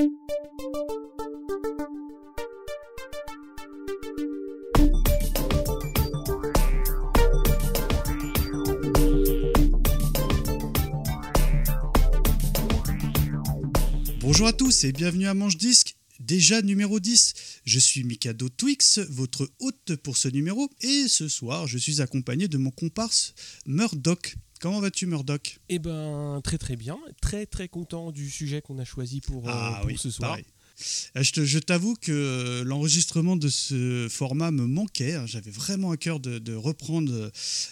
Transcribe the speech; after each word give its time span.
Bonjour 0.00 0.12
à 14.46 14.52
tous 14.54 14.84
et 14.84 14.92
bienvenue 14.92 15.26
à 15.26 15.34
Manche 15.34 15.58
Disque, 15.58 15.96
déjà 16.18 16.62
numéro 16.62 16.98
10. 16.98 17.34
Je 17.64 17.78
suis 17.78 18.04
Mikado 18.04 18.48
Twix, 18.48 19.00
votre 19.10 19.50
hôte 19.58 19.96
pour 19.96 20.16
ce 20.16 20.28
numéro, 20.28 20.70
et 20.80 21.08
ce 21.08 21.28
soir 21.28 21.66
je 21.66 21.76
suis 21.76 22.00
accompagné 22.00 22.48
de 22.48 22.56
mon 22.56 22.70
comparse 22.70 23.34
Murdoch. 23.66 24.36
Comment 24.60 24.80
vas-tu 24.80 25.06
Murdoch? 25.06 25.58
Eh 25.70 25.78
ben 25.78 26.40
très 26.44 26.58
très 26.58 26.76
bien, 26.76 26.98
très 27.22 27.46
très 27.46 27.66
content 27.68 28.12
du 28.12 28.28
sujet 28.28 28.60
qu'on 28.60 28.78
a 28.78 28.84
choisi 28.84 29.22
pour, 29.22 29.48
euh, 29.48 29.52
Ah 29.52 29.76
pour 29.80 29.86
oui, 29.86 29.96
ce 29.96 30.10
soir. 30.10 30.30
pareil. 30.32 30.44
Euh, 31.16 31.22
Je 31.22 31.58
t'avoue 31.58 31.94
que 31.94 32.12
euh, 32.12 32.64
l'enregistrement 32.64 33.36
de 33.36 33.48
ce 33.48 34.08
format 34.10 34.50
me 34.50 34.66
manquait. 34.66 35.14
hein. 35.14 35.26
J'avais 35.26 35.50
vraiment 35.50 35.90
à 35.90 35.96
cœur 35.96 36.20
de, 36.20 36.38
de 36.38 36.54
reprendre 36.54 37.30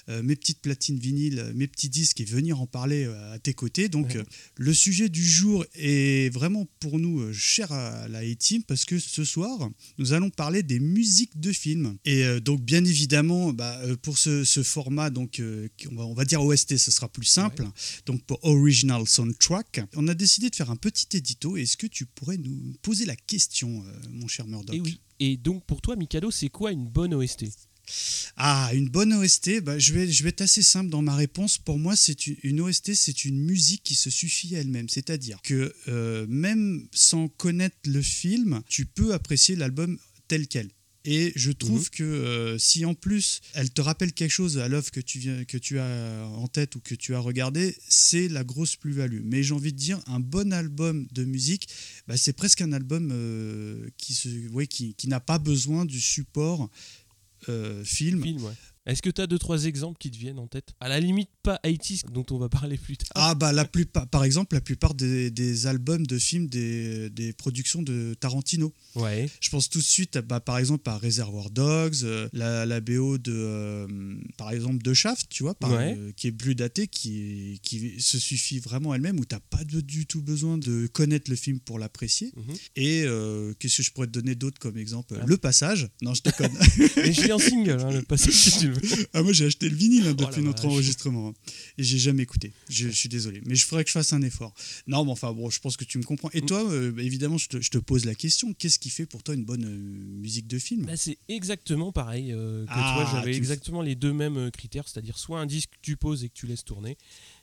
euh, 0.09 0.23
mes 0.23 0.37
petites 0.37 0.61
platines 0.61 0.99
vinyles, 0.99 1.53
mes 1.55 1.67
petits 1.67 1.89
disques 1.89 2.21
et 2.21 2.25
venir 2.25 2.61
en 2.61 2.67
parler 2.67 3.05
à 3.33 3.39
tes 3.39 3.55
côtés. 3.55 3.89
Donc, 3.89 4.09
Ouais. 4.15 4.23
le 4.57 4.73
sujet 4.75 5.09
du 5.09 5.25
jour 5.25 5.65
est 5.75 6.33
vraiment 6.33 6.67
pour 6.81 6.99
nous 6.99 7.33
cher 7.33 7.71
à 7.73 8.09
la 8.09 8.19
A-Team 8.21 8.63
parce 8.65 8.85
que 8.85 8.99
ce 8.99 9.25
soir, 9.25 9.69
nous 9.99 10.13
allons 10.13 10.31
parler 10.31 10.63
des 10.63 10.79
musiques 10.81 11.39
de 11.41 11.53
films. 11.53 11.97
Et 12.05 12.25
donc, 12.41 12.61
bien 12.63 12.85
évidemment, 12.85 13.53
bah, 13.53 13.81
pour 14.03 14.19
ce, 14.19 14.45
ce 14.45 14.63
format, 14.63 15.11
donc, 15.11 15.43
qui- 15.77 15.89
on, 15.91 15.95
va, 15.97 16.05
on 16.07 16.15
va 16.15 16.25
dire 16.25 16.43
OST, 16.43 16.77
ce 16.79 16.91
sera 16.91 17.09
plus 17.09 17.25
simple. 17.27 17.67
Donc, 18.07 18.23
pour 18.25 18.39
Original 18.45 19.07
Soundtrack, 19.07 19.81
on 19.97 20.09
a 20.09 20.15
décidé 20.15 20.51
de 20.51 20.57
faire 20.57 20.71
un 20.71 20.77
petit 20.77 21.07
édito. 21.17 21.57
Est-ce 21.57 21.77
que 21.77 21.87
tu 21.87 22.07
pourrais 22.07 22.37
nous 22.39 22.75
poser 22.83 22.98
la 23.05 23.17
question, 23.17 23.85
euh, 23.87 23.93
mon 24.11 24.29
cher 24.29 24.47
Murdoch 24.47 24.75
Et 24.75 24.81
oui. 24.81 25.01
Et 25.21 25.37
donc 25.37 25.65
pour 25.65 25.81
toi, 25.81 25.97
Mikado, 25.97 26.31
c'est 26.31 26.49
quoi 26.49 26.73
une 26.73 26.87
bonne 26.87 27.15
OST 27.15 27.47
Ah, 28.37 28.71
une 28.73 28.89
bonne 28.89 29.13
OST, 29.13 29.61
bah, 29.61 29.79
je, 29.79 29.93
vais, 29.93 30.11
je 30.11 30.23
vais 30.23 30.29
être 30.29 30.43
assez 30.43 30.63
simple 30.63 30.91
dans 30.91 31.03
ma 31.03 31.17
réponse. 31.17 31.59
Pour 31.59 31.79
moi, 31.79 31.97
c'est 31.97 32.27
une, 32.27 32.37
une 32.43 32.61
OST, 32.61 32.95
c'est 32.95 33.25
une 33.25 33.41
musique 33.41 33.83
qui 33.83 33.95
se 33.95 34.11
suffit 34.11 34.55
à 34.57 34.61
elle-même. 34.61 34.89
C'est-à-dire 34.89 35.41
que 35.43 35.75
euh, 35.89 36.27
même 36.29 36.87
sans 36.93 37.29
connaître 37.29 37.77
le 37.85 38.03
film, 38.03 38.63
tu 38.69 38.87
peux 38.87 39.13
apprécier 39.13 39.57
l'album 39.57 39.99
tel 40.29 40.47
quel. 40.47 40.71
Et 41.05 41.33
je 41.37 41.53
trouve 41.53 41.85
Mhm. 41.85 41.89
que 41.91 42.03
euh, 42.05 42.59
si 42.59 42.85
en 42.85 42.93
plus 42.95 43.41
elle 43.55 43.71
te 43.71 43.81
rappelle 43.81 44.13
quelque 44.13 44.31
chose 44.33 44.59
à 44.59 44.69
l'œuvre 44.69 44.91
que 44.91 45.01
tu 45.01 45.19
viens, 45.19 45.45
que 45.45 45.57
tu 45.57 45.79
as 45.79 46.27
en 46.27 46.49
tête 46.49 46.75
ou 46.75 46.81
que 46.81 46.95
tu 46.95 47.15
as 47.15 47.21
regardé, 47.21 47.77
c'est 47.89 48.29
la 48.29 48.45
grosse 48.45 48.77
plus-value. 48.77 49.21
Mais 49.25 49.43
j'ai 49.43 49.55
envie 49.55 49.73
de 49.73 49.79
dire, 49.79 50.01
un 50.07 50.21
bon 50.21 50.53
album 50.53 51.07
de 51.13 51.25
musique, 51.25 51.69
bah, 52.09 52.17
c'est 52.17 52.33
presque 52.33 52.61
un 52.63 52.73
album 52.73 53.11
euh, 53.13 53.89
qui, 53.97 54.13
se, 54.13 54.29
ouais, 54.51 54.67
qui, 54.67 54.95
qui 54.95 55.09
n'a 55.09 55.21
pas 55.21 55.39
besoin 55.39 55.85
du 55.85 56.01
support 56.01 56.69
euh, 57.49 57.85
film. 57.85 58.23
Film, 58.23 58.43
ouais. 58.45 58.53
Est-ce 58.87 59.03
que 59.03 59.11
tu 59.11 59.21
as 59.21 59.27
deux 59.27 59.39
trois 59.39 59.65
exemples 59.67 59.99
qui 59.99 60.11
te 60.11 60.17
viennent 60.17 60.39
en 60.39 60.47
tête? 60.47 60.71
À 60.81 60.89
la 60.89 60.99
limite 60.99 61.29
pas 61.49 61.59
80 61.63 62.11
dont 62.13 62.27
on 62.31 62.39
va 62.39 62.49
parler 62.49 62.77
plus 62.77 62.97
tard. 62.97 63.09
Ah 63.15 63.35
bah 63.35 63.53
la 63.53 63.65
plupart, 63.65 64.07
par 64.09 64.25
exemple, 64.25 64.55
la 64.55 64.61
plupart 64.61 64.95
des, 64.95 65.31
des 65.31 65.67
albums 65.67 66.07
de 66.07 66.19
films 66.19 66.47
des, 66.49 67.09
des 67.11 67.33
productions 67.33 67.83
de 67.83 68.15
Tarantino. 68.21 68.73
Ouais. 68.95 69.29
Je 69.41 69.49
pense 69.51 69.69
tout 69.71 69.79
de 69.79 69.85
suite, 69.85 70.17
à, 70.17 70.23
bah, 70.23 70.41
par 70.41 70.59
exemple, 70.59 70.89
à 70.91 70.99
Reservoir 70.99 71.51
Dogs, 71.51 71.97
euh, 72.05 72.29
la, 72.33 72.67
la 72.67 72.81
BO 72.81 73.19
de, 73.19 73.33
euh, 73.33 73.87
par 74.37 74.51
exemple, 74.51 74.83
de 74.83 74.93
Shaft, 74.95 75.27
tu 75.31 75.43
vois, 75.43 75.55
par- 75.55 75.71
Ouais. 75.71 75.95
euh, 75.99 76.13
qui 76.17 76.27
est 76.29 76.33
plus 76.33 76.55
datée, 76.55 76.87
qui, 76.87 77.61
qui 77.63 78.01
se 78.01 78.19
suffit 78.19 78.59
vraiment 78.59 78.95
elle-même, 78.95 79.19
où 79.21 79.25
t'as 79.25 79.41
pas 79.41 79.65
de- 79.65 79.81
du 79.81 80.07
tout 80.07 80.23
besoin 80.23 80.59
de 80.59 80.87
connaître 80.89 81.31
le 81.31 81.37
film 81.37 81.61
pour 81.61 81.79
l'apprécier. 81.79 82.33
Mhm. 82.37 82.55
Et 82.77 83.05
qu'est-ce 83.59 83.77
que 83.79 83.83
je 83.83 83.91
pourrais 83.93 84.07
te 84.07 84.13
donner 84.13 84.35
d'autre 84.35 84.59
comme 84.59 84.77
exemple? 84.77 85.15
Ah. 85.21 85.25
Le 85.27 85.37
Passage. 85.37 85.89
Non, 86.03 86.15
je 86.15 86.23
déconne. 86.23 86.53
Mais 86.97 87.13
je 87.13 87.23
l'ai 87.23 87.33
en 87.33 87.39
single, 87.39 87.79
hein, 87.81 87.91
le 87.93 88.03
passage 88.03 88.33
si 88.35 88.59
tu 88.59 88.71
veux. 88.71 88.81
ah 89.15 89.23
moi 89.23 89.33
j'ai 89.33 89.47
acheté 89.47 89.69
le 89.69 89.77
vinyle 89.77 90.07
hein, 90.09 90.15
Oh 90.19 90.25
depuis 90.25 90.43
notre 90.43 90.67
enregistrement 90.67 91.29
hein. 91.29 91.35
Et 91.79 91.83
j'ai 91.83 91.99
jamais 91.99 92.23
écouté. 92.23 92.53
Je, 92.69 92.89
je 92.89 92.93
suis 92.95 93.09
désolé, 93.09 93.41
mais 93.47 93.55
je 93.55 93.65
ferais 93.67 93.83
que 93.85 93.89
je 93.89 93.93
fasse 93.95 94.13
un 94.13 94.23
effort. 94.23 94.55
Non, 94.87 95.05
mais 95.05 95.11
enfin 95.13 95.33
bon, 95.33 95.49
je 95.51 95.61
pense 95.61 95.77
que 95.77 95.85
tu 95.85 95.99
me 95.99 96.03
comprends. 96.05 96.31
Et 96.33 96.43
Mm. 96.43 96.47
toi, 96.47 96.71
euh, 96.71 96.93
bah, 96.93 97.03
évidemment, 97.03 97.39
je 97.39 97.49
te, 97.49 97.61
je 97.61 97.71
te 97.71 97.79
pose 97.79 98.05
la 98.05 98.15
question. 98.15 98.53
Qu'est-ce 98.55 98.79
qui 98.79 98.91
fait 98.91 99.07
pour 99.07 99.23
toi 99.23 99.35
une 99.35 99.45
bonne 99.45 99.65
euh, 99.65 99.77
musique 100.21 100.47
de 100.47 100.59
film? 100.59 100.87
Bah, 100.87 100.97
c'est 100.97 101.19
exactement 101.29 101.93
pareil 101.93 102.33
euh, 102.33 102.65
que 102.67 102.73
Ah, 102.75 102.93
toi. 102.93 103.05
J'avais 103.07 103.33
tu- 103.33 103.39
exactement 103.39 103.83
les 103.83 103.95
deux 103.95 104.13
mêmes 104.13 104.51
critères, 104.51 104.87
c'est-à-dire 104.89 105.19
soit 105.19 105.41
un 105.41 105.47
disque 105.47 105.71
que 105.71 105.79
tu 105.83 105.97
poses 105.97 106.25
et 106.25 106.29
que 106.29 106.35
tu 106.35 106.47
laisses 106.47 106.65
tourner, 106.65 106.97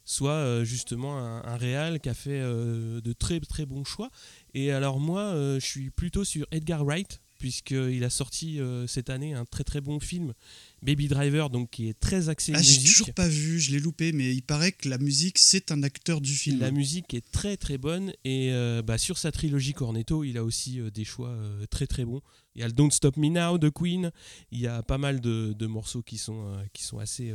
soit 0.03 0.63
justement 0.63 1.17
un, 1.19 1.43
un 1.43 1.57
réal 1.57 1.99
qui 1.99 2.09
a 2.09 2.13
fait 2.13 2.39
de 2.41 3.13
très 3.13 3.39
très 3.39 3.65
bons 3.65 3.83
choix. 3.83 4.11
Et 4.53 4.71
alors 4.71 4.99
moi, 4.99 5.33
je 5.59 5.65
suis 5.65 5.89
plutôt 5.89 6.23
sur 6.23 6.45
Edgar 6.51 6.83
Wright 6.85 7.21
puisqu'il 7.39 8.03
a 8.03 8.09
sorti 8.09 8.59
cette 8.87 9.09
année 9.09 9.33
un 9.33 9.45
très 9.45 9.63
très 9.63 9.81
bon 9.81 9.99
film, 9.99 10.33
Baby 10.85 11.07
Driver, 11.07 11.49
donc 11.49 11.71
qui 11.71 11.89
est 11.89 11.99
très 11.99 12.29
axé 12.29 12.51
Ah, 12.55 12.61
j'ai 12.61 12.75
musique. 12.79 12.87
toujours 12.87 13.13
pas 13.13 13.27
vu, 13.27 13.59
je 13.59 13.71
l'ai 13.71 13.79
loupé, 13.79 14.11
mais 14.11 14.33
il 14.33 14.43
paraît 14.43 14.71
que 14.71 14.87
la 14.87 14.97
musique 14.97 15.39
c'est 15.39 15.71
un 15.71 15.81
acteur 15.83 16.21
du 16.21 16.33
film. 16.33 16.59
La 16.59 16.71
musique 16.71 17.13
est 17.13 17.29
très 17.31 17.57
très 17.57 17.77
bonne 17.77 18.13
et 18.23 18.51
euh, 18.51 18.81
bah, 18.81 18.97
sur 18.97 19.17
sa 19.17 19.31
trilogie 19.31 19.73
Cornetto, 19.73 20.23
il 20.23 20.37
a 20.37 20.43
aussi 20.43 20.79
euh, 20.79 20.91
des 20.91 21.03
choix 21.03 21.29
euh, 21.29 21.65
très 21.67 21.87
très 21.87 22.05
bons. 22.05 22.21
Il 22.55 22.61
y 22.61 22.63
a 22.63 22.67
le 22.67 22.73
Don't 22.73 22.91
Stop 22.91 23.17
Me 23.17 23.29
Now 23.29 23.57
de 23.57 23.69
Queen, 23.69 24.11
il 24.51 24.59
y 24.59 24.67
a 24.67 24.83
pas 24.83 24.97
mal 24.97 25.19
de, 25.19 25.53
de 25.57 25.65
morceaux 25.65 26.03
qui 26.03 26.17
sont, 26.17 26.55
qui 26.71 26.83
sont 26.83 26.99
assez, 26.99 27.33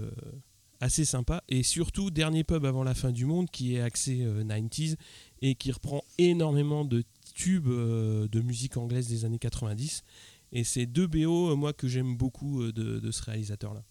assez 0.80 1.04
sympas 1.04 1.42
et 1.48 1.62
surtout 1.62 2.10
Dernier 2.10 2.44
Pub 2.44 2.64
avant 2.64 2.84
la 2.84 2.94
fin 2.94 3.12
du 3.12 3.26
monde 3.26 3.50
qui 3.50 3.74
est 3.74 3.80
axé 3.80 4.22
euh, 4.22 4.42
90s 4.44 4.96
et 5.42 5.54
qui 5.54 5.72
reprend 5.72 6.02
énormément 6.18 6.84
de 6.84 7.04
tubes 7.34 7.68
de 7.68 8.40
musique 8.40 8.76
anglaise 8.76 9.08
des 9.08 9.24
années 9.24 9.38
90 9.38 10.02
et 10.52 10.64
c'est 10.64 10.86
deux 10.86 11.06
BO 11.06 11.50
euh, 11.50 11.56
moi 11.56 11.72
que 11.72 11.88
j'aime 11.88 12.16
beaucoup 12.16 12.62
euh, 12.62 12.72
de, 12.72 12.98
de 13.00 13.10
ce 13.10 13.22
réalisateur 13.22 13.74
là. 13.74 13.84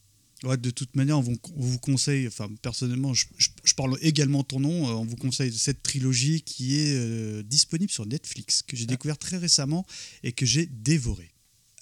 Ouais, 0.45 0.55
de 0.55 0.69
toute 0.69 0.95
manière, 0.95 1.17
on 1.17 1.21
vous, 1.21 1.35
on 1.57 1.61
vous 1.61 1.79
conseille, 1.79 2.25
enfin 2.25 2.47
personnellement, 2.61 3.13
je, 3.13 3.25
je- 3.37 3.49
je 3.65 3.73
parle 3.73 3.97
également 4.01 4.41
ton 4.45 4.61
nom, 4.61 4.87
euh, 4.87 4.93
on 4.93 5.03
vous 5.03 5.17
conseille 5.17 5.51
cette 5.51 5.83
trilogie 5.83 6.41
qui 6.43 6.79
est 6.79 6.95
euh, 6.95 7.43
disponible 7.43 7.91
sur 7.91 8.05
Netflix, 8.05 8.61
que 8.63 8.77
j'ai 8.77 8.85
Ah. 8.85 8.87
découvert 8.93 9.17
très 9.17 9.35
récemment 9.35 9.85
et 10.23 10.31
que 10.31 10.45
j'ai 10.45 10.65
dévoré. 10.67 11.29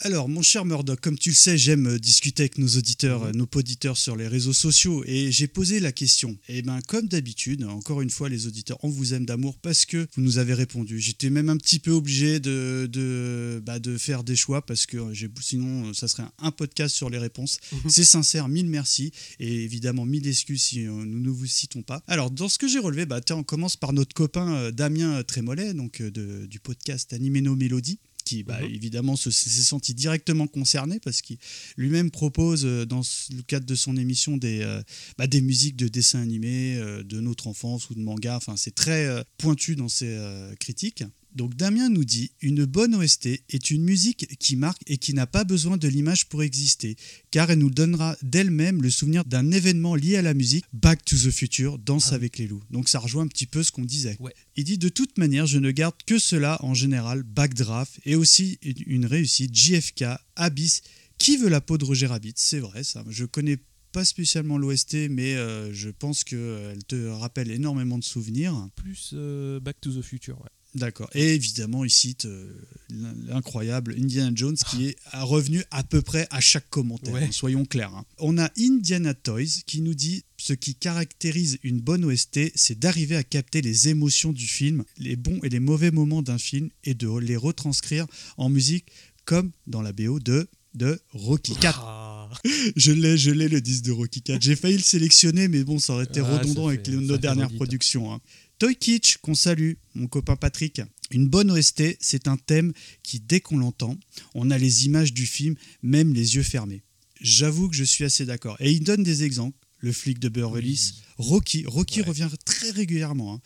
Alors, 0.02 0.30
mon 0.30 0.44
cher 0.44 0.64
Murdoch, 0.64 1.00
comme 1.02 1.18
tu 1.18 1.30
le 1.30 1.36
sais, 1.36 1.58
j'aime 1.58 1.88
euh, 1.88 1.98
discuter 2.00 2.44
avec 2.44 2.60
nos 2.60 2.68
auditeurs, 2.68 3.22
Mhm. 3.24 3.28
euh, 3.30 3.32
nos 3.34 3.48
poditeurs 3.48 3.98
sur 3.98 4.16
les 4.16 4.28
réseaux 4.28 4.54
sociaux 4.54 5.04
et 5.08 5.32
j'ai 5.32 5.48
posé 5.48 5.80
la 5.80 5.92
question. 5.92 6.38
Et 6.50 6.62
bien, 6.62 6.80
comme 6.82 7.08
d'habitude, 7.08 7.64
encore 7.64 8.02
une 8.02 8.12
fois, 8.12 8.30
les 8.30 8.46
auditeurs, 8.46 8.78
on 8.84 8.90
vous 8.90 9.16
aime 9.16 9.26
d'amour 9.26 9.58
parce 9.58 9.86
que 9.86 10.08
vous 10.16 10.22
nous 10.22 10.38
avez 10.38 10.54
répondu. 10.54 11.00
J'étais 11.00 11.32
même 11.32 11.50
un 11.50 11.58
petit 11.58 11.80
peu 11.80 11.90
obligé 11.92 12.40
de, 12.40 12.88
de, 12.92 13.60
bah, 13.66 13.80
de 13.80 13.98
faire 13.98 14.24
des 14.24 14.36
choix 14.36 14.64
parce 14.64 14.86
que 14.86 14.98
euh, 14.98 15.30
sinon, 15.42 15.92
ça 15.96 16.08
serait 16.08 16.24
un, 16.40 16.52
podcast 16.52 16.96
sur 16.96 17.10
les 17.10 17.18
réponses. 17.18 17.58
Mhm. 17.72 17.90
C'est 17.90 18.04
sincère, 18.04 18.48
mille 18.50 18.68
merci 18.68 19.12
et 19.40 19.64
évidemment 19.64 20.06
mille 20.06 20.28
excuses 20.28 20.62
si 20.62 20.82
nous 20.82 21.06
ne 21.06 21.30
vous 21.30 21.48
citons 21.48 21.82
pas. 21.82 22.04
Alors, 22.08 22.30
dans 22.30 22.50
ce 22.50 22.60
que 22.60 22.68
j'ai 22.68 22.80
relevé, 22.80 23.08
bah, 23.08 23.20
on 23.32 23.44
commence 23.44 23.76
par 23.78 23.94
notre 23.94 24.14
copain 24.14 24.72
Damien 24.72 25.24
Trémollet, 25.24 25.74
donc 25.74 26.04
de- 26.04 26.46
du 26.46 26.60
podcast 26.60 27.14
Animeno 27.14 27.56
Mélodie 27.56 27.98
qui 28.28 28.44
bah, 28.44 28.60
Mhm. 28.62 28.74
évidemment 28.76 29.16
se- 29.16 29.32
s'est 29.32 29.62
senti 29.62 29.94
directement 29.94 30.48
concerné 30.48 31.00
parce 31.00 31.22
qu'il 31.22 31.38
lui-même 31.78 32.12
propose 32.12 32.66
euh, 32.66 32.86
dans 32.86 33.02
le 33.36 33.42
cadre 33.44 33.66
de 33.66 33.76
son 33.76 33.96
émission 33.98 34.38
des, 34.38 34.62
euh, 34.62 34.82
bah, 35.18 35.28
des 35.28 35.42
musiques 35.42 35.76
de 35.78 35.88
dessins 35.88 36.22
animés 36.22 36.76
euh, 36.78 37.04
de 37.04 37.22
notre 37.22 37.48
enfance 37.48 37.90
ou 37.90 37.96
de 37.96 38.02
manga. 38.02 38.36
Enfin, 38.36 38.56
c'est 38.58 38.76
très 38.76 39.08
pointu 39.38 39.76
dans 39.76 39.90
ses 39.90 40.18
critiques. 40.60 41.04
Donc 41.38 41.56
Damien 41.56 41.90
nous 41.90 42.04
dit 42.04 42.32
une 42.42 42.66
bonne 42.66 42.96
OST 42.96 43.28
est 43.50 43.70
une 43.72 43.84
musique 43.84 44.28
qui 44.40 44.56
marque 44.56 44.82
et 44.88 44.98
qui 44.98 45.14
n'a 45.14 45.28
pas 45.28 45.44
besoin 45.44 45.78
de 45.78 45.88
l'image 45.88 46.28
pour 46.28 46.42
exister, 46.42 46.98
car 47.32 47.52
elle 47.52 47.60
nous 47.60 47.70
donnera 47.70 48.18
d'elle-même 48.24 48.82
le 48.82 48.90
souvenir 48.90 49.24
d'un 49.24 49.52
événement 49.52 49.94
lié 49.96 50.18
à 50.18 50.22
la 50.24 50.34
musique. 50.34 50.66
Back 50.74 51.06
to 51.06 51.16
the 51.16 51.30
Future, 51.32 51.78
Danse 51.78 52.10
Ah. 52.12 52.16
avec 52.16 52.40
les 52.40 52.48
loups. 52.48 52.64
Donc 52.72 52.90
ça 52.90 52.98
rejoint 53.00 53.24
un 53.24 53.28
petit 53.28 53.46
peu 53.46 53.62
ce 53.62 53.72
qu'on 53.72 53.86
disait. 53.86 54.18
Ouais. 54.20 54.34
Il 54.56 54.64
dit 54.64 54.80
de 54.80 54.90
toute 54.90 55.18
manière, 55.20 55.46
je 55.46 55.60
ne 55.60 55.70
garde 55.72 55.96
que 56.08 56.18
cela 56.18 56.58
en 56.64 56.74
général, 56.74 57.22
Backdraft 57.24 58.00
et 58.06 58.16
aussi 58.16 58.58
une- 58.64 58.84
une 58.88 59.06
réussite, 59.06 59.54
JFK, 59.56 60.06
Abyss. 60.36 60.82
Qui 61.20 61.38
veut 61.38 61.50
la 61.50 61.62
peau 61.62 61.78
de 61.78 61.86
Roger 61.86 62.08
Rabbit 62.08 62.34
C'est 62.36 62.60
vrai 62.60 62.84
ça. 62.84 63.04
Je 63.10 63.26
connais 63.26 63.58
pas 63.92 64.06
spécialement 64.06 64.58
l'OST, 64.58 65.08
mais 65.10 65.36
euh, 65.36 65.72
je 65.74 65.90
pense 65.90 66.24
qu'elle 66.24 66.84
te 66.88 67.08
rappelle 67.08 67.50
énormément 67.52 67.98
de 67.98 68.04
souvenirs. 68.04 68.70
Plus 68.76 69.12
euh, 69.14 69.60
Back 69.60 69.80
to 69.82 69.92
the 69.92 70.02
Future. 70.04 70.40
ouais. 70.42 70.50
D'accord. 70.78 71.10
Et 71.14 71.34
évidemment, 71.36 71.84
il 71.84 71.90
cite 71.90 72.26
euh, 72.26 72.50
l'in- 72.90 73.14
l'incroyable 73.28 73.96
Indiana 74.00 74.32
Jones 74.36 74.56
qui 74.70 74.88
est 74.88 74.96
revenu 75.14 75.64
à 75.72 75.84
peu 75.84 76.02
près 76.02 76.28
à 76.30 76.40
chaque 76.40 76.70
commentaire, 76.70 77.14
Ouais. 77.14 77.24
hein, 77.24 77.32
soyons 77.32 77.66
clairs. 77.66 77.94
hein. 77.96 78.06
On 78.20 78.38
a 78.38 78.50
Indiana 78.60 79.14
Toys 79.14 79.62
qui 79.66 79.82
nous 79.82 79.94
dit 79.96 80.24
ce 80.38 80.54
qui 80.54 80.76
caractérise 80.76 81.58
une 81.64 81.80
bonne 81.82 82.06
OST, 82.06 82.52
c'est 82.56 82.78
d'arriver 82.80 83.16
à 83.16 83.24
capter 83.24 83.62
les 83.62 83.88
émotions 83.90 84.34
du 84.34 84.46
film, 84.48 84.84
les 84.98 85.16
bons 85.16 85.40
et 85.44 85.50
les 85.50 85.60
mauvais 85.60 85.92
moments 85.92 86.22
d'un 86.22 86.38
film 86.38 86.70
et 86.84 86.94
de 86.94 87.10
les 87.18 87.36
retranscrire 87.38 88.06
en 88.38 88.50
musique 88.50 88.86
comme 89.26 89.52
dans 89.66 89.82
la 89.82 89.94
BO 89.94 90.20
de, 90.20 90.48
de 90.76 91.00
Rocky 91.12 91.54
4. 91.56 91.82
Ah. 91.84 92.04
Je 92.76 92.92
l'ai, 92.92 93.18
je 93.18 93.32
l'ai 93.32 93.48
le 93.48 93.62
disque 93.62 93.84
de 93.86 93.92
Rocky 93.94 94.22
4. 94.22 94.42
J'ai 94.44 94.58
failli 94.58 94.76
le 94.78 94.84
sélectionner, 94.84 95.48
mais 95.48 95.64
bon, 95.64 95.80
ça 95.80 95.94
aurait 95.94 96.04
été 96.04 96.20
Ah, 96.20 96.38
redondant 96.40 96.68
avec 96.68 96.86
fait- 96.86 96.92
nos 96.92 97.18
dernières 97.18 97.52
productions. 97.54 98.14
hein. 98.14 98.20
Toy 98.60 98.76
Kitsch, 98.76 99.18
qu'on 99.18 99.36
salue, 99.36 99.74
mon 99.94 100.08
copain 100.08 100.36
Patrick. 100.36 100.82
Une 101.12 101.28
bonne 101.28 101.52
OST, 101.52 101.98
c'est 102.00 102.28
un 102.28 102.38
thème 102.38 102.74
qui, 103.04 103.20
dès 103.20 103.40
qu'on 103.40 103.58
l'entend, 103.58 103.98
on 104.34 104.50
a 104.50 104.58
les 104.58 104.86
images 104.86 105.14
du 105.14 105.26
film, 105.28 105.56
même 105.84 106.14
les 106.14 106.36
yeux 106.36 106.44
fermés. 106.44 106.82
J'avoue 107.22 107.70
que 107.70 107.76
je 107.76 107.84
suis 107.84 108.04
assez 108.04 108.26
d'accord. 108.26 108.58
Et 108.60 108.72
il 108.72 108.82
donne 108.84 109.04
des 109.04 109.24
exemples. 109.24 109.58
Le 109.80 109.92
flic 109.92 110.18
de 110.18 110.28
Beverly 110.28 110.72
Hills, 110.72 110.94
Rocky, 111.18 111.64
Rocky 111.68 112.02
Ouais. 112.02 112.08
revient 112.08 112.30
très 112.46 112.72
régulièrement. 112.72 113.36
hein. 113.36 113.42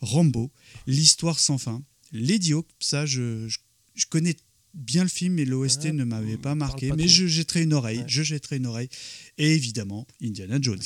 Rambo, 0.00 0.50
l'histoire 0.88 1.38
sans 1.38 1.58
fin, 1.58 1.82
Lady 2.12 2.52
Hawk, 2.52 2.66
ça 2.80 3.06
je, 3.06 3.48
je, 3.48 3.58
je 3.94 4.04
connais 4.06 4.34
bien 4.74 5.04
le 5.04 5.08
film, 5.08 5.34
mais 5.34 5.44
l'OST 5.44 5.86
Ah, 5.86 5.92
ne 5.92 6.04
m'avait 6.04 6.36
pas 6.36 6.54
marqué. 6.56 6.88
pas 6.88 6.96
mais 6.96 7.04
trop. 7.06 7.12
je 7.14 7.26
jetterai 7.28 7.62
une 7.62 7.72
oreille, 7.72 7.98
Ouais. 8.00 8.04
je 8.08 8.22
jetterai 8.24 8.56
une 8.56 8.66
oreille. 8.66 8.88
Et 9.38 9.54
évidemment, 9.54 10.06
Indiana 10.22 10.58
Jones. 10.60 10.82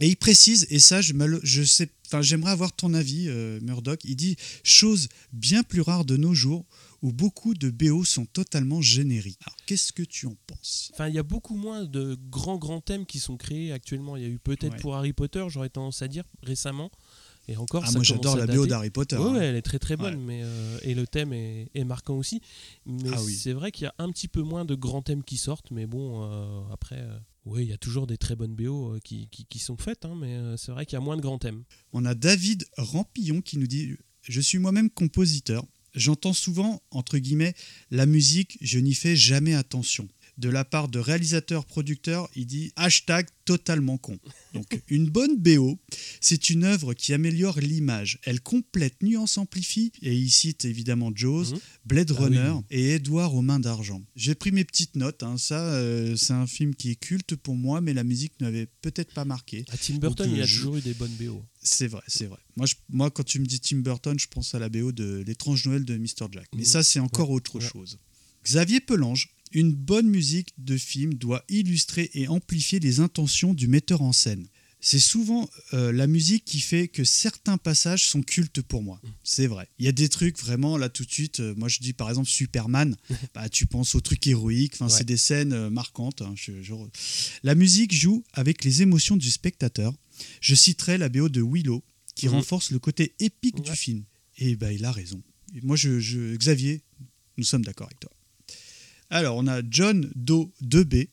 Et 0.00 0.08
il 0.08 0.16
précise, 0.16 0.66
et 0.70 0.78
ça, 0.78 1.00
je, 1.00 1.12
me- 1.12 1.40
je 1.44 1.62
sais, 1.62 1.88
enfin, 2.06 2.22
j'aimerais 2.22 2.50
avoir 2.52 2.72
ton 2.72 2.94
avis, 2.94 3.26
euh, 3.28 3.60
Murdoch. 3.60 4.00
Il 4.04 4.16
dit 4.16 4.36
chose 4.64 5.08
bien 5.32 5.62
plus 5.62 5.80
rare 5.82 6.04
de 6.04 6.16
nos 6.16 6.34
jours, 6.34 6.64
où 7.02 7.12
beaucoup 7.12 7.54
de 7.54 7.68
BO 7.70 8.04
sont 8.04 8.24
totalement 8.24 8.80
génériques. 8.80 9.38
Alors, 9.44 9.56
qu'est-ce 9.66 9.92
que 9.92 10.02
tu 10.02 10.26
en 10.26 10.36
penses? 10.46 10.90
Enfin, 10.94 11.08
il 11.08 11.14
y 11.14 11.18
a 11.18 11.22
beaucoup 11.22 11.56
moins 11.56 11.84
de 11.84 12.16
grands 12.30 12.58
grands 12.58 12.80
thèmes 12.80 13.06
qui 13.06 13.18
sont 13.18 13.36
créés 13.36 13.72
actuellement. 13.72 14.16
Il 14.16 14.22
y 14.22 14.26
a 14.26 14.28
eu 14.28 14.38
peut-être 14.38 14.72
Ouais. 14.74 14.78
pour 14.80 14.94
Harry 14.96 15.12
Potter, 15.12 15.44
j'aurais 15.48 15.68
tendance 15.68 16.00
à 16.02 16.08
dire 16.08 16.24
récemment. 16.42 16.90
Et 17.48 17.56
encore, 17.56 17.82
Ah, 17.84 17.88
ça 17.88 17.94
moi, 17.94 18.04
j'adore 18.04 18.36
la. 18.36 18.46
BO 18.46 18.66
d'Harry 18.66 18.90
Potter. 18.90 19.16
Ouais, 19.16 19.22
hein. 19.24 19.34
ouais, 19.34 19.44
elle 19.46 19.56
est 19.56 19.62
très 19.62 19.80
très 19.80 19.96
bonne, 19.96 20.14
Ouais. 20.14 20.20
mais 20.24 20.40
euh, 20.44 20.78
et 20.82 20.94
le 20.94 21.06
thème 21.08 21.32
est, 21.32 21.70
est 21.74 21.84
marquant 21.84 22.14
aussi. 22.16 22.40
Mais 22.86 23.10
Ah 23.12 23.20
oui. 23.22 23.34
c'est 23.34 23.52
vrai 23.52 23.72
qu'il 23.72 23.84
y 23.84 23.88
a 23.88 23.94
un 23.98 24.10
petit 24.12 24.28
peu 24.28 24.42
moins 24.42 24.64
de 24.64 24.74
grands 24.76 25.02
thèmes 25.02 25.24
qui 25.24 25.36
sortent, 25.36 25.70
mais 25.72 25.86
bon, 25.86 26.22
euh, 26.24 26.60
après, 26.72 27.00
oui, 27.44 27.64
il 27.64 27.68
y 27.70 27.72
a 27.72 27.78
toujours 27.78 28.06
des 28.06 28.18
très 28.18 28.36
bonnes 28.36 28.54
BO 28.54 28.94
euh, 28.94 29.00
qui, 29.02 29.28
qui, 29.28 29.58
sont 29.58 29.76
faites, 29.76 30.04
hein, 30.04 30.14
mais 30.16 30.36
euh, 30.36 30.56
c'est 30.56 30.70
vrai 30.70 30.86
qu'il 30.86 30.94
y 30.94 30.96
a 30.96 31.00
moins 31.00 31.16
de 31.16 31.22
grands 31.22 31.38
thèmes. 31.38 31.64
On 31.92 32.04
a 32.04 32.14
David 32.14 32.64
Rampillon 32.76 33.40
qui 33.40 33.58
nous 33.58 33.66
dit 33.66 33.96
Je 34.22 34.40
suis 34.40 34.58
moi-même 34.58 34.90
compositeur. 34.90 35.64
J'entends 35.94 36.32
souvent, 36.32 36.82
entre 36.90 37.18
guillemets, 37.18 37.54
la 37.90 38.06
musique, 38.06 38.58
je 38.60 38.78
n'y 38.78 38.94
fais 38.94 39.16
jamais 39.16 39.54
attention. 39.54 40.08
De 40.38 40.48
la 40.48 40.64
part 40.64 40.88
de 40.88 40.98
réalisateurs, 40.98 41.66
producteurs, 41.66 42.28
il 42.34 42.46
dit 42.46 42.72
hashtag 42.76 43.26
totalement 43.44 43.98
con. 43.98 44.18
Donc, 44.54 44.80
une 44.88 45.10
bonne 45.10 45.36
BO, 45.36 45.78
c'est 46.22 46.48
une 46.48 46.64
œuvre 46.64 46.94
qui 46.94 47.12
améliore 47.12 47.60
l'image. 47.60 48.18
Elle 48.24 48.40
complète, 48.40 49.02
nuance, 49.02 49.36
amplifie, 49.36 49.92
et 50.00 50.16
il 50.16 50.30
cite 50.30 50.64
évidemment 50.64 51.12
Jaws, 51.14 51.52
Mhm. 51.52 51.58
Blade 51.84 52.10
Ah 52.12 52.14
oui. 52.18 52.24
Runner 52.24 52.54
et 52.70 52.90
Edouard 52.94 53.34
aux 53.34 53.42
mains 53.42 53.60
d'argent. 53.60 54.02
J'ai 54.16 54.34
pris 54.34 54.52
mes 54.52 54.64
petites 54.64 54.96
notes, 54.96 55.22
hein. 55.22 55.36
ça, 55.36 55.60
euh, 55.74 56.16
c'est 56.16 56.32
un 56.32 56.46
film 56.46 56.74
qui 56.74 56.90
est 56.90 56.96
culte 56.96 57.36
pour 57.36 57.54
moi, 57.56 57.82
mais 57.82 57.92
la 57.92 58.02
musique 58.04 58.32
ne 58.40 58.46
m'avait 58.46 58.68
peut-être 58.80 59.12
pas 59.12 59.26
marqué. 59.26 59.64
À 59.68 59.76
Tim 59.76 59.96
Burton, 59.98 60.26
Donc, 60.26 60.34
il 60.34 60.38
y 60.38 60.42
a 60.42 60.46
je- 60.46 60.56
toujours 60.56 60.76
eu 60.76 60.80
des 60.80 60.94
bonnes 60.94 61.14
BO. 61.20 61.42
C'est 61.62 61.88
vrai, 61.88 62.02
c'est 62.08 62.26
vrai. 62.26 62.38
Moi, 62.56 62.64
je- 62.66 62.74
moi, 62.88 63.10
quand 63.10 63.22
tu 63.24 63.38
me 63.38 63.44
dis 63.46 63.60
Tim 63.60 63.78
Burton, 63.80 64.18
je 64.18 64.26
pense 64.28 64.54
à 64.54 64.58
la 64.58 64.70
BO 64.70 64.92
de 64.92 65.22
L'étrange 65.26 65.66
Noël 65.66 65.84
de 65.84 65.96
Mr. 65.98 66.26
Jack. 66.32 66.48
Mais 66.54 66.60
Mhm. 66.60 66.64
ça, 66.64 66.82
c'est 66.82 67.00
encore 67.00 67.30
autre 67.30 67.58
Ouais. 67.60 67.68
chose. 67.68 67.98
Xavier 68.44 68.80
Pelange, 68.80 69.31
une 69.52 69.72
bonne 69.72 70.08
musique 70.08 70.50
de 70.58 70.76
film 70.76 71.14
doit 71.14 71.44
illustrer 71.48 72.10
et 72.14 72.28
amplifier 72.28 72.80
les 72.80 73.00
intentions 73.00 73.54
du 73.54 73.68
metteur 73.68 74.02
en 74.02 74.12
scène. 74.12 74.46
C'est 74.84 74.98
souvent 74.98 75.48
euh, 75.74 75.92
la 75.92 76.08
musique 76.08 76.44
qui 76.44 76.58
fait 76.58 76.88
que 76.88 77.04
certains 77.04 77.56
passages 77.56 78.08
sont 78.08 78.20
cultes 78.20 78.62
pour 78.62 78.82
moi. 78.82 79.00
C'est 79.22 79.46
vrai. 79.46 79.68
Il 79.78 79.84
y 79.84 79.88
a 79.88 79.92
des 79.92 80.08
trucs 80.08 80.36
vraiment 80.40 80.76
là 80.76 80.88
tout 80.88 81.04
de 81.04 81.10
suite. 81.12 81.38
euh, 81.38 81.54
moi 81.56 81.68
je 81.68 81.78
dis 81.78 81.92
par 81.92 82.08
exemple 82.08 82.28
Superman. 82.28 82.96
bah, 83.34 83.48
tu 83.48 83.66
penses 83.66 83.94
aux 83.94 84.00
trucs 84.00 84.26
héroïques. 84.26 84.74
Enfin, 84.74 84.86
Ouais. 84.86 84.98
c'est 84.98 85.04
des 85.04 85.16
scènes 85.16 85.52
euh, 85.52 85.70
marquantes. 85.70 86.22
hein. 86.22 86.32
Je- 86.36 86.62
je- 86.62 86.74
La 87.44 87.54
musique 87.54 87.94
joue 87.94 88.24
avec 88.32 88.64
les 88.64 88.82
émotions 88.82 89.16
du 89.16 89.30
spectateur. 89.30 89.94
Je 90.40 90.54
citerai 90.56 90.98
la 90.98 91.08
BO 91.08 91.28
de 91.28 91.40
Willow 91.42 91.84
qui 92.16 92.26
Mhm. 92.26 92.34
renforce 92.34 92.72
le 92.72 92.80
côté 92.80 93.14
épique 93.20 93.62
du 93.62 93.70
film. 93.76 94.02
Et 94.38 94.56
bah, 94.56 94.72
il 94.72 94.84
a 94.84 94.90
raison. 94.90 95.22
Et 95.54 95.60
moi, 95.60 95.76
je- 95.76 96.34
Xavier, 96.36 96.82
nous 97.36 97.44
sommes 97.44 97.64
d'accord 97.64 97.86
avec 97.86 98.00
toi. 98.00 98.10
Alors, 99.12 99.36
on 99.36 99.46
a 99.46 99.60
John 99.68 100.10
Do 100.14 100.50
2B 100.64 101.08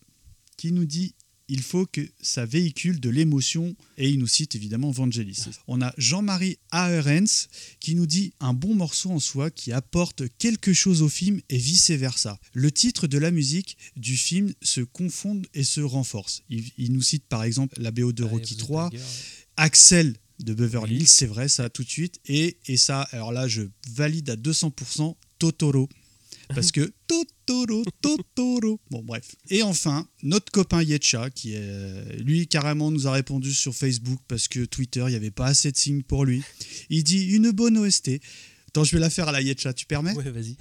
qui 0.56 0.72
nous 0.72 0.86
dit 0.86 1.16
il 1.50 1.62
faut 1.62 1.86
que 1.86 2.08
ça 2.22 2.46
véhicule 2.46 3.02
de 3.02 3.10
l'émotion 3.10 3.76
et 3.98 4.10
il 4.10 4.20
nous 4.20 4.28
cite 4.28 4.56
évidemment 4.56 4.90
Vangelis. 4.90 5.48
On 5.68 5.82
a 5.82 5.94
Jean-Marie 5.98 6.60
Ahrens 6.72 7.50
qui 7.82 7.96
nous 7.96 8.06
dit 8.06 8.32
un 8.40 8.54
bon 8.54 8.74
morceau 8.74 9.10
en 9.10 9.20
soi 9.20 9.52
qui 9.52 9.74
apporte 9.74 10.24
quelque 10.38 10.72
chose 10.72 11.02
au 11.02 11.10
film 11.10 11.42
et 11.50 11.58
vice-versa. 11.58 12.40
Le 12.54 12.72
titre 12.72 13.06
de 13.06 13.18
la 13.18 13.32
musique 13.32 13.78
du 13.98 14.16
film 14.16 14.54
se 14.62 14.80
confondent 14.80 15.48
et 15.54 15.66
se 15.66 15.82
renforcent. 15.82 16.44
Il, 16.50 16.64
il 16.78 16.94
nous 16.94 17.02
cite 17.02 17.26
par 17.26 17.44
exemple 17.44 17.82
la 17.82 17.92
BO 17.92 18.14
de 18.14 18.24
Rocky 18.24 18.56
The 18.56 18.60
3, 18.60 18.92
Tiger, 18.92 19.04
ouais. 19.04 19.10
Axel 19.58 20.16
de 20.40 20.54
Beverly. 20.54 20.96
Hills, 20.96 21.08
c'est 21.08 21.26
vrai 21.26 21.50
ça 21.50 21.70
tout 21.70 21.84
de 21.84 21.90
suite. 21.90 22.22
Et, 22.28 22.60
et 22.68 22.78
ça, 22.78 23.02
alors 23.12 23.34
là, 23.34 23.50
je 23.50 23.64
valide 23.90 24.30
à 24.30 24.38
200% 24.38 25.16
Totoro. 25.38 25.90
Parce 26.56 26.72
que 26.72 26.94
Totoro. 27.08 27.26
Bon, 28.92 29.04
bref. 29.04 29.36
Et 29.50 29.64
enfin, 29.64 30.08
notre 30.24 30.52
copain 30.52 30.84
Yetcha, 30.84 31.30
qui 31.30 31.54
est, 31.54 32.18
lui 32.20 32.48
carrément 32.48 32.92
nous 32.92 33.08
a 33.08 33.12
répondu 33.12 33.54
sur 33.54 33.74
Facebook 33.76 34.20
parce 34.28 34.48
que 34.48 34.66
Twitter, 34.66 35.04
il 35.08 35.10
n'y 35.10 35.16
avait 35.16 35.32
pas 35.32 35.48
assez 35.48 35.72
de 35.72 35.78
signes 35.78 36.04
pour 36.04 36.26
lui. 36.26 36.44
Il 36.90 37.04
dit 37.04 37.26
une 37.36 37.52
bonne 37.52 37.78
OST. 37.78 38.12
Attends, 38.70 38.84
je 38.84 38.96
vais 38.96 39.00
la 39.02 39.10
faire 39.10 39.28
à 39.28 39.32
la 39.32 39.42
Yetcha, 39.42 39.74
tu 39.74 39.86
permets? 39.86 40.14
Ouais, 40.14 40.30
vas-y. 40.32 40.56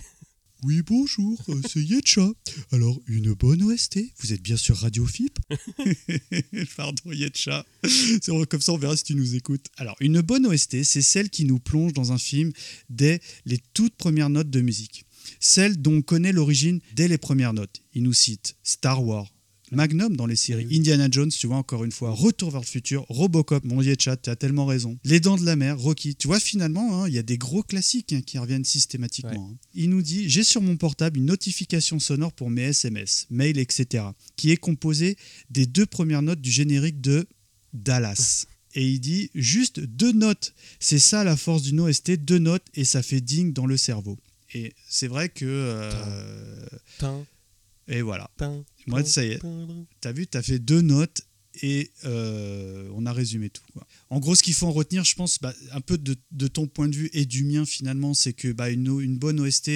oui, 0.64 0.82
bonjour, 0.82 1.38
euh, 1.50 1.60
c'est 1.70 1.80
Yetcha. 1.82 2.28
Alors, 2.72 2.98
une 3.06 3.32
bonne 3.34 3.62
OST 3.62 3.98
Vous 4.20 4.32
êtes 4.32 4.42
bien 4.42 4.56
sur 4.56 4.76
Radio 4.78 5.04
FIP? 5.06 5.38
Pardon, 6.76 7.12
Yetcha. 7.12 7.64
C'est- 7.84 8.46
Comme 8.48 8.60
ça, 8.60 8.72
on 8.72 8.78
verra 8.78 8.96
si 8.96 9.04
tu 9.04 9.14
nous 9.14 9.34
écoutes. 9.34 9.66
Alors, 9.76 9.96
une 10.00 10.20
bonne 10.20 10.46
OST, 10.46 10.82
c'est 10.84 11.02
celle 11.02 11.28
qui 11.30 11.44
nous 11.44 11.58
plonge 11.58 11.92
dans 11.92 12.12
un 12.12 12.18
film 12.18 12.52
dès 12.88 13.20
les 13.44 13.58
toutes 13.74 13.94
premières 13.96 14.30
notes 14.30 14.50
de 14.50 14.60
musique. 14.60 15.04
Celle 15.40 15.80
dont 15.80 15.94
on 15.98 16.02
connaît 16.02 16.32
l'origine 16.32 16.80
dès 16.94 17.08
les 17.08 17.18
premières 17.18 17.52
notes. 17.52 17.82
Il 17.94 18.02
nous 18.04 18.12
cite 18.12 18.56
Star 18.62 19.04
Wars. 19.04 19.32
Magnum 19.70 20.16
dans 20.16 20.24
les 20.24 20.34
séries. 20.36 20.66
Indiana 20.74 21.08
Jones, 21.10 21.28
tu 21.28 21.46
vois, 21.46 21.56
encore 21.56 21.84
une 21.84 21.92
fois, 21.92 22.12
Retour 22.12 22.50
vers 22.50 22.62
le 22.62 22.66
futur, 22.66 23.04
Robocop, 23.10 23.64
mon 23.64 23.82
Yetcha, 23.82 24.16
tu 24.16 24.30
as 24.30 24.36
tellement 24.36 24.64
raison. 24.64 24.98
Les 25.04 25.20
Dents 25.20 25.36
de 25.36 25.44
la 25.44 25.56
Mer, 25.56 25.78
Rocky. 25.78 26.14
Tu 26.16 26.26
vois, 26.26 26.40
finalement, 26.40 27.02
hein, 27.04 27.08
il 27.08 27.14
y 27.14 27.18
a 27.18 27.22
des 27.22 27.36
gros 27.36 27.62
classiques 27.62 28.14
hein, 28.14 28.22
qui 28.22 28.38
reviennent 28.38 28.64
systématiquement. 28.64 29.50
hein. 29.52 29.58
Il 29.74 29.90
nous 29.90 30.00
dit 30.00 30.26
J'ai 30.30 30.42
sur 30.42 30.62
mon 30.62 30.78
portable 30.78 31.18
une 31.18 31.26
notification 31.26 32.00
sonore 32.00 32.32
pour 32.32 32.48
mes 32.48 32.62
SMS, 32.62 33.26
mails, 33.28 33.58
etc., 33.58 34.04
qui 34.36 34.52
est 34.52 34.56
composée 34.56 35.18
des 35.50 35.66
deux 35.66 35.84
premières 35.84 36.22
notes 36.22 36.40
du 36.40 36.50
générique 36.50 37.02
de 37.02 37.26
Dallas. 37.74 38.46
Et 38.74 38.86
il 38.86 39.00
dit 39.00 39.30
juste 39.34 39.80
deux 39.80 40.12
notes. 40.12 40.54
C'est 40.80 40.98
ça 40.98 41.24
la 41.24 41.36
force 41.36 41.62
d'une 41.62 41.80
OST, 41.80 42.12
deux 42.12 42.38
notes 42.38 42.64
et 42.74 42.84
ça 42.84 43.02
fait 43.02 43.20
ding 43.20 43.52
dans 43.52 43.66
le 43.66 43.76
cerveau. 43.76 44.18
Et 44.54 44.72
c'est 44.88 45.08
vrai 45.08 45.28
que. 45.28 45.44
euh, 45.44 46.66
et 47.88 48.02
voilà. 48.02 48.30
tin, 48.36 48.64
Moi, 48.86 49.04
ça 49.04 49.24
y 49.24 49.28
est. 49.32 49.38
T'as 50.00 50.12
vu, 50.12 50.26
t'as 50.26 50.42
fait 50.42 50.58
deux 50.58 50.80
notes 50.82 51.22
et 51.62 51.90
euh, 52.04 52.88
on 52.94 53.04
a 53.06 53.12
résumé 53.12 53.50
tout. 53.50 53.62
quoi. 53.72 53.86
En 54.10 54.20
gros, 54.20 54.34
ce 54.34 54.42
qu'il 54.42 54.54
faut 54.54 54.66
en 54.66 54.72
retenir, 54.72 55.04
je 55.04 55.14
pense, 55.16 55.38
bah, 55.40 55.54
un 55.72 55.80
peu 55.80 55.98
de, 55.98 56.16
de 56.30 56.46
ton 56.48 56.66
point 56.66 56.88
de 56.88 56.94
vue 56.94 57.10
et 57.14 57.24
du 57.26 57.44
mien 57.44 57.64
finalement, 57.66 58.14
c'est 58.14 58.32
que 58.32 58.52
bah, 58.52 58.70
une, 58.70 59.00
une 59.00 59.18
bonne 59.18 59.40
OST, 59.40 59.70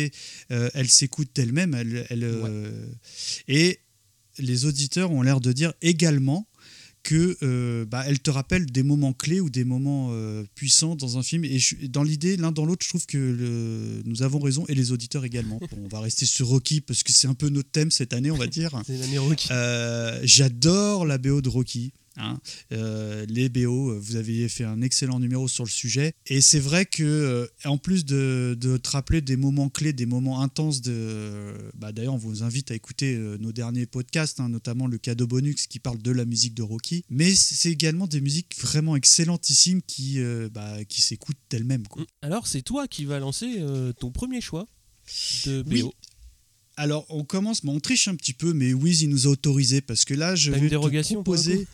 euh, 0.51 0.71
elle 0.75 0.89
s'écoute 0.91 1.37
elle-même. 1.39 1.75
Elle, 1.75 2.07
elle, 2.11 2.25
euh, 2.25 2.87
et 3.49 3.81
les 4.39 4.65
auditeurs 4.65 5.11
ont 5.11 5.23
l'air 5.23 5.41
de 5.41 5.53
dire 5.53 5.73
également 5.83 6.47
que 7.03 7.37
euh, 7.43 7.85
bah, 7.85 8.05
elle 8.07 8.21
te 8.21 8.31
rappelle 8.31 8.67
des 8.67 8.83
moments 8.85 9.13
clés 9.13 9.41
ou 9.41 9.51
des 9.51 9.65
moments 9.65 10.11
euh, 10.13 10.45
puissants 10.55 10.95
dans 10.95 11.19
un 11.19 11.23
film. 11.23 11.45
Et 11.45 11.59
je- 11.59 11.87
dans 11.89 12.05
l'idée, 12.05 12.37
l'un 12.37 12.53
dans 12.53 12.65
l'autre, 12.65 12.85
je 12.85 12.89
trouve 12.91 13.07
que 13.07 13.19
le- 13.19 14.03
nous 14.05 14.23
avons 14.23 14.39
raison 14.39 14.65
et 14.69 14.75
les 14.75 14.93
auditeurs 14.93 15.25
également. 15.25 15.59
Bon, 15.73 15.79
on 15.85 15.89
va 15.89 16.01
rester 16.01 16.27
sur 16.27 16.47
Rocky 16.49 16.81
parce 16.81 17.03
que 17.03 17.13
c'est 17.13 17.27
un 17.27 17.35
peu 17.35 17.49
notre 17.49 17.71
thème 17.71 17.91
cette 17.91 18.13
année, 18.13 18.31
on 18.31 18.37
va 18.37 18.47
dire. 18.47 18.81
C'est 18.87 18.97
l'année 18.99 19.19
Rocky. 19.19 19.49
Euh, 19.51 20.21
J'adore 20.23 21.05
la 21.07 21.19
BO 21.19 21.41
de 21.43 21.49
Rocky. 21.49 21.93
Hein. 22.17 22.39
Euh, 22.73 23.27
les 23.29 23.49
BO, 23.49 23.99
vous 23.99 24.17
avez 24.17 24.49
fait 24.49 24.65
un 24.65 24.83
excellent 24.83 25.21
numéro 25.21 25.49
sur 25.49 25.65
le 25.65 25.71
sujet. 25.71 26.15
Et 26.27 26.41
c'est 26.41 26.61
vrai 26.61 26.87
que, 26.87 27.03
euh, 27.03 27.47
en 27.65 27.79
plus 27.79 28.05
de, 28.05 28.57
de 28.61 28.77
te 28.77 28.91
rappeler 28.91 29.21
des 29.21 29.37
moments 29.37 29.69
clés, 29.69 29.93
des 29.93 30.07
moments 30.07 30.41
intenses 30.43 30.81
de. 30.81 31.55
bah, 31.75 31.93
D'ailleurs, 31.93 32.15
on 32.15 32.19
vous 32.19 32.43
invite 32.43 32.71
à 32.71 32.75
écouter 32.75 33.15
euh, 33.15 33.37
nos 33.39 33.53
derniers 33.53 33.87
podcasts, 33.87 34.41
hein, 34.41 34.49
notamment 34.49 34.87
le 34.87 34.99
cadeau 34.99 35.27
bonus 35.27 35.67
qui 35.67 35.79
parle 35.79 35.99
de 35.99 36.11
la 36.11 36.25
musique 36.25 36.55
de 36.55 36.63
Rocky. 36.63 37.05
Mais 37.11 37.35
c'est 37.35 37.71
également 37.71 38.07
des 38.07 38.21
musiques 38.21 38.57
vraiment 38.61 38.97
excellentissimes 38.97 39.83
qui, 39.83 40.21
euh, 40.21 40.49
bah, 40.53 40.85
qui 40.85 41.03
s'écoutent 41.03 41.37
d'elles-mêmes. 41.51 41.85
Alors, 42.23 42.47
c'est 42.47 42.63
toi 42.63 42.89
qui 42.89 43.05
vas 43.05 43.19
lancer 43.19 43.57
euh, 43.59 43.93
ton 43.93 44.11
premier 44.11 44.41
choix 44.41 44.67
de 45.47 45.63
BO. 45.63 45.71
Oui. 45.73 45.85
Alors, 46.77 47.05
on 47.11 47.25
commence, 47.25 47.61
on 47.65 47.81
triche 47.81 48.09
un 48.09 48.15
petit 48.15 48.33
peu, 48.33 48.53
mais 48.53 48.73
Wiz, 48.73 49.03
il 49.03 49.11
nous 49.11 49.27
a 49.27 49.31
autorisé 49.31 49.81
parce 49.81 50.05
que 50.05 50.15
là, 50.15 50.35
je 50.35 50.51
vais 50.51 50.59
une 50.59 50.65
te 50.65 50.71
dérogation, 50.71 51.21
le 51.21 51.25
proposer. 51.25 51.67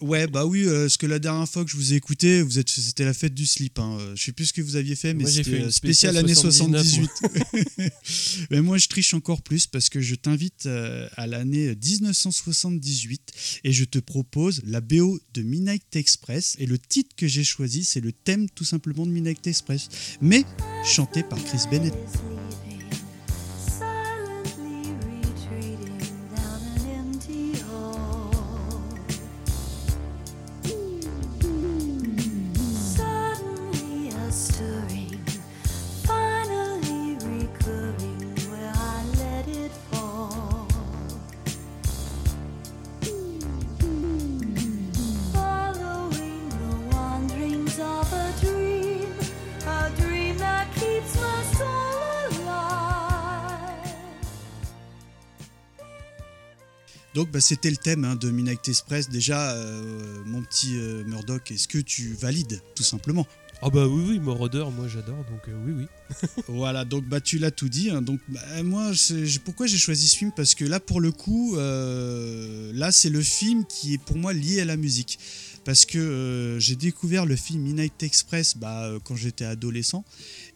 Ouais, 0.00 0.28
bah 0.28 0.46
oui, 0.46 0.62
euh, 0.64 0.82
parce 0.82 0.96
que 0.96 1.06
la 1.06 1.18
dernière 1.18 1.48
fois 1.48 1.64
que 1.64 1.70
je 1.70 1.76
vous 1.76 1.92
ai 1.92 1.96
écouté, 1.96 2.42
vous 2.42 2.60
êtes, 2.60 2.68
c'était 2.68 3.04
la 3.04 3.14
fête 3.14 3.34
du 3.34 3.46
slip. 3.46 3.80
Hein. 3.80 3.98
Je 4.14 4.22
sais 4.22 4.32
plus 4.32 4.46
ce 4.46 4.52
que 4.52 4.62
vous 4.62 4.76
aviez 4.76 4.94
fait, 4.94 5.12
mais 5.12 5.22
Moi, 5.22 5.30
j'ai 5.30 5.42
fait 5.42 5.50
c'était 5.50 5.58
une 5.58 5.64
euh, 5.66 5.70
spécial 5.70 6.14
spéciale 6.14 6.24
année 6.24 6.34
78, 6.34 7.10
78. 7.18 7.92
mais 8.50 8.60
moi, 8.60 8.78
je 8.78 8.86
triche 8.86 9.12
encore 9.14 9.42
plus 9.42 9.66
parce 9.66 9.88
que 9.88 10.00
je 10.00 10.14
t'invite 10.14 10.66
euh, 10.66 11.08
à 11.16 11.26
l'année 11.26 11.74
1978 11.74 13.32
et 13.64 13.72
je 13.72 13.84
te 13.84 13.98
propose 13.98 14.62
la 14.64 14.80
BO 14.80 15.18
de 15.34 15.42
Midnight 15.42 15.96
Express. 15.96 16.54
Et 16.60 16.66
le 16.66 16.78
titre 16.78 17.16
que 17.16 17.26
j'ai 17.26 17.44
choisi, 17.44 17.82
c'est 17.82 18.00
le 18.00 18.12
thème 18.12 18.48
tout 18.50 18.64
simplement 18.64 19.04
de 19.04 19.10
Midnight 19.10 19.44
Express, 19.48 19.88
mais 20.20 20.44
chanté 20.84 21.24
par 21.24 21.42
Chris 21.42 21.62
Bennett. 21.70 21.94
Donc 57.18 57.32
bah, 57.32 57.40
c'était 57.40 57.68
le 57.68 57.76
thème 57.76 58.04
hein, 58.04 58.14
de 58.14 58.30
Midnight 58.30 58.68
Express. 58.68 59.08
Déjà, 59.08 59.50
euh, 59.50 60.22
mon 60.24 60.40
petit 60.40 60.76
euh, 60.76 61.02
Murdoch, 61.02 61.50
est-ce 61.50 61.66
que 61.66 61.78
tu 61.78 62.12
valides 62.12 62.62
tout 62.76 62.84
simplement? 62.84 63.26
Ah 63.60 63.70
bah 63.70 63.88
oui, 63.88 64.04
oui, 64.06 64.18
Moroder, 64.20 64.64
moi 64.72 64.86
j'adore, 64.86 65.24
donc 65.28 65.48
euh, 65.48 65.60
oui, 65.66 65.72
oui. 65.76 65.86
Voilà, 66.46 66.84
donc 66.84 67.06
bah, 67.06 67.20
tu 67.20 67.38
l'as 67.38 67.50
tout 67.50 67.68
dit. 67.68 67.90
hein. 67.90 68.02
donc 68.02 68.20
bah, 68.28 68.62
moi, 68.62 68.92
pourquoi 69.44 69.66
j'ai 69.66 69.78
choisi 69.78 70.06
ce 70.06 70.16
film? 70.16 70.30
Parce 70.36 70.54
que 70.54 70.64
là, 70.64 70.78
pour 70.78 71.00
le 71.00 71.10
coup, 71.10 71.56
là, 71.56 72.92
c'est 72.92 73.10
le 73.10 73.20
film 73.20 73.64
qui 73.68 73.94
est 73.94 73.98
pour 73.98 74.16
moi 74.16 74.32
lié 74.32 74.60
à 74.60 74.64
la 74.64 74.76
musique. 74.76 75.18
Parce 75.64 75.86
que 75.86 76.56
j'ai 76.60 76.76
découvert 76.76 77.26
le 77.26 77.34
film 77.34 77.62
Midnight 77.62 78.00
Express 78.04 78.56
bah, 78.56 78.92
quand 79.02 79.16
j'étais 79.16 79.44
adolescent 79.44 80.04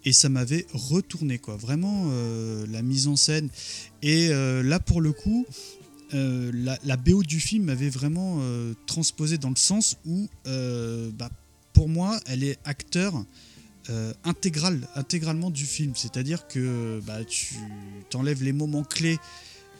et 0.05 0.13
ça 0.13 0.29
m'avait 0.29 0.65
retourné 0.73 1.41
quoi. 1.41 1.57
Vraiment 1.57 2.09
la 2.71 2.83
mise 2.83 3.09
en 3.09 3.17
scène 3.17 3.49
et 4.01 4.29
là 4.29 4.79
pour 4.79 5.01
le 5.01 5.11
coup. 5.11 5.45
Euh, 6.15 6.51
la, 6.55 6.79
la 6.85 6.97
BO 6.97 7.23
du 7.23 7.41
film 7.41 7.65
m'avait 7.65 7.89
vraiment 7.89 8.39
euh, 8.41 8.75
transposé 8.87 9.39
dans 9.39 9.51
le 9.51 9.57
sens 9.57 9.97
où, 10.05 10.29
euh, 10.47 11.11
bah, 11.13 11.31
pour 11.73 11.89
moi, 11.89 12.21
elle 12.27 12.45
est 12.45 12.59
acteur 12.65 13.25
intégral, 14.25 14.87
intégralement 14.95 15.51
du 15.51 15.67
film. 15.67 15.95
C'est-à-dire 15.97 16.47
que 16.47 17.01
bah, 17.05 17.25
tu 17.25 17.57
t'enlèves 18.11 18.45
les 18.45 18.53
moments 18.53 18.85
clés 18.85 19.19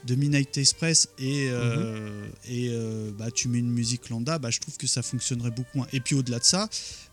de 0.05 0.15
Midnight 0.15 0.57
Express 0.57 1.07
et, 1.19 1.45
et 1.45 2.69
euh, 2.69 3.11
bah, 3.17 3.31
tu 3.31 3.47
mets 3.47 3.59
une 3.59 3.71
musique 3.71 4.09
lambda, 4.09 4.39
bah, 4.39 4.49
je 4.49 4.59
trouve 4.59 4.75
que 4.75 4.87
ça 4.87 5.03
fonctionnerait 5.03 5.51
beaucoup 5.51 5.77
moins. 5.77 5.87
Et 5.93 6.01
puis 6.01 6.15
au-delà 6.15 6.39
de 6.39 6.43
ça, 6.43 6.67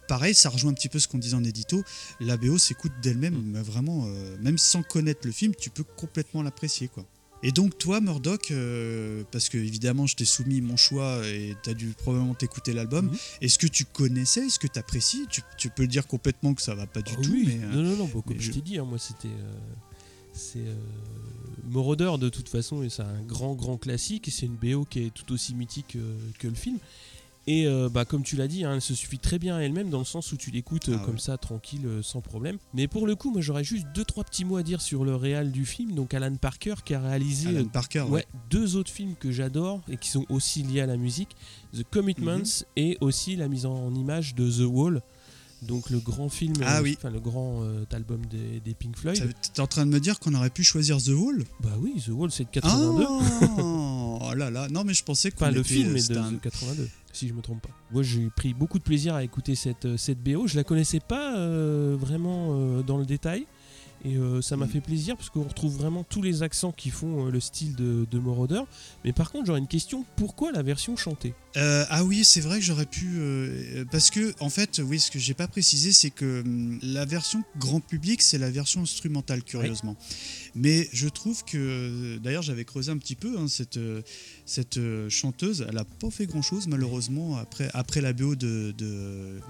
pareil, 0.08 0.34
ça 0.34 0.48
rejoint 0.48 0.72
un 0.72 0.74
petit 0.74 0.88
peu 0.88 0.98
ce 0.98 1.06
qu'on 1.06 1.18
disait 1.18 1.36
en 1.36 1.44
édito, 1.44 1.84
la 2.18 2.36
BO 2.36 2.58
s'écoute 2.58 2.92
d'elle-même, 3.00 3.40
mais 3.40 3.62
vraiment, 3.62 4.06
même 4.40 4.58
sans 4.58 4.82
connaître 4.82 5.20
le 5.24 5.32
film, 5.32 5.54
tu 5.54 5.70
peux 5.70 5.84
complètement 5.84 6.42
l'apprécier. 6.42 6.88
quoi. 6.88 7.06
Et 7.42 7.52
donc 7.52 7.78
toi, 7.78 8.00
Murdoch, 8.02 8.50
euh, 8.50 9.23
parce 9.32 9.49
que 9.49 9.56
évidemment 9.56 10.06
je 10.06 10.14
t'ai 10.16 10.25
soumis 10.26 10.61
mon 10.61 10.76
choix 10.76 11.26
et 11.26 11.56
tu 11.62 11.70
as 11.70 11.75
dû 11.75 11.87
probablement 11.97 12.35
t'écouter 12.35 12.73
l'album, 12.75 13.06
Mhm. 13.06 13.16
est-ce 13.40 13.59
que 13.59 13.66
tu 13.66 13.85
connaissais, 13.87 14.47
est-ce 14.47 14.59
que 14.59 14.66
tu 14.66 14.78
apprécies 14.78 15.26
tu, 15.30 15.40
tu 15.56 15.70
peux 15.70 15.82
le 15.82 15.88
dire 15.88 16.06
complètement 16.06 16.52
que 16.54 16.61
ça 16.62 16.75
va 16.75 16.87
pas 16.87 17.00
du 17.00 17.12
Ah 17.16 17.20
tout, 17.23 17.30
oui, 17.32 17.44
mais... 17.47 17.64
euh, 17.64 17.73
non, 17.73 17.82
non, 17.82 17.97
non, 17.97 18.11
bah, 18.14 18.20
comme 18.26 18.38
je, 18.40 18.50
t'ai 18.52 18.61
dit, 18.61 18.78
hein, 18.78 18.85
moi 18.85 18.99
c'était. 18.99 19.28
euh, 19.28 19.52
c'est. 20.35 20.59
Euh, 20.59 20.75
Moroder 21.68 22.12
de 22.18 22.28
toute 22.28 22.49
façon, 22.49 22.82
et 22.82 22.88
c'est 22.88 23.02
un 23.02 23.23
grand, 23.23 23.54
grand 23.54 23.76
classique, 23.76 24.26
et 24.28 24.30
c'est 24.30 24.47
une 24.47 24.56
BO 24.56 24.85
qui 24.85 25.00
est 25.04 25.14
tout 25.14 25.30
aussi 25.32 25.54
mythique 25.54 25.97
que 26.38 26.49
le 26.49 26.54
film. 26.54 26.78
Et 27.47 27.66
euh, 27.66 27.88
bah, 27.88 28.04
comme 28.04 28.23
tu 28.23 28.37
l'as 28.37 28.47
dit, 28.49 28.64
hein, 28.64 28.75
elle 28.75 28.80
se 28.82 28.94
suffit 28.94 29.18
très 29.18 29.38
bien 29.38 29.56
à 29.56 29.61
elle-même 29.61 29.88
dans 29.90 29.99
le 29.99 30.04
sens 30.04 30.30
où 30.32 30.37
tu 30.37 30.50
l'écoutes 30.50 30.88
euh, 30.90 30.97
Ah 31.00 31.04
comme 31.04 31.14
ouais. 31.14 31.20
ça, 31.20 31.38
tranquille, 31.38 31.87
euh, 31.87 32.02
sans 32.02 32.20
problème. 32.20 32.59
Mais 32.75 32.87
pour 32.87 33.06
le 33.06 33.16
coup, 33.16 33.30
moi 33.32 33.40
j'aurais 33.40 33.64
juste 33.64 33.87
deux, 33.94 34.04
trois 34.04 34.25
petits 34.25 34.44
mots 34.44 34.56
à 34.59 34.62
dire 34.62 34.80
sur 34.82 35.04
le 35.04 35.16
réal 35.16 35.50
du 35.50 35.64
film. 35.64 35.94
Donc 35.94 36.12
Alan 36.14 36.35
Parker 36.37 36.75
qui 36.85 36.94
a 36.94 37.00
réalisé 37.00 37.49
Alan 37.49 37.64
Parker, 37.66 38.00
ouais. 38.02 38.11
Ouais, 38.11 38.26
deux 38.50 38.76
autres 38.76 38.90
films 38.92 39.14
que 39.18 39.32
j'adore 39.32 39.80
et 39.88 39.97
qui 39.97 40.11
sont 40.11 40.26
aussi 40.28 40.62
liés 40.62 40.82
à 40.82 40.87
la 40.87 40.97
musique, 40.99 41.30
The 41.75 41.82
Commitments 41.90 42.37
Mhm. 42.38 42.64
et 42.76 42.99
aussi 43.00 43.37
la 43.37 43.49
mise 43.49 43.64
en 43.66 43.94
image 43.94 44.35
de 44.35 44.49
The 44.50 44.66
Wall, 44.70 45.00
donc 45.62 45.90
le 45.90 45.98
grand 45.98 46.28
film, 46.28 46.54
Ah 46.64 46.78
euh, 46.78 46.82
oui. 46.82 46.94
enfin 46.98 47.10
le 47.10 47.20
grand 47.20 47.62
euh, 47.62 47.84
album 47.92 48.24
des, 48.26 48.60
des 48.60 48.74
Pink 48.74 48.96
Floyd. 48.96 49.32
T'es 49.54 49.60
en 49.60 49.66
train 49.66 49.84
de 49.86 49.90
me 49.90 50.00
dire 50.00 50.18
qu'on 50.20 50.34
aurait 50.34 50.50
pu 50.50 50.64
choisir 50.64 50.98
The 50.98 51.08
Wall? 51.10 51.44
Bah 51.62 51.70
oui, 51.78 51.94
The 52.04 52.08
Wall 52.10 52.30
c'est 52.30 52.44
de 52.44 52.50
82. 52.50 53.04
Oh 54.22 54.34
là 54.34 54.50
là, 54.50 54.68
non 54.68 54.84
mais 54.84 54.94
je 54.94 55.02
pensais 55.02 55.30
qu'on 55.30 55.44
Enfin, 55.46 55.50
le 55.54 55.62
film 55.62 55.90
est 55.90 55.94
de, 55.94 55.98
c'était 55.98 56.16
un- 56.18 56.32
de 56.32 56.36
82, 56.38 56.88
si 57.12 57.26
je 57.26 57.32
me 57.32 57.40
trompe 57.40 57.62
pas. 57.62 57.70
Moi, 57.90 58.02
j'ai 58.02 58.28
pris 58.36 58.54
beaucoup 58.54 58.78
de 58.78 58.84
plaisir 58.84 59.14
à 59.14 59.24
écouter 59.24 59.54
cette, 59.54 59.86
euh, 59.86 59.96
cette 59.96 60.22
BO. 60.22 60.46
Je 60.46 60.56
la 60.56 60.62
connaissais 60.64 61.00
pas 61.00 61.36
euh, 61.36 61.96
vraiment 61.98 62.80
dans 62.82 62.98
le 62.98 63.06
détail. 63.06 63.46
Et 64.04 64.16
euh, 64.16 64.40
ça 64.40 64.57
m'a 64.57 64.64
Mm. 64.66 64.71
fait 64.71 64.80
plaisir 64.80 65.16
parce 65.16 65.28
qu'on 65.28 65.42
retrouve 65.42 65.76
vraiment 65.76 66.04
tous 66.04 66.23
les 66.23 66.42
accents 66.42 66.73
qui 66.73 66.88
font 66.90 67.26
euh, 67.26 67.30
le 67.30 67.38
style 67.40 67.75
de, 67.75 68.07
de 68.11 68.19
Moroder. 68.19 68.62
Mais 69.04 69.12
par 69.12 69.30
contre, 69.30 69.47
j'aurais 69.47 69.59
une 69.59 69.66
question 69.66 70.04
pourquoi 70.16 70.52
la 70.52 70.62
version 70.62 70.97
chantée? 70.97 71.35
Euh, 71.57 71.85
ah 71.90 72.04
oui, 72.04 72.25
c'est 72.25 72.40
vrai 72.40 72.59
que 72.61 72.64
j'aurais 72.64 72.87
pu. 72.87 73.21
parce 73.90 74.11
que, 74.11 74.33
en 74.40 74.49
fait, 74.49 74.80
oui, 74.83 75.00
ce 75.00 75.11
que 75.11 75.19
j'ai 75.19 75.35
pas 75.35 75.49
précisé, 75.49 75.92
c'est 75.92 76.11
que 76.11 76.40
hum, 76.40 76.78
la 76.83 77.04
version 77.04 77.42
grand 77.59 77.80
public, 77.80 78.23
c'est 78.23 78.38
la 78.38 78.50
version 78.50 78.83
instrumentale, 78.83 79.42
curieusement. 79.42 79.97
Mais 80.54 80.88
je 80.92 81.09
trouve 81.09 81.45
que. 81.45 82.16
D'ailleurs, 82.19 82.42
j'avais 82.42 82.64
creusé 82.64 82.90
un 82.90 82.99
petit 82.99 83.16
peu 83.16 83.38
hein, 83.38 83.49
cette, 83.49 83.78
cette 84.47 84.80
chanteuse. 85.09 85.66
Elle 85.69 85.76
a 85.78 85.85
pas 85.85 86.11
fait 86.11 86.26
grand 86.26 86.42
chose, 86.42 86.69
malheureusement, 86.69 87.37
après, 87.37 87.69
après 87.75 88.00
la 88.00 88.12
BO 88.12 88.35
de, 88.35 88.73
de 88.78 89.40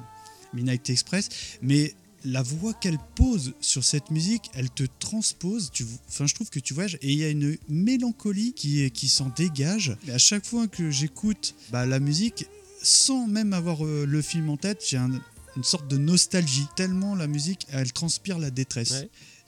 Midnight 0.55 0.89
Express. 0.91 1.29
Mais 1.63 1.95
la 2.25 2.43
voix 2.43 2.75
qu'elle 2.75 2.99
pose 3.15 3.55
sur 3.61 3.83
cette 3.85 4.11
musique, 4.11 4.51
elle 4.55 4.71
te 4.71 4.85
transpose. 4.99 5.71
Enfin, 6.09 6.27
je 6.27 6.35
trouve 6.35 6.51
que 6.51 6.59
tu 6.61 6.75
voyages 6.75 6.99
et 7.03 7.11
il 7.13 7.19
y 7.19 7.25
a 7.25 7.29
une 7.31 7.57
mélancolie 7.69 8.53
qui, 8.53 8.91
qui 8.91 9.09
s'en 9.09 9.29
dégage. 9.31 9.97
Et 10.07 10.13
à 10.13 10.19
chaque 10.19 10.45
fois 10.47 10.67
que 10.69 10.91
j'écoute 10.91 11.55
bah, 11.71 11.87
la 11.87 12.01
musique, 12.01 12.47
sans 12.83 13.27
même 13.27 13.53
avoir 13.53 13.85
euh, 13.85 14.05
le 14.07 14.23
film 14.23 14.49
en 14.51 14.57
tête, 14.57 14.83
j'ai 14.89 14.97
un- 14.97 15.21
une 15.57 15.65
sorte 15.65 15.89
de 15.89 15.97
nostalgie. 15.99 16.67
Tellement 16.77 17.15
la 17.15 17.27
musique, 17.27 17.67
elle 17.71 17.93
transpire 17.93 18.39
la 18.39 18.51
détresse. 18.51 18.93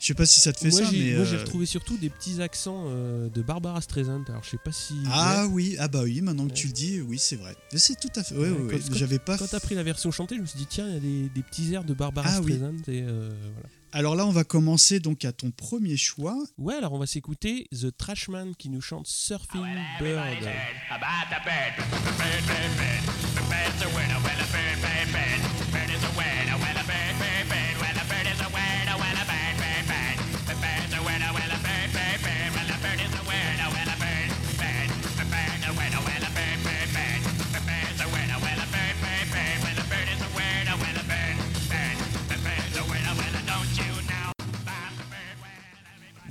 Je 0.03 0.07
sais 0.09 0.13
pas 0.15 0.25
si 0.25 0.41
ça 0.41 0.51
te 0.51 0.59
fait 0.59 0.67
Moi, 0.69 0.79
ça, 0.83 0.91
j'ai 0.91 1.11
mais. 1.11 1.15
moi, 1.15 1.23
j'ai 1.23 1.37
euh, 1.37 1.39
retrouvé 1.39 1.65
surtout 1.65 1.95
des 1.95 2.09
petits 2.09 2.41
accents 2.41 2.87
euh, 2.87 3.29
de 3.29 3.41
Barbara 3.41 3.79
Streisand. 3.79 4.21
Alors, 4.27 4.43
je 4.43 4.49
sais 4.49 4.57
pas 4.57 4.73
si. 4.73 4.95
Ah 5.09 5.45
oui, 5.49 5.77
ah 5.79 5.87
bah 5.87 6.01
oui, 6.03 6.19
maintenant 6.19 6.43
que 6.43 6.49
Ouais. 6.49 6.55
tu 6.55 6.67
le 6.67 6.73
dis, 6.73 6.99
oui, 6.99 7.17
c'est 7.17 7.37
vrai. 7.37 7.55
C'est 7.73 7.97
tout 7.97 8.09
à 8.17 8.21
fait. 8.21 8.35
Ouais, 8.35 8.49
Ouais, 8.49 8.73
quand- 8.79 8.89
quand- 8.89 8.95
J'avais 8.97 9.17
pas. 9.19 9.37
Quand 9.37 9.47
t'as 9.47 9.61
pris 9.61 9.75
la 9.75 9.83
version 9.83 10.11
chantée, 10.11 10.35
je 10.35 10.41
me 10.41 10.45
suis 10.45 10.57
dit, 10.59 10.65
tiens, 10.69 10.89
il 10.89 10.93
y 10.93 10.97
a 10.97 10.99
des, 10.99 11.29
des 11.29 11.41
petits 11.41 11.73
airs 11.73 11.85
de 11.85 11.93
Barbara 11.93 12.27
Ah 12.29 12.41
oui. 12.41 12.51
Streisand. 12.51 12.75
Et, 12.89 13.01
euh, 13.01 13.29
voilà. 13.53 13.69
Alors 13.93 14.15
là, 14.17 14.25
on 14.25 14.31
va 14.31 14.43
commencer 14.43 14.99
donc 14.99 15.23
à 15.23 15.31
ton 15.31 15.51
premier 15.51 15.95
choix. 15.95 16.37
Ouais, 16.57 16.73
alors 16.75 16.91
on 16.91 16.99
va 16.99 17.05
s'écouter 17.05 17.69
The 17.71 17.95
Trashman 17.95 18.55
qui 18.57 18.67
nous 18.67 18.81
chante 18.81 19.07
Surfing 19.07 19.63
Bird. 20.01 20.19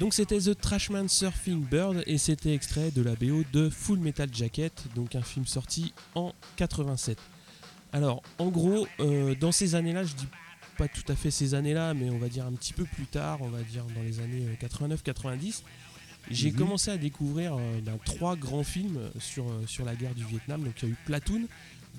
Donc 0.02 0.14
c'était 0.14 0.40
The 0.40 0.58
Trashman 0.60 1.08
Surfing 1.08 1.62
Bird 1.64 2.02
et 2.08 2.18
c'était 2.18 2.52
extrait 2.52 2.90
de 2.90 3.02
la 3.02 3.14
BO 3.14 3.44
de 3.52 3.70
Full 3.70 4.00
Metal 4.00 4.28
Jacket, 4.34 4.72
donc 4.96 5.14
un 5.14 5.22
film 5.22 5.46
sorti 5.46 5.94
en 6.16 6.32
87. 6.56 7.16
Alors 7.92 8.20
en 8.40 8.48
gros, 8.48 8.88
euh, 8.98 9.36
dans 9.36 9.52
ces 9.52 9.76
années-là, 9.76 10.02
je 10.02 10.14
dis 10.14 10.26
pas 10.76 10.88
tout 10.88 11.04
à 11.06 11.14
fait 11.14 11.30
ces 11.30 11.54
années-là, 11.54 11.94
mais 11.94 12.10
on 12.10 12.18
va 12.18 12.28
dire 12.28 12.44
un 12.44 12.50
petit 12.52 12.72
peu 12.72 12.82
plus 12.84 13.06
tard, 13.06 13.42
on 13.42 13.48
va 13.50 13.62
dire 13.62 13.84
dans 13.94 14.02
les 14.02 14.18
années 14.18 14.44
euh, 14.44 14.56
89-90, 14.66 15.62
j'ai 16.32 16.50
Mhm. 16.50 16.56
commencé 16.56 16.90
à 16.90 16.96
découvrir 16.98 17.54
euh, 17.54 17.80
ben, 17.80 17.96
trois 18.04 18.34
grands 18.34 18.64
films 18.64 18.98
sur, 19.20 19.48
euh, 19.48 19.62
sur 19.68 19.84
la 19.84 19.94
guerre 19.94 20.16
du 20.16 20.24
Vietnam. 20.24 20.64
Donc 20.64 20.74
il 20.82 20.88
y 20.88 20.90
a 20.90 20.94
eu 20.94 20.96
Platoon, 21.06 21.46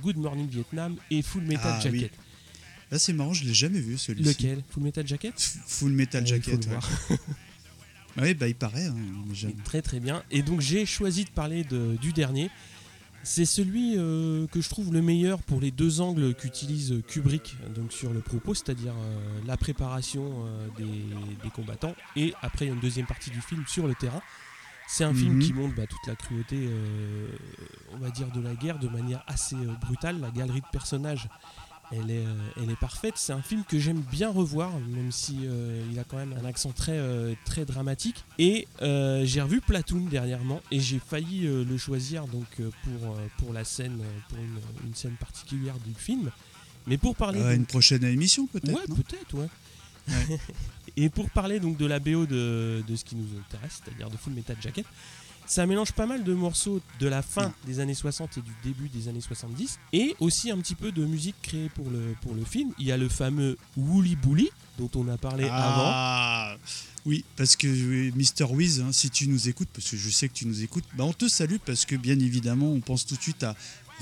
Good 0.01 0.17
Morning 0.17 0.49
Vietnam 0.49 0.97
et 1.09 1.21
Full 1.21 1.43
Metal 1.43 1.75
Ah, 1.77 1.79
Jacket. 1.79 2.11
oui. 2.11 2.19
Là, 2.91 2.99
c'est 2.99 3.13
marrant, 3.13 3.31
je 3.33 3.45
l'ai 3.45 3.53
jamais 3.53 3.79
vu 3.79 3.97
celui-ci. 3.97 4.27
Lequel? 4.27 4.61
Full 4.71 4.83
Metal 4.83 5.07
Jacket? 5.07 5.35
F- 5.39 5.57
Full 5.67 5.93
Metal 5.93 6.27
Jacket. 6.27 6.67
Oui, 8.21 8.33
bah 8.35 8.47
il 8.47 8.55
paraît. 8.55 8.85
hein. 8.87 8.95
Très 9.63 9.81
très 9.81 9.99
bien. 9.99 10.23
Et 10.31 10.41
donc 10.43 10.61
j'ai 10.61 10.85
choisi 10.85 11.25
de 11.25 11.29
parler 11.31 11.63
de- 11.63 11.95
du 12.01 12.13
dernier. 12.13 12.49
C'est 13.25 13.45
celui 13.45 13.93
euh, 13.97 14.47
que 14.47 14.59
je 14.59 14.67
trouve 14.67 14.91
le 14.93 15.01
meilleur 15.01 15.41
pour 15.41 15.61
les 15.61 15.71
deux 15.71 16.01
angles 16.01 16.35
qu'utilise 16.35 17.01
Kubrick 17.07 17.55
donc 17.73 17.93
sur 17.93 18.11
le 18.11 18.19
propos, 18.19 18.53
c'est-à-dire 18.53 18.91
euh, 18.93 19.39
la 19.47 19.55
préparation 19.55 20.45
euh, 20.45 20.67
des, 20.77 20.83
des 21.41 21.49
combattants 21.49 21.95
et 22.17 22.33
après 22.41 22.65
il 22.65 22.67
y 22.67 22.71
a 22.71 22.73
une 22.73 22.81
deuxième 22.81 23.05
partie 23.05 23.29
du 23.29 23.39
film 23.39 23.63
sur 23.65 23.87
le 23.87 23.95
terrain. 23.95 24.21
C'est 24.89 25.05
un 25.05 25.13
film 25.13 25.35
Mhm. 25.35 25.39
qui 25.41 25.53
montre 25.53 25.73
bah, 25.75 25.87
toute 25.87 26.05
la 26.05 26.15
cruauté, 26.15 26.67
on 27.93 27.97
va 27.99 28.09
dire, 28.09 28.29
de 28.31 28.41
la 28.41 28.53
guerre 28.53 28.77
de 28.79 28.89
manière 28.89 29.23
assez 29.27 29.55
brutale. 29.81 30.19
La 30.19 30.29
galerie 30.29 30.59
de 30.59 30.65
personnages, 30.73 31.29
elle 31.95 32.11
est, 32.11 32.25
euh, 32.25 32.33
elle 32.57 32.69
est 32.71 32.79
parfaite. 32.79 33.13
C'est 33.17 33.33
un 33.33 33.41
film 33.41 33.63
que 33.67 33.79
j'aime 33.79 34.01
bien 34.11 34.29
revoir, 34.29 34.71
même 34.79 35.11
si 35.11 35.39
euh, 35.43 35.83
il 35.91 35.97
a 35.99 36.03
quand 36.03 36.17
même 36.17 36.33
un 36.41 36.45
accent 36.45 36.71
très, 36.71 36.97
euh, 36.97 37.33
très 37.45 37.65
dramatique. 37.65 38.23
Et 38.39 38.67
euh, 38.81 39.23
j'ai 39.25 39.41
revu 39.41 39.61
Platoon 39.61 40.05
dernièrement 40.09 40.61
et 40.71 40.79
j'ai 40.79 40.99
failli 40.99 41.41
le 41.41 41.77
choisir 41.77 42.27
donc 42.27 42.47
pour, 42.83 43.15
pour 43.37 43.53
la 43.53 43.63
scène, 43.63 44.01
pour 44.29 44.37
une, 44.39 44.87
une 44.87 44.95
scène 44.95 45.15
particulière 45.19 45.75
du 45.85 45.93
film. 45.93 46.31
Mais 46.87 46.97
pour 46.97 47.15
parler 47.15 47.39
donc- 47.41 47.53
une 47.55 47.65
prochaine 47.65 48.03
émission 48.03 48.47
peut-être 48.47 48.73
Ouais, 48.75 48.95
peut-être, 48.95 49.33
ouais. 49.35 49.47
Ouais. 50.09 50.39
et 50.97 51.09
pour 51.09 51.29
parler 51.29 51.59
donc 51.61 51.77
de 51.77 51.85
la 51.85 51.99
BO 51.99 52.25
de, 52.25 52.83
de 52.85 52.95
ce 52.95 53.05
qui 53.05 53.15
nous 53.15 53.27
intéresse, 53.39 53.81
c'est-à-dire 53.83 54.09
de 54.09 54.17
Full 54.17 54.33
Metal 54.33 54.57
Jacket, 54.61 54.85
ça 55.53 55.67
mélange 55.67 55.91
pas 55.91 56.07
mal 56.07 56.23
de 56.23 56.33
morceaux 56.33 56.81
de 56.99 57.07
la 57.07 57.21
fin 57.21 57.53
des 57.67 57.79
années 57.79 57.93
60 57.93 58.39
et 58.39 58.41
du 58.41 58.51
début 58.63 58.89
des 58.89 59.07
années 59.07 59.21
70, 59.21 59.77
et 59.93 60.15
aussi 60.19 60.49
un 60.49 60.57
petit 60.57 60.73
peu 60.73 60.91
de 60.91 61.05
musique 61.05 61.35
créée 61.43 61.69
pour 61.69 61.91
le, 61.91 62.15
pour 62.21 62.33
le 62.33 62.43
film. 62.43 62.71
Il 62.79 62.87
y 62.87 62.91
a 62.91 62.97
le 62.97 63.07
fameux 63.07 63.55
Woolly 63.77 64.15
Bully, 64.15 64.49
dont 64.79 64.89
on 64.95 65.07
a 65.09 65.17
parlé 65.17 65.43
avant. 65.43 65.83
Ah 65.85 66.57
oui, 67.05 67.23
parce 67.35 67.55
que 67.55 67.67
Mr. 67.67 68.51
Wiz, 68.51 68.81
hein, 68.81 68.91
si 68.91 69.11
tu 69.11 69.27
nous 69.27 69.47
écoutes, 69.47 69.69
parce 69.71 69.91
que 69.91 69.95
je 69.95 70.09
sais 70.09 70.27
que 70.27 70.33
tu 70.33 70.47
nous 70.47 70.63
écoutes, 70.63 70.85
bah 70.97 71.03
on 71.03 71.13
te 71.13 71.27
salue 71.27 71.57
parce 71.63 71.85
que 71.85 71.95
bien 71.95 72.17
évidemment, 72.19 72.71
on 72.71 72.79
pense 72.79 73.05
tout 73.05 73.15
de 73.15 73.21
suite 73.21 73.43
à 73.43 73.55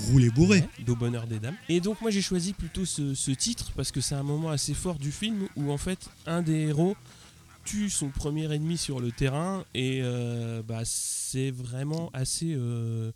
rouler 0.10 0.29
bourré. 0.29 0.60
Ouais, 0.60 0.70
d'au 0.86 0.96
bonheur 0.96 1.27
des 1.27 1.39
dames. 1.39 1.58
Et 1.67 1.81
donc 1.81 2.00
moi 2.00 2.12
j'ai 2.12 2.22
choisi 2.22 2.53
plutôt 2.53 2.86
ce, 2.86 3.13
ce 3.13 3.31
titre 3.31 3.74
parce 3.75 3.91
que 3.91 4.00
c'est 4.00 4.15
un 4.15 4.24
moment 4.24 4.51
assez 4.51 4.74
fort 4.74 4.96
du 4.96 5.12
film 5.12 5.48
où 5.58 5.70
en 5.70 5.77
fait 5.77 6.10
un 6.25 6.41
des 6.41 6.67
héros 6.67 6.96
tue 7.65 7.89
son 7.89 8.10
premier 8.10 8.51
ennemi 8.53 8.77
sur 8.77 9.00
le 9.00 9.12
terrain 9.12 9.65
et 9.74 10.00
euh, 10.01 10.62
bah, 10.63 10.82
c'est 10.86 11.51
vraiment 11.51 12.10
assez, 12.13 12.53
euh, 12.56 13.12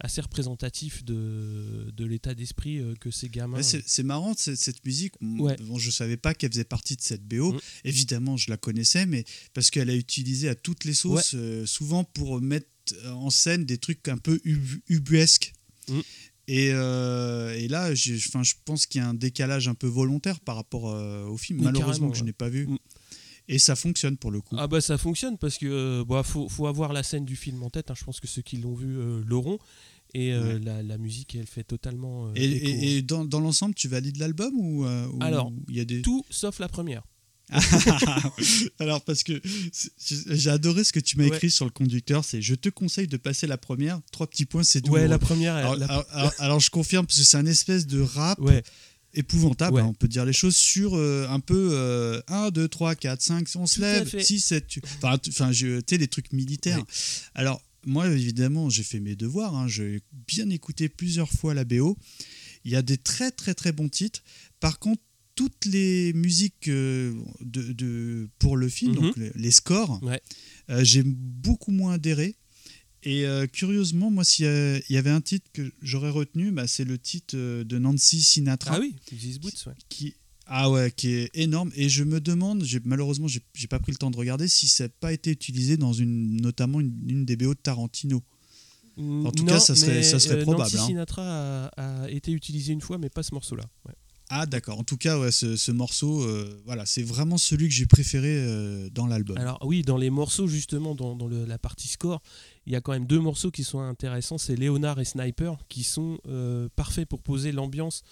assez 0.00 0.20
représentatif 0.20 1.04
de, 1.04 1.90
de 1.96 2.04
l'état 2.04 2.34
d'esprit 2.34 2.78
euh, 2.78 2.94
que 3.00 3.10
ces 3.10 3.28
gamins... 3.28 3.58
Ouais, 3.58 3.62
c'est 3.62 4.02
marrant 4.02 4.34
cette, 4.36 4.56
cette 4.56 4.84
musique. 4.84 5.14
Ouais. 5.20 5.56
Bon, 5.62 5.78
je 5.78 5.90
savais 5.90 6.16
pas 6.16 6.34
qu'elle 6.34 6.52
faisait 6.52 6.64
partie 6.64 6.96
de 6.96 7.02
cette 7.02 7.22
BO. 7.26 7.52
Mm. 7.52 7.58
Évidemment, 7.84 8.36
je 8.36 8.50
la 8.50 8.56
connaissais, 8.56 9.06
mais 9.06 9.24
parce 9.54 9.70
qu'elle 9.70 9.90
a 9.90 9.94
utilisé 9.94 10.48
à 10.48 10.54
toutes 10.54 10.84
les 10.84 10.94
sauces, 10.94 11.34
euh, 11.34 11.66
souvent 11.66 12.04
pour 12.04 12.40
mettre 12.40 12.66
en 13.06 13.30
scène 13.30 13.64
des 13.64 13.78
trucs 13.78 14.08
un 14.08 14.18
peu 14.18 14.40
ub- 14.44 14.80
ubuesques. 14.88 15.52
Mm. 15.88 16.00
Et, 16.48 16.70
euh, 16.72 17.54
et 17.56 17.68
là, 17.68 17.94
je 17.94 18.54
pense 18.64 18.86
qu'il 18.86 19.00
y 19.00 19.04
a 19.04 19.08
un 19.08 19.14
décalage 19.14 19.68
un 19.68 19.74
peu 19.74 19.86
volontaire 19.86 20.40
par 20.40 20.56
rapport 20.56 20.90
euh, 20.90 21.24
au 21.26 21.36
film, 21.36 21.60
Oui, 21.60 21.66
malheureusement 21.66 22.10
que 22.10 22.18
je 22.18 22.24
n'ai 22.24 22.32
pas 22.32 22.48
vu. 22.48 22.68
Et 23.48 23.58
ça 23.58 23.74
fonctionne 23.76 24.16
pour 24.16 24.30
le 24.30 24.40
coup. 24.40 24.54
Ah 24.58 24.66
bah 24.68 24.80
ça 24.80 24.96
fonctionne 24.98 25.36
parce 25.38 25.58
que 25.58 25.66
euh, 25.66 26.04
bah, 26.06 26.22
faut, 26.22 26.48
faut 26.48 26.66
avoir 26.66 26.92
la 26.92 27.02
scène 27.02 27.24
du 27.24 27.36
film 27.36 27.62
en 27.62 27.70
tête. 27.70 27.90
hein. 27.90 27.94
Je 27.98 28.04
pense 28.04 28.20
que 28.20 28.26
ceux 28.28 28.42
qui 28.42 28.56
l'ont 28.58 28.74
vu 28.74 28.96
euh, 28.98 29.22
l'auront. 29.26 29.58
Et 30.14 30.32
euh, 30.32 30.54
Ouais. 30.54 30.58
la, 30.60 30.82
la 30.82 30.98
musique, 30.98 31.34
elle 31.34 31.46
fait 31.46 31.64
totalement... 31.64 32.26
euh, 32.28 32.32
Et, 32.36 32.96
et 32.98 33.02
dans, 33.02 33.24
dans 33.24 33.40
l'ensemble, 33.40 33.74
tu 33.74 33.88
valides 33.88 34.18
l'album 34.18 34.52
ou, 34.56 34.84
euh, 34.84 35.06
ou 35.08 35.18
Alors, 35.22 35.50
il 35.68 35.76
y 35.76 35.80
a 35.80 35.84
des 35.86 36.02
Tout 36.02 36.24
sauf 36.30 36.58
la 36.58 36.68
première. 36.68 37.02
Alors 38.78 39.02
parce 39.02 39.22
que 39.22 39.40
j'ai 40.28 40.50
adoré 40.50 40.84
ce 40.84 40.92
que 40.92 41.00
tu 41.00 41.18
m'as 41.18 41.24
Ouais. 41.24 41.36
écrit 41.36 41.50
sur 41.50 41.64
le 41.64 41.70
conducteur, 41.70 42.24
c'est 42.24 42.40
je 42.42 42.54
te 42.54 42.68
conseille 42.68 43.06
de 43.08 43.16
passer 43.16 43.46
la 43.46 43.58
première, 43.58 44.00
trois 44.10 44.26
petits 44.26 44.46
points, 44.46 44.62
c'est 44.62 44.80
douloureux. 44.80 45.00
Ouais, 45.02 45.08
la 45.08 45.18
première... 45.18 45.56
elle- 45.56 45.64
alors, 45.64 45.76
la- 45.76 45.86
alors- 45.86 46.06
alors- 46.12 46.32
alors, 46.38 46.60
je 46.60 46.70
confirme 46.70 47.06
parce 47.06 47.18
que 47.18 47.24
c'est 47.24 47.36
un 47.36 47.46
espèce 47.46 47.86
de 47.86 48.00
rap 48.00 48.38
Ouais, 48.40 48.62
épouvantable, 49.14 49.76
Ouais. 49.76 49.82
hein, 49.82 49.86
on 49.88 49.94
peut 49.94 50.08
dire 50.08 50.24
les 50.24 50.32
choses 50.32 50.56
sur 50.56 50.96
euh, 50.96 51.26
un 51.28 51.40
peu 51.40 52.22
1, 52.28 52.50
2, 52.50 52.68
3, 52.68 52.94
4, 52.94 53.20
5, 53.20 53.48
on 53.56 53.66
se 53.66 53.80
lève, 53.80 54.08
fait. 54.08 54.22
6, 54.24 54.40
7, 54.40 54.66
tu... 54.66 54.80
enfin, 54.84 55.18
tu 55.18 55.30
enfin, 55.30 55.52
je- 55.52 55.80
les 55.96 56.08
trucs 56.08 56.32
militaires. 56.32 56.78
Ouais. 56.78 56.84
Alors 57.34 57.62
moi 57.84 58.08
évidemment 58.08 58.70
j'ai 58.70 58.84
fait 58.84 59.00
mes 59.00 59.16
devoirs, 59.16 59.54
hein, 59.56 59.66
j'ai 59.68 60.00
bien 60.28 60.48
écouté 60.50 60.88
plusieurs 60.88 61.30
fois 61.30 61.52
la 61.52 61.64
BO, 61.64 61.96
il 62.64 62.70
y 62.72 62.76
a 62.76 62.82
des 62.82 62.96
très 62.96 63.30
très 63.30 63.54
très 63.54 63.72
bons 63.72 63.88
titres, 63.88 64.22
par 64.60 64.78
contre 64.78 65.02
toutes 65.34 65.64
les 65.64 66.12
musiques 66.12 66.68
euh, 66.68 67.12
de, 67.40 67.72
de- 67.72 68.28
pour 68.38 68.56
le 68.56 68.68
film, 68.68 68.92
Mhm. 68.92 69.00
donc 69.00 69.16
les, 69.16 69.32
les 69.34 69.50
scores, 69.50 70.02
Ouais. 70.02 70.20
euh, 70.70 70.84
j'ai 70.84 71.02
beaucoup 71.04 71.72
moins 71.72 71.94
adhéré. 71.94 72.36
Et 73.04 73.26
euh, 73.26 73.46
curieusement, 73.46 74.10
moi, 74.10 74.24
s'il 74.24 74.44
y, 74.88 74.96
avait 74.96 75.10
un 75.10 75.20
titre 75.20 75.46
que 75.52 75.72
j'aurais 75.82 76.10
retenu, 76.10 76.52
bah, 76.52 76.66
c'est 76.68 76.84
le 76.84 76.98
titre 76.98 77.34
euh, 77.36 77.64
de 77.64 77.78
Nancy 77.78 78.22
Sinatra 78.22 78.74
Ah 78.76 78.80
oui, 78.80 78.94
These 79.06 79.38
Boots, 79.40 79.66
ouais. 79.66 79.74
qui 79.88 80.14
ah 80.46 80.68
ouais 80.70 80.90
qui 80.94 81.08
est 81.08 81.30
énorme 81.34 81.70
et 81.76 81.88
je 81.88 82.02
me 82.02 82.20
demande 82.20 82.64
malheureusement 82.84 83.28
j'ai 83.28 83.68
pas 83.68 83.78
pris 83.78 83.92
le 83.92 83.96
temps 83.96 84.10
de 84.10 84.16
regarder 84.16 84.48
si 84.48 84.66
ça 84.66 84.84
n'a 84.84 84.88
pas 84.88 85.12
été 85.12 85.30
utilisé 85.30 85.76
dans 85.76 85.92
une 85.92 86.36
notamment 86.42 86.80
une, 86.80 86.92
une 87.08 87.24
des 87.24 87.36
BO 87.36 87.54
de 87.54 87.58
Tarantino 87.60 88.22
En 88.98 89.30
tout 89.30 89.44
cas, 89.44 89.60
ça 89.60 89.74
serait- 89.76 90.02
ça 90.02 90.18
serait 90.18 90.42
probable, 90.42 90.64
Nancy 90.64 90.78
hein. 90.78 90.86
Sinatra 90.88 91.22
a, 91.22 92.02
a 92.04 92.10
été 92.10 92.32
utilisé 92.32 92.72
une 92.72 92.80
fois, 92.80 92.98
mais 92.98 93.08
pas 93.08 93.22
ce 93.22 93.32
morceau-là. 93.34 93.64
ouais. 93.86 93.94
ah 94.30 94.44
d'accord 94.46 94.78
en 94.80 94.84
tout 94.84 94.96
cas 94.96 95.18
ouais, 95.18 95.30
ce, 95.30 95.56
ce 95.56 95.70
morceau 95.72 96.22
euh, 96.24 96.60
voilà 96.66 96.86
c'est 96.86 97.02
vraiment 97.04 97.38
celui 97.38 97.68
que 97.68 97.74
j'ai 97.74 97.86
préféré 97.86 98.28
euh, 98.36 98.90
dans 98.90 99.06
l'album 99.06 99.38
Alors 99.38 99.58
oui, 99.64 99.82
dans 99.82 99.96
les 99.96 100.10
morceaux, 100.10 100.48
justement, 100.48 100.94
dans, 100.96 101.14
dans 101.16 101.28
le- 101.28 101.44
la 101.46 101.58
partie 101.58 101.88
score, 101.88 102.20
il 102.66 102.72
y 102.72 102.76
a 102.76 102.80
quand 102.80 102.92
même 102.92 103.06
deux 103.06 103.18
morceaux 103.20 103.50
qui 103.50 103.64
sont 103.64 103.80
intéressants. 103.80 104.38
C'est 104.38 104.54
Léonard 104.56 105.00
et 105.00 105.04
Sniper, 105.04 105.56
qui 105.68 105.82
sont 105.84 106.18
euh, 106.28 106.68
parfaits 106.76 107.08
pour 107.08 107.22
poser 107.22 107.50
l'ambiance 107.52 108.02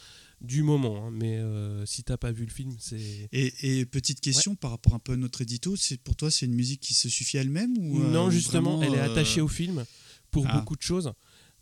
du 0.40 0.62
moment. 0.62 1.06
hein. 1.06 1.10
Mais 1.12 1.36
euh, 1.38 1.84
si 1.86 2.02
t'as 2.02 2.16
pas 2.16 2.32
vu 2.32 2.44
le 2.46 2.50
film, 2.50 2.74
c'est... 2.78 3.28
et, 3.32 3.78
et 3.80 3.86
petite 3.86 4.20
question 4.20 4.54
par 4.56 4.70
rapport 4.72 4.94
un 4.94 4.98
peu 4.98 5.12
à 5.12 5.16
notre 5.16 5.42
édito 5.42 5.76
c'est 5.76 5.98
pour 5.98 6.16
toi 6.16 6.30
c'est 6.30 6.46
une 6.46 6.54
musique 6.54 6.80
qui 6.80 6.94
se 6.94 7.08
suffit 7.10 7.36
elle-même 7.36 7.76
ou 7.78 8.00
euh, 8.00 8.10
non, 8.10 8.30
justement, 8.30 8.78
vraiment, 8.78 8.94
elle 8.94 8.98
est 8.98 9.02
euh, 9.02 9.12
attachée 9.12 9.40
au 9.42 9.48
film 9.48 9.84
pour 10.30 10.46
ah. 10.48 10.58
beaucoup 10.58 10.76
de 10.76 10.82
choses. 10.82 11.12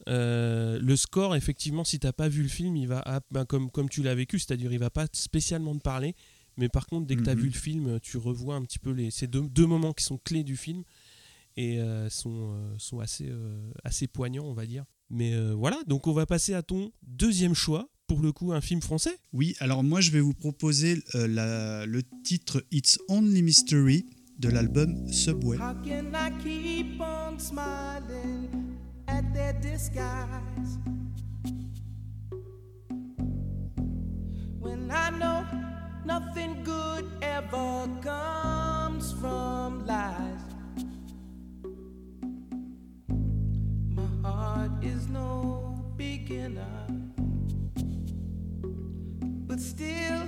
Euh, 0.08 0.78
le 0.80 0.96
score, 0.96 1.34
effectivement, 1.36 1.84
si 1.84 1.98
t'as 1.98 2.12
pas 2.12 2.28
vu 2.28 2.42
le 2.42 2.48
film, 2.48 2.76
il 2.76 2.86
va 2.86 3.20
ben, 3.32 3.44
comme, 3.44 3.70
comme 3.70 3.88
tu 3.88 4.02
l'as 4.02 4.14
vécu, 4.14 4.38
c'est-à-dire 4.38 4.72
il 4.72 4.78
va 4.78 4.90
pas 4.90 5.06
spécialement 5.12 5.74
te 5.74 5.82
parler, 5.82 6.14
mais 6.56 6.68
par 6.68 6.86
contre, 6.86 7.06
dès 7.06 7.16
que 7.16 7.22
tu 7.22 7.30
as 7.30 7.34
Mhm. 7.34 7.40
vu 7.40 7.48
le 7.48 7.54
film, 7.58 8.00
tu 8.00 8.16
revois 8.16 8.54
un 8.54 8.62
petit 8.62 8.78
peu 8.78 8.90
les, 8.92 9.10
ces 9.10 9.26
deux, 9.26 9.42
deux 9.48 9.66
moments 9.66 9.92
qui 9.92 10.04
sont 10.04 10.18
clés 10.18 10.44
du 10.44 10.56
film 10.56 10.84
et 11.60 11.80
euh, 11.80 12.08
sont, 12.08 12.52
euh, 12.54 12.74
sont 12.78 13.00
assez, 13.00 13.26
euh, 13.28 13.70
assez 13.82 14.06
poignants, 14.06 14.44
on 14.46 14.54
va 14.54 14.64
dire. 14.64 14.84
Mais 15.10 15.34
euh, 15.34 15.54
voilà, 15.54 15.78
donc 15.86 16.06
on 16.06 16.12
va 16.12 16.24
passer 16.24 16.54
à 16.54 16.62
ton 16.62 16.92
deuxième 17.02 17.54
choix, 17.54 17.88
pour 18.06 18.20
le 18.20 18.30
coup, 18.32 18.52
un 18.52 18.60
film 18.60 18.80
français. 18.80 19.16
oui 19.32 19.54
alors 19.58 19.82
moi 19.82 20.00
je 20.00 20.10
vais 20.12 20.20
vous 20.20 20.34
proposer 20.34 21.02
euh, 21.14 21.26
la- 21.26 21.84
le 21.86 22.02
titre 22.24 22.64
It's 22.70 22.98
Only 23.08 23.42
Mystery 23.42 24.06
de 24.38 24.48
l'album 24.48 25.10
Subway 25.12 25.56
How 25.58 25.74
can 25.84 26.12
I 26.14 26.30
keep 26.42 27.00
on 27.00 27.38
smiling 27.38 28.48
at 29.08 29.22
their 29.34 29.52
disguise? 29.60 30.78
When 34.60 34.90
I 34.90 35.10
know 35.18 35.44
nothing 36.04 36.62
good 36.64 37.04
ever 37.22 37.88
comes 38.02 39.12
from 39.20 39.84
lies? 39.86 40.47
No 45.10 45.74
beginner, 45.96 46.86
but 49.46 49.60
still 49.60 50.24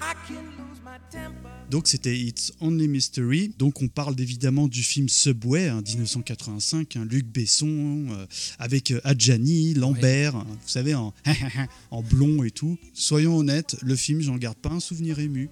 I 0.00 0.14
can 0.26 0.42
lose 0.58 0.80
my 0.84 0.98
temper. 1.10 1.48
Donc 1.70 1.88
c'était 1.88 2.18
It's 2.18 2.52
Only 2.60 2.86
Mystery. 2.86 3.54
Donc 3.58 3.80
on 3.80 3.88
parle 3.88 4.20
évidemment 4.20 4.68
du 4.68 4.82
film 4.82 5.08
Subway, 5.08 5.68
hein, 5.68 5.80
1985, 5.80 6.96
hein, 6.96 7.06
Luc 7.08 7.26
Besson, 7.26 8.08
euh, 8.10 8.26
avec 8.58 8.90
euh, 8.90 9.00
Adjani, 9.04 9.74
Lambert, 9.74 10.36
hein, 10.36 10.46
vous 10.48 10.68
savez, 10.68 10.94
en, 10.94 11.14
en 11.90 12.02
blond 12.02 12.42
et 12.44 12.50
tout. 12.50 12.76
Soyons 12.92 13.36
honnêtes, 13.36 13.76
le 13.80 13.96
film, 13.96 14.20
j'en 14.20 14.36
garde 14.36 14.58
pas 14.58 14.70
un 14.70 14.80
souvenir 14.80 15.18
ému. 15.18 15.48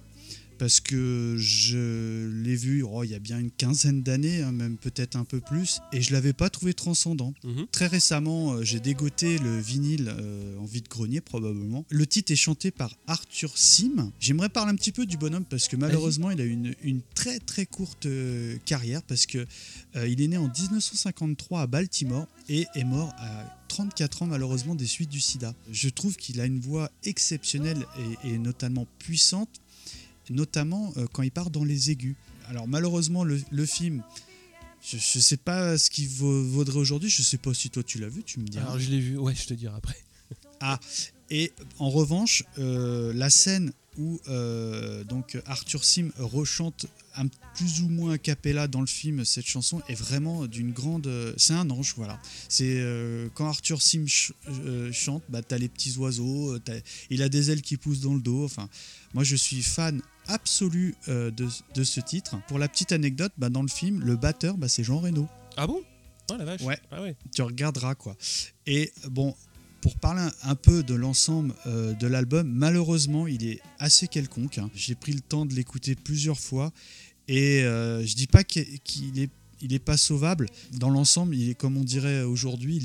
Parce 0.61 0.79
que 0.79 1.37
je 1.39 2.27
l'ai 2.43 2.55
vu 2.55 2.83
oh, 2.83 3.03
il 3.03 3.09
y 3.09 3.15
a 3.15 3.19
bien 3.19 3.39
une 3.39 3.49
quinzaine 3.49 4.03
d'années, 4.03 4.43
hein, 4.43 4.51
même 4.51 4.77
peut-être 4.77 5.15
un 5.15 5.23
peu 5.23 5.39
plus, 5.39 5.79
et 5.91 6.03
je 6.03 6.13
l'avais 6.13 6.33
pas 6.33 6.51
trouvé 6.51 6.75
transcendant. 6.75 7.33
Mhm. 7.43 7.65
Très 7.71 7.87
récemment, 7.87 8.53
euh, 8.53 8.63
j'ai 8.63 8.79
dégoté 8.79 9.39
le 9.39 9.59
vinyle 9.59 10.13
euh, 10.15 10.59
en 10.59 10.65
vide-grenier 10.65 11.19
probablement. 11.19 11.83
Le 11.89 12.05
titre 12.05 12.31
est 12.31 12.35
chanté 12.35 12.69
par 12.69 12.95
Arthur 13.07 13.57
Sim. 13.57 14.11
J'aimerais 14.19 14.49
parler 14.49 14.71
un 14.71 14.75
petit 14.75 14.91
peu 14.91 15.07
du 15.07 15.17
bonhomme 15.17 15.45
parce 15.45 15.67
que 15.67 15.75
malheureusement, 15.75 16.29
il 16.29 16.39
a 16.39 16.43
eu 16.43 16.51
une, 16.51 16.75
une 16.83 17.01
très 17.15 17.39
très 17.39 17.65
courte 17.65 18.05
euh, 18.05 18.55
carrière 18.63 19.01
parce 19.01 19.25
que 19.25 19.47
euh, 19.95 20.07
il 20.07 20.21
est 20.21 20.27
né 20.27 20.37
en 20.37 20.47
1953 20.47 21.61
à 21.61 21.65
Baltimore 21.65 22.27
et 22.49 22.67
est 22.75 22.83
mort 22.83 23.11
à 23.17 23.57
34 23.67 24.21
ans 24.21 24.27
malheureusement 24.27 24.75
des 24.75 24.85
suites 24.85 25.09
du 25.09 25.21
sida. 25.21 25.55
Je 25.71 25.89
trouve 25.89 26.17
qu'il 26.17 26.39
a 26.39 26.45
une 26.45 26.59
voix 26.59 26.91
exceptionnelle 27.03 27.83
et, 28.23 28.33
et 28.33 28.37
notamment 28.37 28.85
puissante, 28.99 29.49
notamment 30.29 30.93
euh, 30.97 31.07
quand 31.11 31.23
il 31.23 31.31
part 31.31 31.49
dans 31.49 31.63
les 31.63 31.91
aigus. 31.91 32.15
Alors 32.47 32.67
malheureusement, 32.67 33.23
le, 33.23 33.41
le 33.51 33.65
film 33.65 34.03
Je, 34.83 34.97
je 34.97 35.19
sais 35.19 35.37
pas 35.37 35.77
ce 35.77 35.89
qu'il 35.89 36.07
vaudrait 36.09 36.79
aujourd'hui. 36.79 37.09
Je 37.09 37.21
sais 37.21 37.37
pas 37.37 37.53
si 37.53 37.69
toi 37.69 37.83
tu 37.83 37.99
l'as 37.99 38.09
vu, 38.09 38.23
tu 38.23 38.39
me 38.39 38.45
diras. 38.47 38.65
Alors 38.65 38.79
je 38.79 38.89
l'ai 38.89 38.99
vu, 38.99 39.17
ouais, 39.17 39.35
je 39.35 39.45
te 39.45 39.53
dirai 39.53 39.75
après. 39.75 39.97
Et 41.29 41.53
en 41.79 41.89
revanche, 41.89 42.43
euh, 42.59 43.13
la 43.13 43.29
scène 43.29 43.71
où 43.97 44.19
euh, 44.27 45.03
donc 45.05 45.37
Arthur 45.45 45.83
Sim 45.83 46.11
rechante 46.17 46.85
un, 47.17 47.27
plus 47.55 47.81
ou 47.81 47.89
moins 47.89 48.13
a 48.13 48.17
cappella 48.17 48.67
dans 48.67 48.81
le 48.81 48.87
film 48.87 49.25
cette 49.25 49.45
chanson 49.45 49.81
est 49.89 49.95
vraiment 49.95 50.45
d'une 50.47 50.71
grande. 50.71 51.09
c'est 51.37 51.53
un 51.53 51.69
ange, 51.69 51.93
voilà. 51.97 52.19
C'est 52.49 52.79
euh, 52.79 53.27
quand 53.33 53.47
Arthur 53.47 53.81
Sim 53.81 54.07
ch- 54.07 54.33
euh, 54.49 54.91
chante, 54.91 55.23
bah 55.29 55.41
t'as 55.41 55.57
les 55.57 55.67
petits 55.69 55.97
oiseaux, 55.97 56.53
euh, 56.55 56.81
il 57.09 57.21
a 57.21 57.29
des 57.29 57.51
ailes 57.51 57.61
qui 57.61 57.77
poussent 57.77 58.01
dans 58.01 58.13
le 58.13 58.21
dos. 58.21 58.45
Enfin, 58.45 58.69
moi 59.13 59.23
je 59.23 59.35
suis 59.35 59.61
fan 59.61 60.01
absolu 60.27 60.95
euh, 61.07 61.31
de, 61.31 61.47
de 61.75 61.83
ce 61.83 61.99
titre. 61.99 62.35
Pour 62.47 62.59
la 62.59 62.67
petite 62.69 62.91
anecdote, 62.91 63.31
bah, 63.37 63.49
dans 63.49 63.61
le 63.63 63.67
film, 63.67 64.01
le 64.01 64.15
batteur, 64.15 64.57
bah, 64.57 64.67
c'est 64.69 64.83
Jean 64.83 64.99
Reno 64.99 65.27
Ah 65.57 65.67
bon? 65.67 65.81
Oh 66.31 66.37
la 66.37 66.45
vache 66.45 66.61
Ouais. 66.61 66.79
Ah 66.91 67.01
ouais. 67.01 67.15
tu 67.35 67.41
regarderas 67.41 67.95
quoi. 67.95 68.15
Et 68.65 68.93
bon, 69.09 69.35
pour 69.81 69.95
parler 69.97 70.21
un- 70.43 70.55
peu 70.55 70.83
de 70.83 70.93
l'ensemble 70.93 71.53
euh, 71.65 71.93
de 71.93 72.07
l'album, 72.07 72.47
malheureusement, 72.47 73.27
il 73.27 73.45
est 73.45 73.59
assez 73.79 74.07
quelconque. 74.07 74.57
hein. 74.59 74.69
J'ai 74.75 74.95
pris 74.95 75.11
le 75.13 75.21
temps 75.21 75.45
de 75.45 75.53
l'écouter 75.55 75.95
plusieurs 75.95 76.39
fois 76.39 76.71
et 77.27 77.63
euh, 77.63 78.05
je 78.05 78.15
dis 78.15 78.27
pas 78.27 78.43
qu'il 78.43 78.79
qu'il 78.81 79.19
est 79.19 79.29
il 79.63 79.73
est 79.73 79.79
pas 79.79 79.95
sauvable. 79.95 80.47
Dans 80.73 80.89
l'ensemble, 80.89 81.35
il 81.35 81.49
est 81.51 81.53
comme 81.53 81.77
on 81.77 81.83
dirait 81.83 82.23
aujourd'hui, 82.23 82.77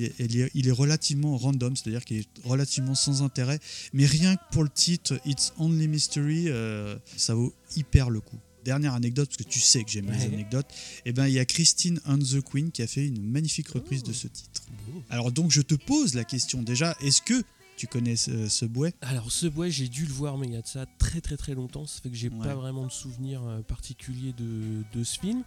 il 0.55 0.69
est 0.69 0.71
relativement 0.73 1.39
random, 1.39 1.75
c'est-à-dire 1.75 2.05
qu'il 2.05 2.19
est 2.19 2.29
relativement 2.45 2.95
sans 2.95 3.23
intérêt. 3.23 3.59
Mais 3.95 4.05
rien 4.05 4.37
que 4.37 4.43
pour 4.53 4.63
le 4.63 4.69
titre 4.69 5.19
It's 5.25 5.55
Only 5.59 5.89
Mystery, 5.89 6.45
euh, 6.49 6.97
ça 7.17 7.35
vaut 7.35 7.55
hyper 7.77 8.11
le 8.11 8.21
coup. 8.21 8.37
Dernière 8.67 8.95
anecdote, 8.95 9.29
parce 9.29 9.37
que 9.37 9.45
tu 9.49 9.61
sais 9.61 9.85
que 9.85 9.91
j'aime 9.91 10.11
les 10.11 10.25
anecdotes, 10.25 10.67
et 11.05 11.13
ben 11.13 11.29
il 11.29 11.35
y 11.35 11.39
a 11.39 11.45
Christine 11.45 12.01
and 12.05 12.19
the 12.19 12.41
Queen 12.43 12.73
qui 12.73 12.83
a 12.83 12.89
fait 12.89 13.07
une 13.07 13.23
magnifique 13.23 13.69
reprise 13.69 14.03
de 14.03 14.13
ce 14.13 14.27
titre. 14.27 14.63
Alors 15.09 15.31
donc 15.31 15.53
je 15.53 15.63
te 15.63 15.77
pose 15.77 16.15
la 16.15 16.25
question 16.25 16.63
déjà, 16.63 16.97
est-ce 17.01 17.23
que 17.23 17.45
tu 17.77 17.87
connais 17.87 18.17
ce, 18.17 18.49
ce 18.49 18.65
bouet? 18.65 18.93
Alors 19.03 19.31
ce 19.31 19.47
bois, 19.47 19.69
j'ai 19.69 19.87
dû 19.89 20.05
le 20.05 20.13
voir, 20.13 20.37
mais 20.37 20.47
il 20.49 20.55
y 20.55 20.57
a 20.57 20.63
de 20.63 20.67
ça 20.67 20.85
très 20.99 21.21
très 21.21 21.37
très 21.37 21.55
longtemps. 21.55 21.87
Ça 21.87 22.01
fait 22.03 22.09
que 22.11 22.17
j'ai 22.17 22.29
Ouais. 22.31 22.45
pas 22.45 22.55
vraiment 22.57 22.87
de 22.87 22.91
souvenir 22.91 23.41
euh, 23.45 23.61
particulier 23.63 24.33
de, 24.33 24.83
de 24.99 25.05
ce 25.05 25.21
film. 25.21 25.43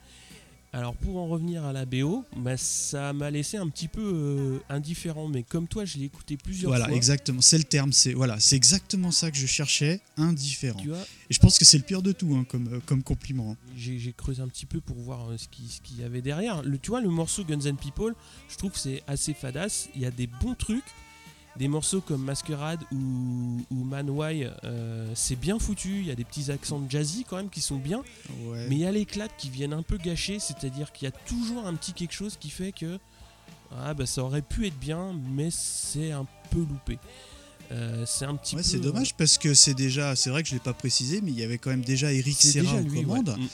Alors 0.71 0.95
pour 0.95 1.17
en 1.17 1.27
revenir 1.27 1.65
à 1.65 1.73
la 1.73 1.85
BO, 1.85 2.23
bah, 2.37 2.55
ça 2.55 3.11
m'a 3.11 3.31
laissé 3.31 3.57
un 3.57 3.67
petit 3.69 3.87
peu 3.87 4.01
euh, 4.03 4.59
indifférent, 4.69 5.27
mais 5.27 5.41
comme 5.41 5.67
toi, 5.67 5.83
je 5.83 5.97
l'ai 5.97 6.05
écouté 6.05 6.37
plusieurs 6.37 6.69
Voilà, 6.69 6.85
fois. 6.85 6.95
exactement, 6.95 7.41
c'est 7.41 7.57
le 7.57 7.63
terme, 7.63 7.91
c'est 7.91 8.13
voilà, 8.13 8.39
c'est 8.39 8.55
exactement 8.55 9.09
ça 9.09 9.31
que 9.31 9.37
je 9.37 9.47
cherchais, 9.47 9.99
indifférent. 10.15 10.79
Tu 10.79 10.89
vois, 10.89 11.01
Et 11.29 11.33
je 11.33 11.39
pense 11.39 11.57
que 11.57 11.65
c'est 11.65 11.77
le 11.79 11.83
pire 11.83 12.03
de 12.03 12.11
tout 12.11 12.35
hein, 12.35 12.45
comme, 12.47 12.67
euh, 12.71 12.79
comme 12.85 13.01
compliment. 13.01 13.53
hein. 13.53 13.57
j'ai 13.75 14.13
creusé 14.13 14.43
un 14.43 14.47
petit 14.47 14.67
peu 14.67 14.79
pour 14.79 14.97
voir 14.97 15.31
euh, 15.31 15.37
ce 15.37 15.47
qui- 15.47 15.67
ce 15.67 15.81
qu'il 15.81 15.99
y 15.99 16.03
avait 16.03 16.21
derrière. 16.21 16.61
Le, 16.61 16.77
tu 16.77 16.91
vois, 16.91 17.01
le 17.01 17.09
morceau 17.09 17.43
Guns 17.43 17.61
N' 17.65 17.75
People, 17.77 18.13
je 18.47 18.55
trouve 18.55 18.71
que 18.71 18.79
c'est 18.79 19.01
assez 19.07 19.33
fadasse. 19.33 19.89
Il 19.95 20.01
y 20.01 20.05
a 20.05 20.11
des 20.11 20.27
bons 20.27 20.53
trucs. 20.53 20.83
Des 21.59 21.67
morceaux 21.67 21.99
comme 22.01 22.23
Masquerade 22.23 22.79
ou, 22.93 23.61
ou 23.69 23.83
Man 23.83 24.09
Why, 24.09 24.47
euh, 24.63 25.11
c'est 25.13 25.35
bien 25.35 25.59
foutu. 25.59 25.99
Il 25.99 26.05
y 26.07 26.11
a 26.11 26.15
des 26.15 26.23
petits 26.23 26.49
accents 26.51 26.81
jazzy 26.89 27.25
quand 27.29 27.35
même 27.35 27.49
qui 27.49 27.59
sont 27.61 27.75
bien. 27.77 28.01
Ouais. 28.45 28.65
Mais 28.69 28.75
il 28.75 28.81
y 28.81 28.85
a 28.85 28.91
les 28.93 29.05
clats 29.05 29.27
qui 29.37 29.49
viennent 29.49 29.73
un 29.73 29.83
peu 29.83 29.97
gâcher, 29.97 30.39
c'est-à-dire 30.39 30.91
qu'il 30.93 31.05
y 31.05 31.09
a 31.09 31.11
toujours 31.11 31.67
un 31.67 31.75
petit 31.75 31.91
quelque 31.93 32.13
chose 32.13 32.37
qui 32.39 32.49
fait 32.49 32.71
que 32.71 32.97
ah 33.77 33.93
bah 33.93 34.05
ça 34.05 34.23
aurait 34.23 34.41
pu 34.41 34.65
être 34.67 34.79
bien, 34.79 35.13
mais 35.35 35.49
c'est 35.51 36.11
un 36.11 36.25
peu 36.49 36.59
loupé. 36.59 36.97
Euh, 37.71 38.03
c'est 38.07 38.25
un 38.25 38.35
petit 38.35 38.55
Ouais, 38.55 38.63
peu. 38.63 38.67
c'est 38.67 38.79
dommage 38.79 39.13
parce 39.15 39.37
que 39.37 39.53
c'est 39.53 39.75
déjà, 39.75 40.15
c'est 40.15 40.31
vrai 40.31 40.41
que 40.41 40.49
je 40.49 40.55
l'ai 40.55 40.59
pas 40.59 40.73
précisé, 40.73 41.21
mais 41.21 41.29
il 41.29 41.37
y 41.37 41.43
avait 41.43 41.59
quand 41.59 41.69
même 41.69 41.83
déjà 41.85 42.11
Eric 42.11 42.41
Serra 42.41 42.77
ouais. 42.77 42.87
commandes, 43.03 43.35
Mm. 43.37 43.45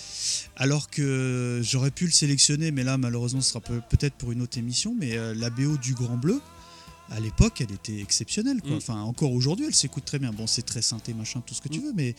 alors 0.55 0.89
que 0.89 1.59
j'aurais 1.63 1.91
pu 1.91 2.05
le 2.05 2.11
sélectionner, 2.11 2.71
mais 2.71 2.83
là 2.85 2.97
malheureusement 2.97 3.41
ce 3.41 3.49
sera 3.49 3.59
peut- 3.59 3.81
peut-être 3.89 4.13
pour 4.13 4.31
une 4.31 4.41
autre 4.41 4.57
émission, 4.57 4.95
mais 4.97 5.17
euh, 5.17 5.33
la 5.35 5.49
BO 5.49 5.75
du 5.77 5.93
Grand 5.95 6.15
Bleu, 6.15 6.39
à 7.11 7.19
l'époque 7.19 7.61
elle 7.61 7.71
était 7.73 7.99
exceptionnelle, 7.99 8.61
quoi. 8.61 8.71
Mm. 8.71 8.77
enfin 8.77 9.01
encore 9.01 9.31
aujourd'hui 9.31 9.65
elle 9.67 9.75
s'écoute 9.75 10.05
très 10.05 10.19
bien, 10.19 10.31
bon 10.31 10.47
c'est 10.47 10.63
très 10.63 10.81
synthé 10.81 11.13
machin, 11.13 11.41
tout 11.45 11.53
ce 11.53 11.61
que 11.61 11.69
tu 11.69 11.79
Mm. 11.79 11.83
veux, 11.83 11.93
mais 11.93 12.15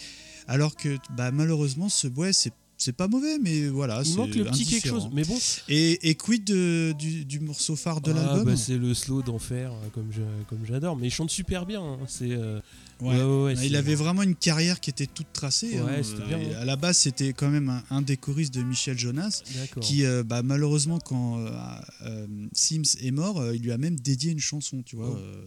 alors 0.48 0.76
que 0.76 0.96
bah, 1.16 1.30
malheureusement 1.30 1.88
ce 1.88 2.06
bouet 2.08 2.32
c'est 2.32 2.52
c'est 2.78 2.92
pas 2.92 3.08
mauvais, 3.08 3.38
mais 3.38 3.68
voilà. 3.68 4.02
Il 4.04 4.14
manque 4.16 4.34
le 4.34 4.44
petit 4.44 4.66
quelque 4.66 4.86
chose, 4.90 5.08
mais 5.10 5.24
bon. 5.24 5.38
Et, 5.70 6.10
et 6.10 6.14
quid 6.14 6.44
de- 6.44 6.92
du, 6.98 7.24
du 7.24 7.40
morceau 7.40 7.74
phare 7.74 8.02
de 8.02 8.10
Ah, 8.10 8.14
l'album 8.14 8.44
bah, 8.44 8.54
c'est 8.56 8.76
le 8.76 8.92
slow 8.92 9.22
d'enfer, 9.22 9.72
euh, 9.72 9.88
comme 10.46 10.58
j'adore. 10.66 10.94
Mais 10.94 11.06
il 11.06 11.10
chante 11.10 11.30
super 11.30 11.64
bien. 11.64 11.80
hein. 11.82 11.98
C'est. 12.06 12.32
euh, 12.32 12.60
Ouais. 13.00 13.08
ouais, 13.16 13.22
ouais, 13.22 13.42
ouais, 13.54 13.66
Il 13.66 13.76
avait 13.76 13.94
vraiment 13.94 14.22
une 14.22 14.34
carrière 14.34 14.80
qui 14.80 14.88
était 14.90 15.06
toute 15.06 15.30
tracée. 15.32 15.76
Hein. 15.78 16.00
bien. 16.26 16.58
À 16.58 16.64
la 16.64 16.76
base, 16.76 16.96
c'était 16.96 17.32
quand 17.34 17.50
même 17.50 17.68
un, 17.68 17.82
un 17.90 18.00
des 18.02 18.16
choristes 18.16 18.54
de 18.54 18.62
Michel 18.62 18.98
Jonas, 18.98 19.42
qui 19.82 20.04
euh, 20.04 20.22
bah, 20.22 20.42
malheureusement, 20.42 20.98
quand 20.98 21.38
euh, 21.40 21.50
euh, 22.02 22.26
Sims 22.54 22.96
est 23.02 23.10
mort, 23.10 23.38
euh, 23.40 23.54
il 23.54 23.62
lui 23.62 23.72
a 23.72 23.78
même 23.78 23.98
dédié 24.00 24.32
une 24.32 24.38
chanson, 24.40 24.82
tu 24.82 24.96
vois, 24.96 25.10
Oh. 25.10 25.46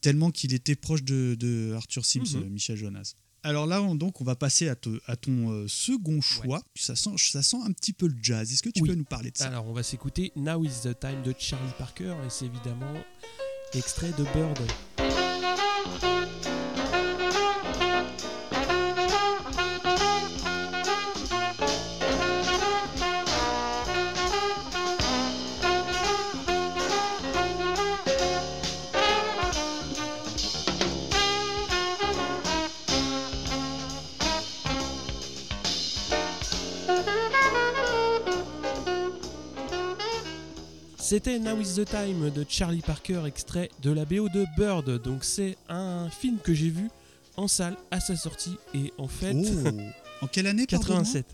tellement 0.00 0.30
qu'il 0.32 0.52
était 0.54 0.74
proche 0.76 1.02
de, 1.04 1.36
de 1.38 1.72
Arthur 1.76 2.04
Sims, 2.04 2.34
Mhm. 2.34 2.48
Michel 2.50 2.76
Jonas. 2.76 3.14
Alors 3.44 3.66
là, 3.68 3.80
on, 3.80 3.94
donc, 3.94 4.20
on 4.20 4.24
va 4.24 4.34
passer 4.34 4.68
à, 4.68 4.74
te- 4.74 5.00
à 5.06 5.14
ton 5.14 5.66
second 5.68 6.20
choix. 6.20 6.60
Ça, 6.74 6.96
sent, 6.96 7.10
ça 7.18 7.42
sent 7.44 7.58
un 7.64 7.70
petit 7.70 7.92
peu 7.92 8.08
le 8.08 8.16
jazz. 8.20 8.52
Est-ce 8.52 8.62
que 8.62 8.70
tu 8.70 8.82
Oui. 8.82 8.88
peux 8.88 8.94
nous 8.96 9.04
parler 9.04 9.30
de 9.30 9.38
ça? 9.38 9.46
Alors, 9.46 9.66
on 9.68 9.72
va 9.72 9.84
s'écouter 9.84 10.32
Now 10.34 10.64
is 10.64 10.80
the 10.82 10.98
Time 10.98 11.22
de 11.24 11.32
Charlie 11.38 11.72
Parker, 11.78 12.14
et 12.26 12.30
c'est 12.30 12.46
évidemment 12.46 12.94
extrait 13.74 14.10
de 14.18 14.24
Bird. 14.34 14.58
C'était 41.18 41.40
Now 41.40 41.60
is 41.60 41.74
the 41.74 41.84
Time 41.84 42.30
de 42.30 42.46
Charlie 42.48 42.80
Parker, 42.80 43.22
extrait 43.26 43.70
de 43.82 43.90
la 43.90 44.04
BO 44.04 44.28
de 44.28 44.46
Bird. 44.56 45.02
Donc 45.02 45.24
c'est 45.24 45.58
un 45.68 46.08
film 46.10 46.38
que 46.38 46.54
j'ai 46.54 46.70
vu 46.70 46.90
en 47.36 47.48
salle 47.48 47.76
à 47.90 47.98
sa 47.98 48.14
sortie 48.14 48.56
et 48.72 48.92
en 48.98 49.08
fait 49.08 49.34
Oh. 49.34 49.68
En 50.22 50.28
quelle 50.28 50.46
année 50.46 50.64
pardonne-moi 50.64 50.98
87. 51.02 51.26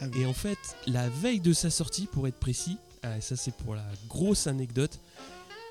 Ah 0.00 0.06
oui. 0.12 0.22
Et 0.22 0.26
en 0.26 0.32
fait, 0.32 0.58
la 0.88 1.08
veille 1.08 1.38
de 1.38 1.52
sa 1.52 1.70
sortie, 1.70 2.08
pour 2.08 2.26
être 2.26 2.40
précis, 2.40 2.76
ah, 3.04 3.20
ça 3.20 3.36
c'est 3.36 3.54
pour 3.54 3.76
la 3.76 3.86
grosse 4.08 4.48
anecdote, 4.48 4.98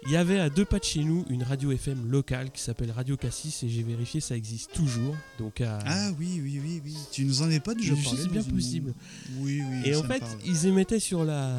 il 0.07 0.11
y 0.11 0.15
avait 0.17 0.39
à 0.39 0.49
deux 0.49 0.65
pas 0.65 0.79
de 0.79 0.83
chez 0.83 1.03
nous 1.03 1.25
une 1.29 1.43
radio 1.43 1.71
FM 1.71 2.09
locale 2.09 2.51
qui 2.51 2.61
s'appelle 2.61 2.91
Radio 2.91 3.17
Cassis 3.17 3.63
et 3.63 3.69
j'ai 3.69 3.83
vérifié, 3.83 4.19
ça 4.19 4.35
existe 4.35 4.71
toujours. 4.73 5.15
Donc 5.37 5.61
à- 5.61 5.79
Ah 5.85 6.09
oui, 6.19 6.41
oui, 6.43 6.59
oui, 6.63 6.81
oui. 6.83 6.95
Tu 7.11 7.23
nous 7.23 7.41
en 7.43 7.49
es 7.51 7.59
pas 7.59 7.75
déjà 7.75 7.93
parlé 7.95 8.21
sais 8.23 8.27
bien 8.29 8.41
une- 8.41 8.51
possible. 8.53 8.93
Oui, 9.39 9.61
oui. 9.61 9.81
Et 9.89 9.95
en 9.95 10.03
fait, 10.03 10.23
ils 10.45 10.65
émettaient 10.65 10.99
sur 10.99 11.23
la, 11.23 11.55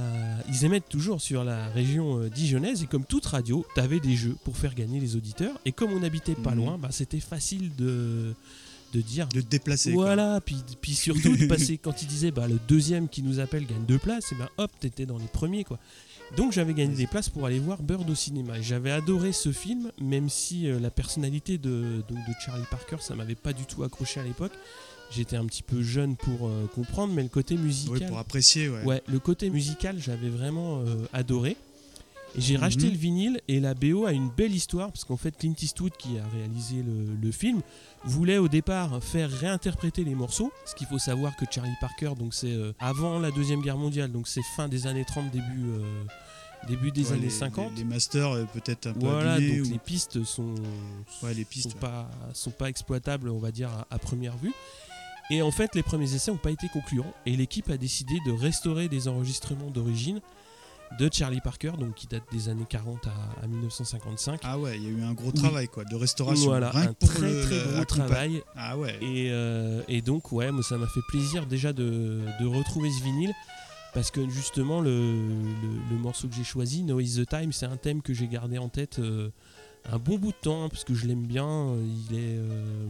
ils 0.49 0.65
émettent 0.65 0.89
toujours 0.89 1.21
sur 1.21 1.45
la 1.45 1.69
région 1.69 2.19
euh, 2.21 2.29
dijonnaise 2.31 2.83
et 2.83 2.87
comme 2.87 3.05
toute 3.05 3.27
radio, 3.27 3.65
t'avais 3.75 4.01
des 4.01 4.17
jeux 4.17 4.37
pour 4.45 4.57
faire 4.57 4.75
gagner 4.75 4.99
les 4.99 5.15
auditeurs. 5.15 5.59
Et 5.65 5.73
comme 5.73 5.93
on 5.93 6.01
n'habitait 6.01 6.35
pas 6.35 6.51
Mhm. 6.53 6.57
loin, 6.57 6.79
bah, 6.79 6.89
c'était 6.91 7.21
facile 7.21 7.71
de 7.77 8.35
de 8.93 9.01
dire. 9.01 9.27
de 9.29 9.41
te 9.41 9.47
déplacer. 9.49 9.95
quoi. 9.95 10.05
Voilà, 10.05 10.39
puis, 10.45 10.57
puis 10.83 10.93
surtout 10.95 11.35
de 11.35 11.47
passer 11.49 11.79
quand 11.79 12.03
ils 12.03 12.09
disaient 12.09 12.31
bah, 12.31 12.47
le 12.47 12.59
deuxième 12.69 13.09
qui 13.09 13.23
nous 13.23 13.41
appelle 13.41 13.65
gagne 13.67 13.87
deux 13.89 13.99
places, 13.99 14.33
et 14.33 14.35
ben 14.35 14.51
hop, 14.59 14.71
t'étais 14.81 15.07
dans 15.07 15.17
les 15.17 15.29
premiers 15.29 15.65
quoi. 15.65 15.79
Donc 16.37 16.53
j'avais 16.53 16.73
gagné 16.73 16.95
des 16.95 17.07
places 17.07 17.29
pour 17.29 17.45
aller 17.45 17.59
voir 17.59 17.83
Bird 17.83 18.09
au 18.09 18.15
cinéma. 18.15 18.59
Et 18.59 18.63
J'avais 18.63 18.91
adoré 18.91 19.33
ce 19.33 19.53
film, 19.53 19.93
même 20.01 20.29
si 20.29 20.69
euh, 20.69 20.79
la 20.81 20.91
personnalité 20.91 21.59
de, 21.59 22.03
Charlie 22.45 22.65
Parker, 22.71 22.97
ça 23.01 23.15
m'avait 23.15 23.35
pas 23.35 23.53
du 23.53 23.65
tout 23.65 23.83
accroché 23.83 24.21
à 24.21 24.23
l'époque. 24.23 24.53
J'étais 25.11 25.37
un 25.37 25.45
petit 25.45 25.63
peu 25.63 25.83
jeune 25.83 26.17
pour 26.17 26.49
euh, 26.49 26.67
comprendre, 26.75 27.13
mais 27.13 27.23
le 27.23 27.29
côté 27.29 27.57
musical. 27.57 27.99
Oui, 28.01 28.07
pour 28.07 28.19
apprécier, 28.19 28.71
ouais. 28.71 28.83
Ouais, 28.85 29.03
le 29.09 29.19
côté 29.19 29.51
musical, 29.51 29.97
j'avais 29.99 30.31
vraiment 30.31 30.81
euh, 30.81 31.07
adoré. 31.13 31.57
J'ai 32.37 32.55
Mhm. 32.55 32.61
racheté 32.61 32.89
le 32.91 32.97
vinyle 32.97 33.41
et 33.49 33.61
la 33.61 33.75
BO 33.75 34.07
a 34.07 34.13
une 34.13 34.31
belle 34.31 34.55
histoire 34.55 34.89
parce 34.91 35.05
qu'en 35.05 35.19
fait 35.19 35.37
Clint 35.37 35.55
Eastwood 35.61 35.93
qui 35.99 36.19
a 36.19 36.27
réalisé 36.35 36.77
le, 36.77 37.15
le 37.21 37.31
film 37.33 37.61
voulait 38.05 38.39
au 38.39 38.49
départ 38.49 39.03
faire 39.05 39.31
réinterpréter 39.31 40.03
les 40.05 40.15
morceaux. 40.15 40.51
Ce 40.65 40.75
qu'il 40.75 40.87
faut 40.87 40.99
savoir 40.99 41.37
que 41.37 41.45
Charlie 41.51 41.71
Parker, 41.81 42.13
donc 42.19 42.33
c'est 42.33 42.53
euh, 42.53 42.73
avant 42.79 43.19
la 43.19 43.31
deuxième 43.31 43.61
guerre 43.61 43.77
mondiale, 43.77 44.11
donc 44.11 44.29
c'est 44.29 44.41
fin 44.57 44.67
des 44.69 44.87
années 44.87 45.05
30, 45.05 45.31
début 45.31 45.45
euh, 45.73 46.05
début 46.69 46.91
des 46.91 47.07
Ouais, 47.09 47.13
années 47.15 47.23
les, 47.25 47.31
50. 47.31 47.73
Les, 47.73 47.79
les 47.79 47.85
masters 47.85 48.31
euh, 48.31 48.45
peut-être 48.45 48.87
un 48.87 48.93
peu 48.95 49.01
voilà, 49.01 49.35
abîmés 49.35 49.59
donc 49.59 49.67
ou- 49.67 49.71
les 49.73 49.79
pistes 49.79 50.25
sont 50.25 50.55
Ouais, 51.23 51.35
les 51.35 51.45
pistes, 51.45 51.71
sont 51.73 51.75
ouais. 51.77 51.81
pas 51.81 52.11
sont 52.33 52.51
pas 52.53 52.69
exploitables, 52.71 53.29
on 53.29 53.39
va 53.41 53.51
dire 53.51 53.69
à, 53.69 53.87
à 53.91 53.99
première 53.99 54.37
vue. 54.39 54.53
Et 55.31 55.43
en 55.43 55.51
fait, 55.51 55.75
les 55.75 55.83
premiers 55.83 56.13
essais 56.15 56.31
n'ont 56.31 56.37
pas 56.37 56.51
été 56.51 56.69
concluants 56.69 57.13
et 57.27 57.37
l'équipe 57.37 57.69
a 57.71 57.77
décidé 57.77 58.15
de 58.27 58.33
restaurer 58.33 58.89
des 58.89 59.07
enregistrements 59.09 59.71
d'origine 59.71 60.21
de 60.99 61.09
Charlie 61.13 61.41
Parker, 61.41 61.73
donc 61.79 61.95
qui 61.95 62.07
date 62.07 62.25
des 62.33 62.49
années 62.49 62.67
40 62.69 63.07
à, 63.07 63.45
à 63.45 63.47
1955. 63.47 64.41
Ah 64.45 64.59
ouais, 64.59 64.77
il 64.77 64.83
y 64.85 64.87
a 64.87 64.91
eu 64.91 65.03
un 65.03 65.13
gros 65.15 65.29
Oui. 65.29 65.33
travail 65.35 65.69
quoi, 65.69 65.85
de 65.85 65.95
restauration. 65.97 66.47
voilà, 66.47 66.71
Rien 66.71 66.91
un 66.91 66.95
très 66.95 67.21
le- 67.31 67.43
très 67.43 67.73
gros 67.75 67.85
travail. 67.85 68.43
Ah 68.57 68.77
ouais. 68.79 68.97
Et, 69.01 69.29
euh, 69.31 69.83
et 69.89 70.03
donc, 70.03 70.33
ouais, 70.33 70.51
moi, 70.53 70.63
ça 70.63 70.77
m'a 70.79 70.87
fait 70.87 71.01
plaisir 71.09 71.47
déjà 71.47 71.73
de, 71.73 72.21
de 72.41 72.47
retrouver 72.47 72.91
ce 72.91 73.03
vinyle 73.03 73.33
parce 73.95 74.11
que 74.11 74.27
justement 74.29 74.81
le, 74.81 74.91
le- 74.91 75.91
le 75.91 75.97
morceau 75.97 76.29
que 76.29 76.35
j'ai 76.35 76.45
choisi, 76.45 76.83
No 76.83 77.01
Is 77.01 77.17
the 77.23 77.29
Time, 77.29 77.53
c'est 77.53 77.67
un 77.67 77.77
thème 77.77 78.01
que 78.03 78.15
j'ai 78.15 78.27
gardé 78.29 78.59
en 78.59 78.69
tête 78.69 78.99
euh, 78.99 79.31
un 79.91 79.99
bon 79.99 80.19
bout 80.19 80.33
de 80.33 80.37
temps, 80.43 80.65
hein, 80.65 80.69
parce 80.69 80.85
que 80.85 80.95
je 80.95 81.07
l'aime 81.07 81.27
bien, 81.27 81.47
euh, 81.47 81.85
il 82.11 82.17
est... 82.17 82.37
euh, 82.39 82.87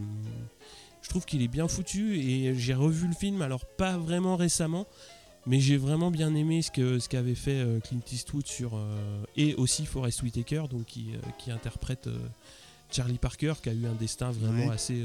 je 1.01 1.09
trouve 1.09 1.25
qu'il 1.25 1.41
est 1.41 1.47
bien 1.49 1.67
foutu, 1.67 2.17
et 2.17 2.55
j'ai 2.55 2.73
revu 2.73 3.07
le 3.07 3.13
film, 3.13 3.41
alors 3.41 3.65
pas 3.65 3.97
vraiment 3.97 4.37
récemment, 4.37 4.87
mais 5.45 5.59
j'ai 5.59 5.77
vraiment 5.77 6.11
bien 6.11 6.33
aimé 6.35 6.61
ce 6.61 6.71
que 6.71 6.99
ce 6.99 7.09
qu'avait 7.09 7.35
fait 7.35 7.55
euh, 7.59 7.79
Clint 7.79 7.99
Eastwood 8.11 8.47
sur 8.47 8.75
euh, 8.75 9.23
et 9.35 9.55
aussi 9.55 9.85
Forest 9.85 10.21
Whitaker 10.23 10.63
donc 10.69 10.85
qui, 10.85 11.07
euh, 11.13 11.17
qui 11.37 11.51
interprète 11.51 12.07
Charlie 12.91 13.17
Parker 13.17 13.53
qui 13.61 13.69
a 13.69 13.73
eu 13.73 13.85
un 13.87 13.93
destin 13.95 14.31
vraiment 14.31 14.67
Ouais. 14.67 14.73
assez 14.73 15.03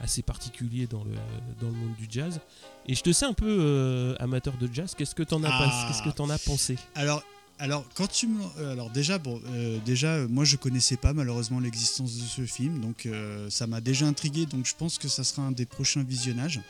assez 0.00 0.22
particulier 0.22 0.86
dans 0.86 1.04
le 1.04 1.12
dans 1.60 1.68
le 1.68 1.74
monde 1.76 1.94
du 1.96 2.06
jazz 2.10 2.40
et 2.86 2.94
je 2.94 3.02
te 3.02 3.12
sais 3.12 3.26
un 3.26 3.34
peu 3.34 3.46
euh, 3.60 4.14
amateur 4.18 4.56
de 4.56 4.68
jazz 4.72 4.94
qu'est-ce 4.96 5.14
que 5.14 5.22
t'en 5.22 5.42
as 5.44 5.50
Ah. 5.52 5.58
pas- 5.58 5.86
qu'est-ce 5.88 6.02
que 6.02 6.14
t'en 6.14 6.28
as 6.30 6.38
pensé? 6.38 6.76
Alors, 6.94 7.22
alors 7.58 7.84
quand 7.94 8.08
tu 8.10 8.28
alors 8.58 8.90
déjà 8.90 9.18
bon, 9.18 9.40
euh, 9.50 9.78
déjà 9.84 10.26
moi 10.28 10.44
je 10.44 10.56
connaissais 10.56 10.96
pas 10.96 11.12
malheureusement 11.12 11.60
l'existence 11.60 12.16
de 12.16 12.22
ce 12.24 12.42
film, 12.46 12.80
donc 12.80 13.06
euh, 13.06 13.48
ça 13.50 13.66
m'a 13.68 13.80
déjà 13.80 14.06
intrigué, 14.06 14.46
donc 14.46 14.66
je 14.66 14.74
pense 14.74 14.98
que 14.98 15.06
ça 15.08 15.22
sera 15.22 15.42
un 15.42 15.52
des 15.52 15.66
prochains 15.66 16.02
visionnages. 16.02 16.60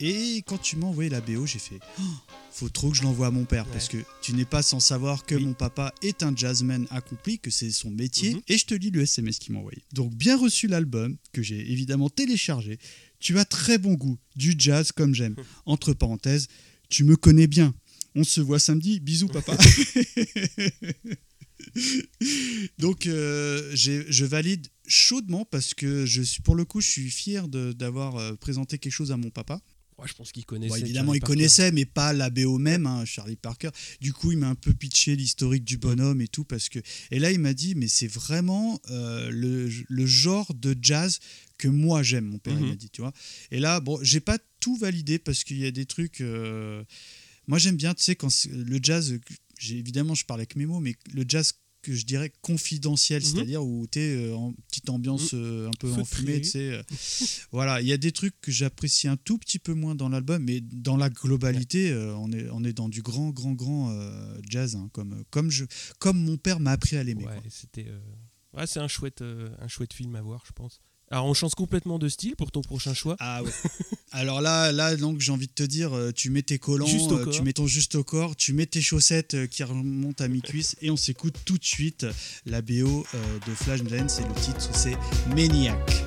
Et 0.00 0.42
quand 0.46 0.58
tu 0.58 0.76
m'as 0.76 0.86
envoyé 0.86 1.10
la 1.10 1.20
BO, 1.20 1.44
j'ai 1.46 1.58
fait, 1.58 1.78
Oh, 1.98 2.02
faut 2.52 2.68
trop 2.70 2.90
que 2.90 2.96
je 2.96 3.02
l'envoie 3.02 3.26
à 3.26 3.30
mon 3.30 3.44
père 3.44 3.66
Ouais. 3.66 3.72
parce 3.72 3.88
que 3.88 3.98
tu 4.22 4.32
n'es 4.32 4.44
pas 4.46 4.62
sans 4.62 4.80
savoir 4.80 5.26
que 5.26 5.34
Oui. 5.34 5.44
mon 5.44 5.52
papa 5.52 5.92
est 6.02 6.22
un 6.22 6.34
jazzman 6.34 6.86
accompli, 6.90 7.38
que 7.38 7.50
c'est 7.50 7.70
son 7.70 7.90
métier. 7.90 8.34
Mhm. 8.34 8.40
Et 8.48 8.56
je 8.58 8.64
te 8.66 8.74
lis 8.74 8.90
le 8.90 9.02
SMS 9.02 9.38
qu'il 9.38 9.52
m'a 9.52 9.58
envoyé. 9.58 9.82
Donc 9.92 10.14
bien 10.14 10.38
reçu 10.38 10.66
l'album 10.68 11.16
que 11.32 11.42
j'ai 11.42 11.70
évidemment 11.70 12.08
téléchargé. 12.08 12.78
Tu 13.18 13.38
as 13.38 13.44
très 13.44 13.76
bon 13.76 13.92
goût, 13.94 14.18
du 14.36 14.54
jazz 14.58 14.90
comme 14.92 15.14
j'aime. 15.14 15.36
Entre 15.66 15.92
parenthèses, 15.92 16.48
tu 16.88 17.04
me 17.04 17.16
connais 17.16 17.46
bien. 17.46 17.74
On 18.14 18.24
se 18.24 18.40
voit 18.40 18.58
samedi. 18.58 19.00
Bisous, 19.00 19.28
papa. 19.28 19.56
Donc, 22.78 23.06
euh, 23.06 23.70
je 23.74 24.24
valide 24.24 24.66
chaudement 24.88 25.44
parce 25.44 25.74
que 25.74 26.06
je 26.06 26.22
suis, 26.22 26.42
pour 26.42 26.56
le 26.56 26.64
coup, 26.64 26.80
je 26.80 26.88
suis 26.88 27.10
fier 27.10 27.46
d'avoir 27.48 28.16
euh, 28.16 28.34
présenté 28.34 28.78
quelque 28.78 28.92
chose 28.92 29.12
à 29.12 29.16
mon 29.16 29.30
papa. 29.30 29.60
Ouais, 30.00 30.08
je 30.08 30.14
pense 30.14 30.32
qu'il 30.32 30.46
connaissait 30.46 30.68
Bon, 30.80 30.84
évidemment, 30.84 31.12
il 31.14 31.20
connaissait, 31.20 31.72
mais 31.72 31.84
pas 31.84 32.12
la 32.14 32.30
BO 32.30 32.56
même, 32.58 32.86
hein, 32.86 33.04
Charlie 33.04 33.36
Parker. 33.36 33.68
Du 34.00 34.12
coup, 34.14 34.32
il 34.32 34.38
m'a 34.38 34.48
un 34.48 34.54
peu 34.54 34.72
pitché 34.72 35.14
l'historique 35.14 35.64
du 35.64 35.76
bonhomme 35.76 36.20
et 36.22 36.28
tout. 36.28 36.44
parce 36.44 36.68
que 36.70 36.78
Et 37.10 37.18
là, 37.18 37.30
il 37.32 37.38
m'a 37.38 37.52
dit, 37.52 37.74
mais 37.74 37.86
c'est 37.88 38.06
vraiment 38.06 38.80
euh, 38.90 39.28
le, 39.30 39.68
le 39.88 40.06
genre 40.06 40.54
de 40.54 40.74
jazz 40.80 41.18
que 41.58 41.68
moi 41.68 42.02
j'aime, 42.02 42.24
mon 42.24 42.38
père, 42.38 42.54
il 42.58 42.62
Mhm. 42.62 42.68
m'a 42.70 42.76
dit, 42.76 42.88
tu 42.88 43.02
vois. 43.02 43.12
Et 43.50 43.60
là, 43.60 43.80
bon, 43.80 43.98
j'ai 44.02 44.20
pas 44.20 44.38
tout 44.60 44.76
validé 44.76 45.18
parce 45.18 45.44
qu'il 45.44 45.58
y 45.58 45.66
a 45.66 45.70
des 45.70 45.84
trucs. 45.86 46.20
euh, 46.22 46.82
Moi, 47.46 47.58
j'aime 47.58 47.76
bien, 47.76 47.92
tu 47.94 48.02
sais, 48.02 48.16
quand 48.16 48.30
le 48.50 48.78
jazz, 48.82 49.18
j'ai 49.58 49.76
évidemment, 49.76 50.14
je 50.14 50.24
parle 50.24 50.40
avec 50.40 50.56
mes 50.56 50.64
mots, 50.66 50.80
mais 50.80 50.94
le 51.12 51.24
jazz 51.28 51.52
que 51.82 51.94
je 51.94 52.04
dirais 52.04 52.32
confidentiel, 52.42 53.22
Mhm. 53.22 53.28
c'est-à-dire 53.28 53.64
où 53.64 53.86
tu 53.86 53.98
es 54.00 54.32
en 54.32 54.52
petite 54.68 54.90
ambiance 54.90 55.30
euh, 55.34 55.68
un 55.68 55.72
peu 55.78 55.90
enfumée, 55.92 56.40
tu 56.40 56.48
sais. 56.50 56.72
euh, 56.72 56.82
voilà, 57.52 57.80
il 57.80 57.86
y 57.88 57.92
a 57.92 57.96
des 57.96 58.12
trucs 58.12 58.38
que 58.40 58.50
j'apprécie 58.52 59.08
un 59.08 59.16
tout 59.16 59.38
petit 59.38 59.58
peu 59.58 59.74
moins 59.74 59.94
dans 59.94 60.08
l'album, 60.08 60.42
mais 60.44 60.60
dans 60.60 60.96
la 60.96 61.08
globalité, 61.10 61.90
euh, 61.90 62.14
on, 62.16 62.30
est, 62.32 62.48
on 62.50 62.62
est 62.64 62.72
dans 62.72 62.88
du 62.88 63.02
grand, 63.02 63.30
grand, 63.30 63.52
grand 63.52 63.90
euh, 63.92 64.38
jazz, 64.48 64.76
hein, 64.76 64.88
comme, 64.92 65.24
comme, 65.30 65.50
je, 65.50 65.64
comme 65.98 66.18
mon 66.22 66.36
père 66.36 66.60
m'a 66.60 66.72
appris 66.72 66.96
à 66.96 67.02
l'aimer. 67.02 67.24
Ouais, 67.24 67.40
c'était 67.48 67.86
euh, 67.88 67.98
ouais, 68.58 68.66
c'est 68.66 68.80
un 68.80 68.88
chouette 68.88 69.22
euh, 69.22 69.48
un 69.58 69.68
chouette 69.68 69.92
film 69.92 70.14
à 70.16 70.22
voir 70.22 70.42
je 70.46 70.52
pense 70.52 70.80
alors 71.10 71.26
on 71.26 71.34
change 71.34 71.54
complètement 71.56 71.98
de 71.98 72.08
style 72.08 72.36
pour 72.36 72.52
ton 72.52 72.60
prochain 72.60 72.94
choix 72.94 73.16
Ah 73.18 73.42
ouais. 73.42 73.50
Alors 74.12 74.40
là, 74.40 74.72
là 74.72 74.96
donc 74.96 75.20
j'ai 75.20 75.32
envie 75.32 75.46
de 75.46 75.52
te 75.52 75.62
dire, 75.62 75.92
euh, 75.94 76.12
tu 76.12 76.30
mets 76.30 76.42
tes 76.42 76.58
collants, 76.58 76.86
euh, 76.86 77.26
tu 77.26 77.42
mets 77.42 77.52
ton 77.52 77.66
juste 77.66 77.94
au 77.94 78.02
corps, 78.02 78.34
tu 78.34 78.52
mets 78.52 78.66
tes 78.66 78.80
chaussettes 78.80 79.34
euh, 79.34 79.46
qui 79.46 79.62
remontent 79.62 80.22
à 80.22 80.28
mi-cuisse 80.28 80.76
et 80.82 80.90
on 80.90 80.96
s'écoute 80.96 81.34
tout 81.44 81.58
de 81.58 81.64
suite 81.64 82.06
la 82.46 82.60
BO 82.62 83.04
de 83.46 83.54
Flashdance 83.54 84.20
et 84.20 84.22
le 84.24 84.34
titre 84.34 84.70
c'est 84.72 84.96
Maniac. 85.34 86.04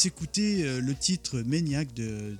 S'écouter 0.00 0.64
euh, 0.64 0.80
le 0.80 0.94
titre 0.94 1.40
Maniac 1.40 1.92
de, 1.94 2.04
de, 2.04 2.38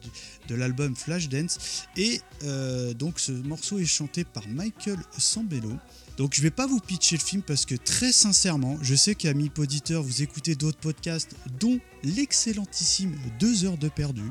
de 0.49 0.55
l'album 0.55 0.97
Flashdance 0.97 1.87
et 1.97 2.21
euh, 2.45 2.95
donc 2.95 3.21
ce 3.21 3.33
morceau 3.33 3.79
est 3.79 3.85
chanté 3.85 4.25
par 4.25 4.47
Michael 4.49 4.99
Sambello. 5.19 5.73
Donc 6.17 6.35
je 6.35 6.43
vais 6.43 6.51
pas 6.51 6.67
vous 6.67 6.81
pitcher 6.81 7.17
le 7.17 7.23
film 7.23 7.43
parce 7.43 7.67
que 7.67 7.75
très 7.75 8.13
sincèrement, 8.13 8.79
je 8.83 8.95
sais 8.95 9.15
qu'amis 9.15 9.51
auditeurs, 9.59 10.03
vous 10.03 10.23
écoutez 10.23 10.55
d'autres 10.55 10.79
podcasts 10.79 11.35
dont 11.61 11.79
l'excellentissime 12.03 13.15
2 13.39 13.65
heures 13.65 13.79
de 13.79 13.89
perdu 13.89 14.23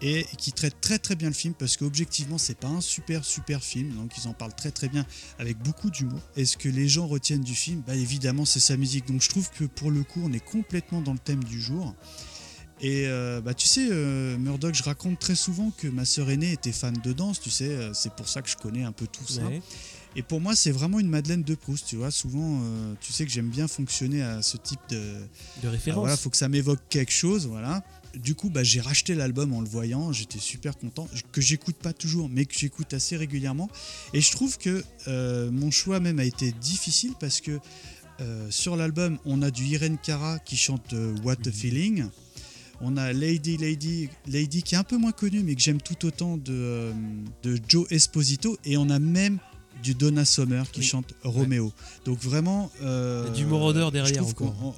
et 0.00 0.26
qui 0.36 0.52
traite 0.52 0.80
très 0.80 0.98
très 0.98 1.14
bien 1.14 1.28
le 1.28 1.34
film 1.34 1.54
parce 1.54 1.76
qu'objectivement 1.76 2.36
c'est 2.36 2.58
pas 2.58 2.66
un 2.66 2.80
super 2.80 3.24
super 3.24 3.62
film 3.62 3.94
donc 3.94 4.10
ils 4.18 4.26
en 4.26 4.32
parlent 4.32 4.54
très 4.54 4.72
très 4.72 4.88
bien 4.88 5.06
avec 5.38 5.58
beaucoup 5.58 5.90
d'humour. 5.90 6.20
Et 6.36 6.44
ce 6.44 6.56
que 6.56 6.68
les 6.68 6.88
gens 6.88 7.06
retiennent 7.06 7.44
du 7.44 7.54
film, 7.54 7.82
bah 7.86 7.94
évidemment 7.94 8.44
c'est 8.44 8.60
sa 8.60 8.76
musique. 8.76 9.06
Donc 9.06 9.22
je 9.22 9.28
trouve 9.28 9.50
que 9.50 9.64
pour 9.64 9.90
le 9.90 10.02
coup 10.02 10.20
on 10.24 10.32
est 10.32 10.44
complètement 10.44 11.00
dans 11.00 11.12
le 11.12 11.18
thème 11.18 11.44
du 11.44 11.60
jour. 11.60 11.94
Et 12.82 13.06
euh, 13.06 13.40
bah 13.40 13.54
tu 13.54 13.68
sais 13.68 13.88
euh, 13.90 14.36
Murdoch, 14.38 14.74
je 14.74 14.82
raconte 14.82 15.20
très 15.20 15.36
souvent 15.36 15.70
que 15.78 15.86
ma 15.86 16.04
sœur 16.04 16.30
aînée 16.30 16.50
était 16.50 16.72
fan 16.72 16.94
de 17.04 17.12
danse, 17.12 17.40
tu 17.40 17.48
sais, 17.48 17.68
euh, 17.68 17.94
c'est 17.94 18.12
pour 18.12 18.28
ça 18.28 18.42
que 18.42 18.50
je 18.50 18.56
connais 18.56 18.82
un 18.82 18.90
peu 18.90 19.06
tout 19.06 19.26
ça. 19.26 19.44
Ouais. 19.44 19.62
Et 20.16 20.22
pour 20.22 20.40
moi 20.40 20.56
c'est 20.56 20.72
vraiment 20.72 20.98
une 20.98 21.08
Madeleine 21.08 21.44
de 21.44 21.54
Proust, 21.54 21.86
tu 21.86 21.96
vois. 21.96 22.10
Souvent 22.10 22.60
euh, 22.60 22.94
tu 23.00 23.12
sais 23.12 23.24
que 23.24 23.30
j'aime 23.30 23.48
bien 23.50 23.68
fonctionner 23.68 24.22
à 24.22 24.42
ce 24.42 24.56
type 24.56 24.80
de, 24.88 25.14
de 25.62 25.68
référence 25.68 26.00
voilà, 26.00 26.16
faut 26.16 26.28
que 26.28 26.36
ça 26.36 26.48
m'évoque 26.48 26.80
quelque 26.88 27.12
chose, 27.12 27.46
voilà. 27.46 27.84
Du 28.16 28.34
coup, 28.34 28.50
bah, 28.50 28.62
j'ai 28.62 28.80
racheté 28.80 29.14
l'album 29.14 29.54
en 29.54 29.60
le 29.60 29.68
voyant, 29.68 30.12
j'étais 30.12 30.38
super 30.38 30.76
content, 30.76 31.08
que 31.30 31.40
j'écoute 31.40 31.76
pas 31.76 31.94
toujours, 31.94 32.28
mais 32.28 32.44
que 32.44 32.54
j'écoute 32.54 32.92
assez 32.92 33.16
régulièrement. 33.16 33.70
Et 34.12 34.20
je 34.20 34.30
trouve 34.32 34.58
que 34.58 34.84
euh, 35.08 35.50
mon 35.50 35.70
choix 35.70 35.98
même 35.98 36.18
a 36.18 36.24
été 36.24 36.52
difficile 36.52 37.14
parce 37.18 37.40
que 37.40 37.58
euh, 38.20 38.50
sur 38.50 38.76
l'album, 38.76 39.18
on 39.24 39.40
a 39.40 39.50
du 39.50 39.64
Irene 39.64 39.96
Cara 40.02 40.38
qui 40.40 40.56
chante 40.56 40.94
What 41.24 41.46
a 41.46 41.52
Feeling. 41.52 42.04
On 42.82 42.96
a 42.96 43.12
Lady 43.12 43.56
Lady 43.56 44.08
Lady 44.26 44.62
qui 44.62 44.74
est 44.74 44.78
un 44.78 44.82
peu 44.82 44.96
moins 44.96 45.12
connue 45.12 45.42
mais 45.44 45.54
que 45.54 45.60
j'aime 45.60 45.80
tout 45.80 46.04
autant 46.04 46.36
de, 46.36 46.52
euh, 46.52 46.92
de 47.44 47.56
Joe 47.68 47.86
Esposito. 47.90 48.58
Et 48.64 48.76
on 48.76 48.90
a 48.90 48.98
même 48.98 49.38
du 49.82 49.94
Donna 49.94 50.24
Summer 50.24 50.70
qui 50.70 50.80
Oui. 50.80 50.86
chante 50.86 51.12
Romeo. 51.24 51.72
Donc 52.04 52.18
vraiment 52.20 52.70
euh, 52.82 53.28
du 53.30 53.44
Moroder 53.46 53.88
derrière 53.92 54.26
encore. 54.26 54.76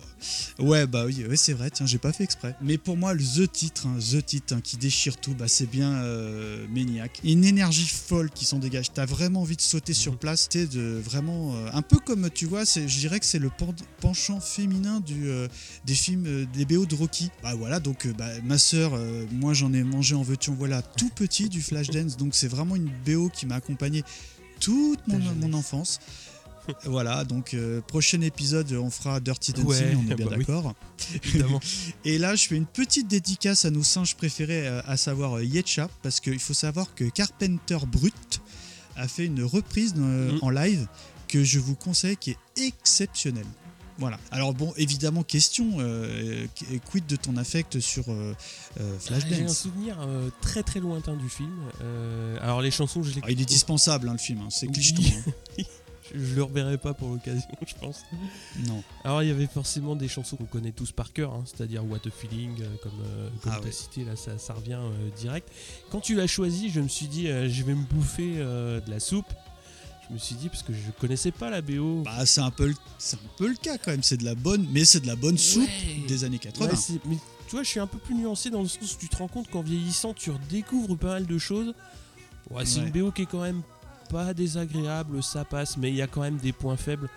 Ouais, 0.59 0.87
bah 0.87 1.05
oui, 1.07 1.25
ouais, 1.29 1.37
c'est 1.37 1.53
vrai, 1.53 1.71
tiens, 1.71 1.85
j'ai 1.87 1.99
pas 1.99 2.12
fait 2.12 2.25
exprès. 2.25 2.55
Mais 2.62 2.79
pour 2.79 2.97
moi, 2.97 3.12
le 3.12 3.23
The 3.23 3.51
titre, 3.51 3.87
hein, 3.87 3.99
The 3.99 4.25
titre 4.25 4.55
hein, 4.55 4.61
qui 4.62 4.77
déchire 4.79 5.19
tout, 5.19 5.35
bah, 5.35 5.49
c'est 5.49 5.69
bien 5.69 5.93
euh, 5.97 6.67
Maniac. 6.75 7.21
Une 7.25 7.45
énergie 7.45 7.87
folle 7.87 8.31
qui 8.31 8.45
s'en 8.47 8.59
dégage. 8.59 8.93
T'as 8.93 9.05
vraiment 9.07 9.43
envie 9.43 9.57
de 9.57 9.61
sauter 9.61 9.93
Mhm. 9.93 9.97
sur 9.99 10.17
place, 10.17 10.49
t'es 10.49 10.67
de 10.67 11.01
vraiment. 11.05 11.55
euh, 11.57 11.69
un 11.73 11.83
peu 11.83 11.99
comme, 11.99 12.31
tu 12.31 12.47
vois, 12.47 12.64
c'est- 12.64 12.88
je 12.88 12.99
dirais 12.99 13.21
que 13.21 13.27
c'est 13.27 13.38
le 13.38 13.51
pen- 13.51 13.75
penchant 14.01 14.40
féminin 14.40 15.01
du, 15.01 15.29
euh, 15.29 15.47
des 15.85 15.95
films, 15.95 16.47
des 16.55 16.64
BO 16.64 16.87
de 16.87 16.95
Rocky. 16.95 17.31
Bah 17.43 17.55
voilà, 17.55 17.81
donc 17.81 18.07
bah, 18.17 18.29
ma 18.45 18.57
euh, 18.75 19.27
moi 19.33 19.53
j'en 19.53 19.73
ai 19.73 19.83
mangé 19.83 20.14
en 20.14 20.23
veux-tu 20.23 20.51
en 20.51 20.55
voilà 20.55 20.81
tout 20.83 21.11
petit 21.11 21.49
du 21.49 21.61
Flashdance, 21.61 22.17
donc 22.17 22.35
c'est 22.35 22.49
vraiment 22.49 22.77
une 22.77 22.90
BO 23.07 23.29
qui 23.29 23.47
m'a 23.47 23.57
accompagné 23.57 24.03
toute 24.61 25.07
mon, 25.09 25.53
enfance. 25.53 26.01
Voilà, 26.87 27.25
donc 27.25 27.53
euh, 27.53 27.83
prochain 27.83 28.23
épisode, 28.23 28.73
on 28.73 28.88
fera 28.88 29.21
Dirty 29.21 29.53
Dancing, 29.53 29.67
Ouais, 29.69 29.97
on 29.99 30.11
est 30.11 30.14
bien 30.14 30.27
bah 30.31 30.37
oui. 30.38 30.45
d'accord. 30.47 30.75
évidemment 31.23 31.61
Et 32.07 32.17
là, 32.17 32.35
je 32.37 32.47
fais 32.47 32.57
une 32.57 32.64
petite 32.64 33.07
dédicace 33.07 33.67
à 33.67 33.71
nos 33.71 33.83
singes 33.83 34.14
préférés, 34.17 34.67
euh, 34.67 34.81
à 34.87 34.97
savoir 34.97 35.37
euh, 35.37 35.45
Yetcha, 35.45 35.90
parce 36.03 36.21
qu'il 36.21 36.38
faut 36.38 36.55
savoir 36.55 36.95
que 36.95 37.05
Carpenter 37.11 37.77
Brut 37.87 38.40
a 38.97 39.07
fait 39.09 39.27
une 39.27 39.43
reprise 39.45 39.95
Mhm. 39.95 40.38
en 40.40 40.49
live 40.49 40.87
que 41.29 41.45
je 41.45 41.59
vous 41.59 41.75
conseille, 41.75 42.17
qui 42.17 42.31
est 42.31 42.38
exceptionnelle. 42.57 43.45
Voilà. 43.98 44.18
Alors 44.33 44.54
bon, 44.54 44.72
évidemment, 44.76 45.22
question, 45.22 45.76
euh, 45.78 46.46
qu- 46.54 46.80
quid 46.80 47.07
de 47.07 47.16
ton 47.16 47.37
affect 47.37 47.78
sur 47.80 48.04
euh, 48.09 48.35
euh, 48.80 48.96
J'ai 49.09 49.14
un 49.14 49.20
Flashdance 49.20 49.57
souvenir 49.59 49.96
euh, 50.00 50.30
très 50.40 50.62
très 50.64 50.80
lointain 50.80 51.14
du 51.14 51.28
film. 51.28 51.52
Euh, 51.83 52.37
alors 52.42 52.61
les 52.61 52.70
chansons, 52.72 53.02
je 53.04 53.14
les. 53.14 53.20
Ah, 53.22 53.30
Il 53.30 53.40
est 53.40 53.44
dispensable, 53.44 54.09
hein, 54.09 54.12
le 54.12 54.18
film, 54.18 54.40
hein, 54.40 54.48
c'est 54.50 54.66
Oui. 54.66 54.72
clicheton. 54.72 55.02
hein. 55.59 55.62
Je, 56.14 56.35
le 56.35 56.42
reverrai 56.42 56.76
pas 56.76 56.92
pour 56.92 57.09
l'occasion, 57.09 57.48
je 57.66 57.74
pense. 57.80 58.02
Non. 58.66 58.83
Alors 59.04 59.22
il 59.22 59.28
y 59.28 59.33
avait 59.33 59.46
forcément 59.46 59.96
des 59.96 60.07
chansons 60.07 60.37
qu'on 60.37 60.44
connaît 60.44 60.70
tous 60.70 60.92
par 60.92 61.14
cœur, 61.14 61.33
hein, 61.33 61.44
c'est-à-dire 61.46 61.83
What 61.85 62.00
a 62.07 62.11
Feeling, 62.11 62.61
euh, 62.61 62.66
comme, 62.83 62.92
euh, 63.02 63.30
comme 63.42 63.52
Ah 63.52 63.57
tu 63.57 63.62
as 63.62 63.66
ouais. 63.68 63.72
cité, 63.72 64.04
là 64.04 64.14
ça, 64.14 64.37
ça 64.37 64.52
revient 64.52 64.78
euh, 64.80 65.09
direct. 65.16 65.48
Quand 65.90 66.00
tu 66.00 66.14
l'as 66.14 66.26
choisi, 66.26 66.68
je 66.68 66.80
me 66.80 66.88
suis 66.88 67.07
dit, 67.07 67.26
je 67.26 67.62
vais 67.64 67.74
me 67.74 67.85
bouffer 67.85 68.35
de 68.37 68.83
la 68.90 69.00
soupe. 69.00 69.33
Je 70.09 70.14
me 70.14 70.19
suis 70.19 70.35
dit, 70.35 70.49
parce 70.49 70.62
que 70.62 70.73
je 70.73 70.90
connaissais 71.01 71.31
pas 71.31 71.49
la 71.51 71.62
BO. 71.62 72.03
Bah, 72.05 72.27
c'est 72.27 72.40
un, 72.40 72.51
peu 72.51 72.67
le- 72.69 72.75
c'est 72.99 73.17
un 73.17 73.29
peu 73.38 73.49
le 73.49 73.55
cas 73.55 73.79
quand 73.79 73.90
même. 73.90 74.03
C'est 74.03 74.19
de 74.19 74.25
la 74.25 74.35
bonne, 74.35 74.67
mais 74.71 74.85
c'est 74.85 75.01
de 75.01 75.07
la 75.07 75.17
bonne 75.17 75.38
soupe 75.38 75.62
Ouais. 75.69 76.07
des 76.07 76.25
années 76.25 76.38
80. 76.38 76.67
Ouais, 76.69 76.77
c'est- 76.77 77.01
mais 77.07 77.17
tu 77.47 77.53
vois, 77.53 77.62
je 77.62 77.69
suis 77.69 77.81
un 77.81 77.87
peu 77.87 77.99
plus 77.99 78.14
nuancé 78.14 78.51
dans 78.51 78.61
le 78.62 78.69
sens 78.69 78.95
où 78.95 78.99
tu 78.99 79.09
te 79.09 79.17
rends 79.17 79.29
compte 79.29 79.49
qu'en 79.51 79.62
vieillissant, 79.62 80.12
tu 80.12 80.31
redécouvres 80.31 80.97
pas 80.99 81.09
mal 81.14 81.27
de 81.27 81.38
choses. 81.38 81.75
Ouais, 82.51 82.67
c'est 82.67 82.81
Ouais. 82.81 82.87
une 82.87 82.93
BO 82.93 83.12
qui 83.12 83.23
est 83.23 83.27
quand 83.27 83.40
même 83.43 83.62
pas 84.11 84.35
désagréable, 84.35 85.23
ça 85.23 85.45
passe, 85.47 85.77
mais 85.79 85.88
il 85.88 85.97
y 85.97 86.03
a 86.03 86.07
quand 86.07 86.21
même 86.21 86.37
des 86.37 86.53
points 86.53 86.77
faibles. 86.77 87.09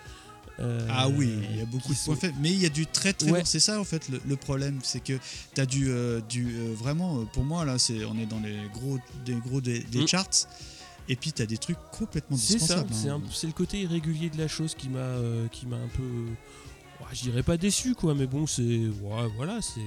euh, 0.60 0.84
Ah 0.90 1.08
oui, 1.08 1.32
il 1.52 1.56
y 1.56 1.60
a 1.60 1.66
beaucoup 1.66 1.92
de 1.94 1.98
points 1.98 2.16
faibles, 2.16 2.34
mais 2.40 2.50
il 2.52 2.60
y 2.60 2.66
a 2.66 2.68
du 2.68 2.84
très 2.84 3.12
très 3.12 3.30
Ouais. 3.30 3.38
bon. 3.40 3.44
C'est 3.46 3.60
ça 3.60 3.78
en 3.80 3.84
fait 3.84 4.08
le, 4.08 4.20
le 4.26 4.34
problème, 4.34 4.80
c'est 4.82 4.98
que 4.98 5.16
tu 5.54 5.60
as 5.60 5.66
du, 5.66 5.88
euh, 5.88 6.20
du 6.28 6.48
euh, 6.58 6.74
vraiment, 6.74 7.24
pour 7.26 7.44
moi 7.44 7.64
là, 7.64 7.78
c'est 7.78 8.04
on 8.06 8.18
est 8.18 8.26
dans 8.26 8.40
les 8.40 8.58
gros 8.74 8.98
des 9.24 9.34
gros 9.36 9.60
des, 9.60 9.78
des 9.84 10.00
Mm. 10.02 10.08
charts, 10.08 10.48
et 11.08 11.16
puis 11.16 11.32
tu 11.32 11.42
as 11.42 11.46
des 11.46 11.58
trucs 11.58 11.78
complètement 11.92 12.36
C'est 12.36 12.58
ça, 12.58 12.82
dispensables. 12.82 12.88
c'est 12.94 13.08
hein. 13.08 13.20
un- 13.24 13.30
c'est 13.32 13.46
le 13.46 13.52
côté 13.52 13.80
irrégulier 13.82 14.30
de 14.30 14.38
la 14.38 14.48
chose 14.48 14.74
qui 14.74 14.88
m'a 14.88 14.98
euh, 14.98 15.48
qui 15.48 15.66
m'a 15.66 15.76
un 15.76 15.88
peu 15.88 16.02
ouais, 16.02 17.06
je 17.12 17.22
dirais 17.22 17.42
pas 17.42 17.56
déçu 17.56 17.94
quoi 17.94 18.14
mais 18.14 18.26
bon 18.26 18.46
c'est 18.46 18.62
ouais, 18.62 19.28
voilà 19.36 19.60
c'est 19.62 19.80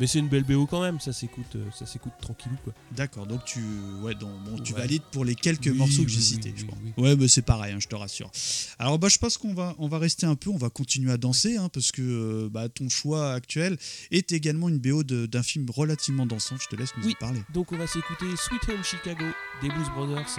mais 0.00 0.06
c'est 0.06 0.18
une 0.18 0.28
belle 0.28 0.44
BO 0.44 0.66
quand 0.66 0.80
même 0.82 1.00
ça 1.00 1.12
s'écoute 1.12 1.56
euh, 1.56 1.64
ça 1.76 1.86
s'écoute 1.86 2.12
tranquillou 2.20 2.56
quoi 2.64 2.72
D'accord, 2.96 3.26
donc 3.26 3.44
tu, 3.44 3.60
ouais, 4.02 4.14
donc, 4.14 4.30
bon, 4.44 4.58
tu 4.62 4.72
Ouais. 4.72 4.80
valides 4.80 5.02
pour 5.12 5.24
les 5.24 5.34
quelques 5.34 5.66
Oui, 5.66 5.76
morceaux 5.76 6.02
que 6.02 6.08
j'ai 6.08 6.20
cités, 6.20 6.52
je 6.56 6.64
crois. 6.64 6.78
oui. 6.82 6.92
Ouais, 6.96 7.14
bah, 7.16 7.26
c'est 7.28 7.42
pareil, 7.42 7.72
hein, 7.74 7.78
je 7.80 7.86
te 7.86 7.94
rassure. 7.94 8.30
Alors, 8.78 8.98
bah, 8.98 9.08
je 9.08 9.18
pense 9.18 9.36
qu'on 9.36 9.54
va, 9.54 9.74
on 9.78 9.88
va 9.88 9.98
rester 9.98 10.26
un 10.26 10.34
peu, 10.34 10.50
on 10.50 10.56
va 10.56 10.70
continuer 10.70 11.12
à 11.12 11.16
danser, 11.16 11.56
hein, 11.58 11.68
parce 11.72 11.92
que 11.92 12.02
euh, 12.02 12.48
bah, 12.50 12.68
ton 12.68 12.88
choix 12.88 13.32
actuel 13.34 13.76
est 14.10 14.32
également 14.32 14.68
une 14.68 14.78
BO 14.78 15.02
d'un 15.04 15.42
film 15.42 15.66
relativement 15.70 16.26
dansant. 16.26 16.56
Je 16.60 16.66
te 16.68 16.76
laisse 16.80 16.90
nous 16.98 17.04
Oui. 17.04 17.12
y 17.12 17.14
parler. 17.16 17.42
donc 17.52 17.70
on 17.72 17.76
va 17.76 17.86
s'écouter 17.86 18.26
Sweet 18.36 18.68
Home 18.70 18.82
Chicago 18.84 19.24
des 19.62 19.68
Blues 19.68 19.88
Brothers 19.94 20.38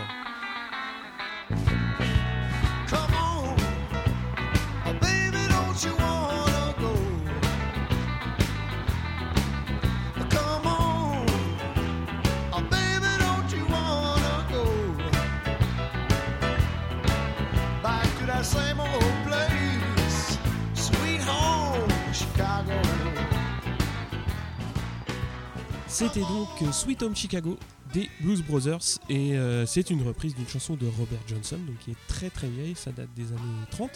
C'était 25.89 26.21
donc 26.21 26.47
Sweet 26.71 27.01
Home 27.03 27.15
Chicago 27.15 27.57
des 27.93 28.09
Blues 28.21 28.43
Brothers 28.43 28.99
et 29.09 29.33
euh, 29.37 29.65
c'est 29.65 29.89
une 29.89 30.03
reprise 30.03 30.35
d'une 30.35 30.47
chanson 30.47 30.75
de 30.75 30.85
Robert 30.85 31.19
Johnson 31.27 31.57
donc 31.65 31.77
qui 31.79 31.91
est 31.91 31.97
très 32.07 32.29
très 32.29 32.47
vieille, 32.47 32.75
ça 32.75 32.91
date 32.91 33.09
des 33.15 33.27
années 33.29 33.65
30. 33.71 33.89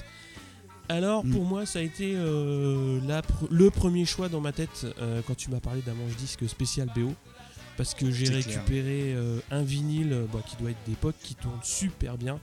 Alors 0.89 1.23
Mm. 1.23 1.31
pour 1.31 1.45
moi 1.45 1.65
ça 1.65 1.79
a 1.79 1.81
été 1.83 2.13
euh, 2.15 2.99
la 3.07 3.21
pr- 3.21 3.47
le 3.49 3.69
premier 3.69 4.05
choix 4.05 4.27
dans 4.27 4.41
ma 4.41 4.51
tête 4.51 4.85
euh, 4.99 5.21
quand 5.25 5.35
tu 5.35 5.49
m'as 5.51 5.59
parlé 5.59 5.81
d'un 5.81 5.93
manche 5.93 6.15
disque 6.17 6.47
spécial 6.49 6.89
BO 6.95 7.13
parce 7.77 7.93
que 7.93 8.11
j'ai 8.11 8.25
récupéré 8.29 9.15
un 9.49 9.63
vinyle 9.63 10.25
bah, 10.31 10.39
qui 10.45 10.55
doit 10.57 10.71
être 10.71 10.83
d'époque 10.87 11.15
qui 11.23 11.33
tourne 11.35 11.57
super 11.63 12.17
bien. 12.19 12.39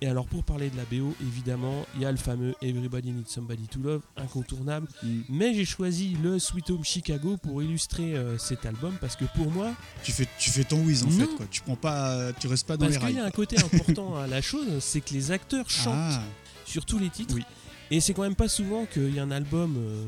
Et 0.00 0.06
alors 0.06 0.26
pour 0.26 0.44
parler 0.44 0.70
de 0.70 0.76
la 0.76 0.84
BO 0.84 1.12
évidemment 1.20 1.84
il 1.96 2.02
y 2.02 2.04
a 2.04 2.10
le 2.12 2.16
fameux 2.18 2.54
Everybody 2.62 3.10
Needs 3.10 3.28
Somebody 3.28 3.66
to 3.66 3.80
Love 3.80 4.02
incontournable 4.16 4.86
Mm. 5.02 5.20
mais 5.28 5.54
j'ai 5.54 5.64
choisi 5.64 6.16
le 6.22 6.38
Sweet 6.38 6.70
Home 6.70 6.84
Chicago 6.84 7.36
pour 7.36 7.62
illustrer 7.62 8.14
euh, 8.16 8.38
cet 8.38 8.64
album 8.66 8.94
parce 9.00 9.16
que 9.16 9.24
pour 9.34 9.50
moi, 9.50 9.72
Tu 10.04 10.12
fais, 10.12 10.26
tu 10.38 10.50
fais 10.50 10.62
ton 10.64 10.80
whiz 10.84 11.02
en 11.02 11.06
Non. 11.06 11.12
fait, 11.26 11.26
quoi. 11.36 11.46
Tu 11.50 11.60
prends 11.62 11.76
pas, 11.76 12.32
tu 12.34 12.46
restes 12.46 12.66
pas 12.66 12.76
dans 12.76 12.86
parce 12.86 12.92
les 12.92 12.98
qu'il 12.98 13.06
rails. 13.06 13.16
y 13.16 13.20
a 13.20 13.24
un 13.24 13.30
côté 13.30 13.56
important 13.62 14.16
à 14.16 14.26
la 14.28 14.40
chose, 14.40 14.66
c'est 14.80 15.00
que 15.00 15.12
les 15.14 15.30
acteurs 15.32 15.68
chantent 15.68 15.94
Ah, 15.96 16.22
sur 16.64 16.84
tous 16.84 16.98
les 16.98 17.08
titres. 17.10 17.34
Oui. 17.34 17.42
Et 17.90 18.00
c'est 18.00 18.12
quand 18.14 18.22
même 18.22 18.34
pas 18.36 18.48
souvent 18.48 18.86
qu'il 18.86 19.14
y 19.14 19.18
a 19.18 19.22
un 19.22 19.30
album 19.30 19.74
euh, 19.78 20.04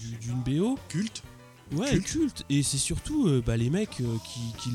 du- 0.00 0.08
du- 0.10 0.16
d'une 0.18 0.42
BO, 0.58 0.78
culte. 0.88 1.22
ouais, 1.72 1.90
Culte. 1.90 2.04
culte. 2.06 2.44
Et 2.50 2.62
c'est 2.62 2.76
surtout 2.78 3.28
euh, 3.28 3.42
bah, 3.44 3.56
les 3.56 3.70
mecs 3.70 4.00
euh, 4.00 4.16
qui, 4.24 4.40
qui 4.58 4.70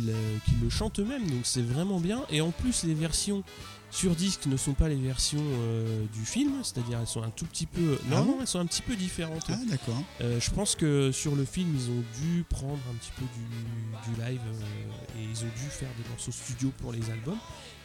qui 0.46 0.52
le 0.62 0.70
chantent 0.70 1.00
eux-mêmes, 1.00 1.28
donc 1.30 1.42
c'est 1.44 1.62
vraiment 1.62 2.00
bien. 2.00 2.22
Et 2.30 2.42
en 2.42 2.52
plus, 2.52 2.84
les 2.84 2.94
versions 2.94 3.44
sur 3.92 4.16
disque 4.16 4.46
ne 4.46 4.56
sont 4.58 4.74
pas 4.74 4.88
les 4.90 4.96
versions 4.96 5.44
euh, 5.44 6.06
du 6.14 6.26
film, 6.26 6.54
c'est-à-dire 6.64 6.98
elles 7.00 7.08
sont 7.08 7.22
un 7.24 7.30
tout 7.30 7.46
petit 7.46 7.66
peu, 7.66 8.00
non, 8.10 8.18
Ah 8.18 8.22
non, 8.22 8.38
elles 8.42 8.48
sont 8.48 8.60
un 8.60 8.66
petit 8.66 8.82
peu 8.82 8.96
différentes. 8.96 9.46
Ah 9.50 9.58
d'accord. 9.70 10.02
Euh, 10.22 10.40
je 10.40 10.50
pense 10.52 10.76
que 10.76 11.12
sur 11.12 11.36
le 11.36 11.44
film, 11.46 11.76
ils 11.76 11.90
ont 11.92 12.04
dû 12.24 12.44
prendre 12.50 12.80
un 12.90 12.96
petit 12.96 13.12
peu 13.18 13.26
du, 13.26 14.12
du 14.16 14.22
live 14.22 14.40
euh, 14.46 15.20
et 15.20 15.24
ils 15.24 15.44
ont 15.44 15.50
dû 15.50 15.70
faire 15.70 15.90
des 16.02 16.10
morceaux 16.10 16.32
studio 16.32 16.72
pour 16.80 16.92
les 16.94 17.10
albums. 17.10 17.38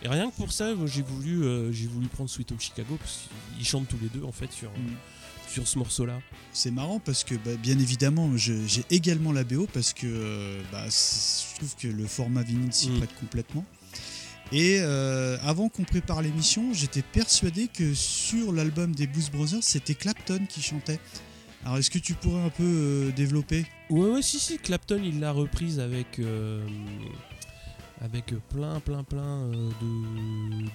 Et 0.02 0.08
rien 0.08 0.30
que 0.30 0.36
pour 0.36 0.52
ça, 0.52 0.70
j'ai 0.86 1.02
voulu, 1.02 1.72
j'ai 1.72 1.86
voulu 1.88 2.06
prendre 2.06 2.30
Sweet 2.30 2.52
Home 2.52 2.60
Chicago 2.60 2.96
parce 3.00 3.28
qu'ils 3.56 3.66
chantent 3.66 3.88
tous 3.88 3.98
les 4.00 4.08
deux 4.08 4.24
en 4.24 4.32
fait 4.32 4.52
sur, 4.52 4.70
Mm. 4.70 4.92
sur 5.48 5.66
ce 5.66 5.78
morceau-là. 5.78 6.18
C'est 6.52 6.70
marrant 6.70 7.00
parce 7.00 7.24
que 7.24 7.34
bah, 7.34 7.56
bien 7.60 7.78
évidemment 7.78 8.30
j'ai 8.36 8.60
également 8.90 9.32
la 9.32 9.42
BO 9.42 9.66
parce 9.72 9.92
que 9.94 10.06
euh, 10.06 10.60
bah, 10.70 10.84
je 10.86 11.56
trouve 11.56 11.74
que 11.76 11.88
le 11.88 12.06
format 12.06 12.42
vinyle 12.42 12.72
s'y 12.72 12.90
Mm. 12.90 12.98
prête 12.98 13.14
complètement. 13.18 13.64
Et 14.52 14.78
euh, 14.80 15.36
avant 15.42 15.68
qu'on 15.68 15.82
prépare 15.82 16.22
l'émission, 16.22 16.72
j'étais 16.72 17.02
persuadé 17.02 17.68
que 17.68 17.94
sur 17.94 18.52
l'album 18.52 18.94
des 18.94 19.06
Blues 19.06 19.30
Brothers, 19.30 19.62
c'était 19.62 19.94
Clapton 19.94 20.46
qui 20.48 20.62
chantait. 20.62 21.00
Alors 21.64 21.78
est-ce 21.78 21.90
que 21.90 21.98
tu 21.98 22.14
pourrais 22.14 22.42
un 22.42 22.50
peu 22.50 22.62
euh, 22.62 23.10
développer? 23.10 23.66
Ouais, 23.90 24.08
ouais, 24.08 24.22
si, 24.22 24.38
si, 24.38 24.58
Clapton 24.58 25.00
il 25.02 25.18
l'a 25.20 25.32
reprise 25.32 25.80
avec. 25.80 26.18
euh, 26.20 26.64
avec 28.02 28.34
plein, 28.50 28.78
plein, 28.80 29.02
plein 29.04 29.50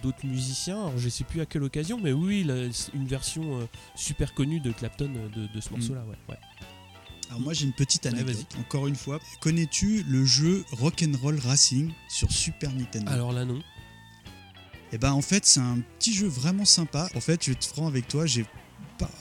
d'autres 0.01 0.25
musiciens. 0.25 0.79
Alors, 0.79 0.97
je 0.97 1.07
sais 1.07 1.23
plus 1.23 1.39
à 1.39 1.45
quelle 1.45 1.61
occasion, 1.61 1.99
mais 2.01 2.11
oui, 2.11 2.41
il 2.41 2.49
a 2.49 2.63
une 2.95 3.05
version 3.05 3.69
super 3.93 4.33
connue 4.33 4.59
de 4.59 4.71
Clapton 4.71 5.07
de, 5.35 5.47
de 5.53 5.61
ce 5.61 5.69
morceau-là. 5.69 6.03
Ouais, 6.09 6.17
ouais. 6.29 6.39
Alors 7.31 7.39
moi 7.39 7.53
j'ai 7.53 7.63
une 7.63 7.71
petite 7.71 8.03
Ouais, 8.03 8.11
anecdote. 8.11 8.45
Encore 8.59 8.87
une 8.87 8.95
fois, 8.97 9.17
connais-tu 9.39 10.03
le 10.03 10.25
jeu 10.25 10.65
Rock'n'Roll 10.73 11.39
Racing 11.39 11.93
sur 12.09 12.29
Super 12.29 12.73
Nintendo? 12.73 13.09
Alors 13.09 13.31
là, 13.31 13.45
non. 13.45 13.61
Et 14.91 14.97
ben 14.97 15.13
en 15.13 15.21
fait 15.21 15.45
c'est 15.45 15.61
un 15.61 15.79
petit 15.97 16.13
jeu 16.13 16.27
vraiment 16.27 16.65
sympa. 16.65 17.07
En 17.15 17.21
fait 17.21 17.41
je 17.41 17.51
vais 17.51 17.53
être 17.53 17.65
franc 17.65 17.87
avec 17.87 18.09
toi, 18.09 18.25
j'ai 18.25 18.45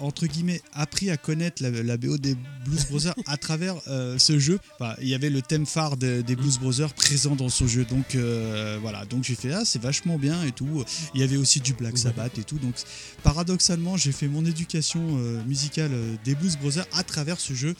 entre 0.00 0.26
guillemets 0.26 0.60
appris 0.72 1.10
à 1.10 1.16
connaître 1.16 1.62
la, 1.62 1.96
BO 1.96 2.18
des 2.18 2.36
Blues 2.64 2.86
Brothers 2.88 3.14
à 3.26 3.36
travers 3.36 3.76
euh, 3.88 4.18
ce 4.18 4.38
jeu. 4.38 4.58
Il 5.00 5.08
y 5.08 5.14
avait 5.14 5.30
le 5.30 5.42
thème 5.42 5.66
phare 5.66 5.96
de- 5.96 6.20
des 6.22 6.36
Blues 6.36 6.58
Brothers 6.58 6.92
présent 6.94 7.36
dans 7.36 7.48
ce 7.48 7.66
jeu. 7.66 7.84
Donc 7.84 8.14
euh, 8.14 8.78
voilà, 8.80 9.04
donc 9.06 9.24
j'ai 9.24 9.34
fait 9.34 9.52
ah 9.52 9.64
c'est 9.64 9.80
vachement 9.80 10.18
bien 10.18 10.42
et 10.44 10.52
tout. 10.52 10.84
Il 11.14 11.20
y 11.20 11.24
avait 11.24 11.36
aussi 11.36 11.60
du 11.60 11.72
Black. 11.74 11.98
Sabbath 11.98 12.38
et 12.38 12.44
tout. 12.44 12.58
Donc 12.58 12.74
paradoxalement 13.22 13.96
j'ai 13.96 14.12
fait 14.12 14.28
mon 14.28 14.44
éducation 14.44 15.00
euh, 15.18 15.42
musicale 15.44 15.90
des 16.24 16.34
Blues 16.34 16.56
Brothers 16.56 16.86
à 16.92 17.02
travers 17.02 17.38
ce 17.40 17.54
jeu 17.54 17.74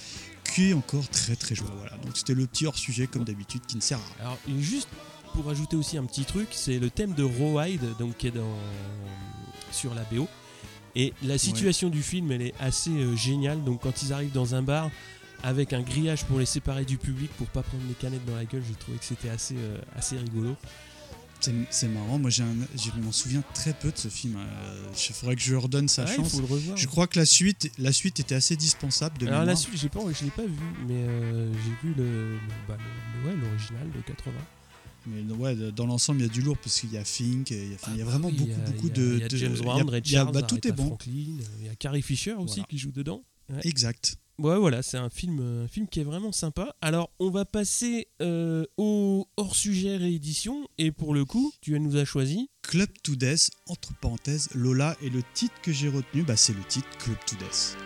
qui 0.54 0.70
est 0.70 0.72
encore 0.72 1.08
très 1.08 1.36
très 1.36 1.54
joué. 1.54 1.68
Voilà, 1.78 1.96
donc 1.98 2.16
c'était 2.16 2.34
le 2.34 2.46
petit 2.46 2.66
hors 2.66 2.76
sujet 2.76 3.06
comme 3.06 3.24
d'habitude 3.24 3.62
qui 3.66 3.76
ne 3.76 3.80
sert 3.80 3.98
à 3.98 4.02
rien. 4.18 4.26
Alors, 4.26 4.38
juste 4.60 4.88
pour 5.32 5.48
ajouter 5.48 5.76
aussi 5.76 5.96
un 5.96 6.04
petit 6.04 6.24
truc, 6.24 6.48
c'est 6.50 6.78
le 6.78 6.90
thème 6.90 7.14
de 7.14 7.22
Rawhide, 7.22 7.96
donc 7.98 8.16
qui 8.16 8.26
est 8.26 8.32
dans, 8.32 8.56
sur 9.70 9.94
la 9.94 10.02
BO. 10.04 10.26
Et 10.96 11.12
la 11.22 11.38
situation 11.38 11.88
du 11.88 12.02
film, 12.02 12.32
elle 12.32 12.42
est 12.42 12.54
assez 12.60 12.90
euh, 12.90 13.16
géniale. 13.16 13.62
Donc, 13.64 13.80
quand 13.82 14.02
ils 14.02 14.12
arrivent 14.12 14.32
dans 14.32 14.54
un 14.54 14.62
bar 14.62 14.90
avec 15.42 15.72
un 15.72 15.80
grillage 15.82 16.24
pour 16.24 16.38
les 16.38 16.46
séparer 16.46 16.84
du 16.84 16.98
public 16.98 17.30
pour 17.38 17.46
pas 17.46 17.62
prendre 17.62 17.82
les 17.88 17.94
canettes 17.94 18.24
dans 18.26 18.34
la 18.36 18.44
gueule, 18.44 18.62
j'ai 18.68 18.74
trouvé 18.74 18.98
que 18.98 19.04
c'était 19.04 19.30
assez, 19.30 19.54
euh, 19.56 19.78
assez 19.96 20.18
rigolo. 20.18 20.56
C'est 21.70 21.88
marrant, 21.88 22.18
moi 22.18 22.28
j'ai 22.28 22.44
je 22.76 23.00
m'en 23.00 23.12
souviens 23.12 23.42
très 23.54 23.72
peu 23.72 23.90
de 23.90 23.96
ce 23.96 24.08
film. 24.08 24.36
Euh, 24.36 24.82
Il 25.08 25.14
faudrait 25.14 25.36
que 25.36 25.40
je 25.40 25.52
leur 25.54 25.70
donne 25.70 25.88
sa 25.88 26.02
il 26.02 26.08
chance. 26.16 26.32
faut 26.32 26.40
le 26.40 26.44
revoir. 26.44 26.76
Je 26.76 26.86
crois 26.86 27.06
que 27.06 27.18
la 27.18 27.24
suite, 27.24 27.72
la 27.78 27.92
suite 27.94 28.20
était 28.20 28.34
assez 28.34 28.56
dispensable 28.56 29.16
de 29.16 29.26
Alors 29.26 29.44
la 29.46 29.56
suite, 29.56 29.88
pas, 29.88 30.00
je 30.12 30.24
l'ai 30.24 30.30
pas 30.30 30.42
vu, 30.42 30.50
mais 30.86 30.96
euh, 30.96 31.50
j'ai 31.54 31.88
vu 31.88 31.94
le, 31.96 32.32
le- 32.32 32.38
bah, 32.68 32.76
le- 33.24 33.30
ouais, 33.30 33.36
l'original 33.36 33.86
de 33.90 34.00
80. 34.02 34.34
Mais 35.06 35.22
ouais, 35.34 35.56
dans 35.72 35.86
l'ensemble, 35.86 36.20
il 36.20 36.26
y 36.26 36.30
a 36.30 36.32
du 36.32 36.42
lourd 36.42 36.56
parce 36.58 36.80
qu'il 36.80 36.92
y 36.92 36.96
a 36.98 37.04
Fink, 37.04 37.50
il 37.50 37.68
y 37.68 37.72
a, 37.72 37.74
enfin, 37.74 37.92
il 37.94 37.98
y 37.98 38.02
a 38.02 38.04
vraiment 38.04 38.28
oui, 38.28 38.34
beaucoup, 38.34 38.50
a- 38.52 38.70
beaucoup 38.70 38.88
de. 38.90 39.14
Il 39.14 39.18
y 39.20 39.22
a 39.24 39.28
de- 39.28 39.36
James 39.36 39.56
Brown, 39.58 39.94
a- 39.94 40.02
Charles, 40.04 40.32
bah, 40.32 40.42
tout 40.42 40.66
est 40.66 40.72
bon. 40.72 40.86
Franklin, 40.86 41.38
euh, 41.40 41.44
il 41.60 41.66
y 41.66 41.68
a 41.68 41.74
Carrie 41.76 42.02
Fisher 42.02 42.32
aussi 42.34 42.56
Voilà. 42.56 42.66
qui 42.68 42.78
joue 42.78 42.92
dedans. 42.92 43.22
Ouais. 43.48 43.60
Exact. 43.64 44.16
Ouais, 44.38 44.56
voilà, 44.56 44.80
c'est 44.82 44.96
un 44.96 45.10
film, 45.10 45.64
un 45.64 45.68
film 45.68 45.86
qui 45.86 46.00
est 46.00 46.04
vraiment 46.04 46.32
sympa. 46.32 46.74
Alors, 46.80 47.10
on 47.18 47.28
va 47.30 47.44
passer 47.44 48.08
euh, 48.22 48.64
au 48.78 49.26
hors-sujet 49.36 49.98
réédition. 49.98 50.66
Et 50.78 50.92
pour 50.92 51.12
le 51.12 51.26
coup, 51.26 51.52
tu 51.60 51.78
nous 51.78 51.96
as 51.96 52.06
choisi. 52.06 52.48
Club 52.62 52.88
to 53.02 53.16
Death, 53.16 53.50
entre 53.66 53.92
parenthèses, 54.00 54.48
Lola, 54.54 54.96
et 55.02 55.10
le 55.10 55.22
titre 55.34 55.54
que 55.62 55.72
j'ai 55.72 55.88
retenu, 55.90 56.22
bah, 56.22 56.36
c'est 56.38 56.54
le 56.54 56.62
titre 56.68 56.88
Club 56.98 57.16
to 57.26 57.36
Death. 57.36 57.76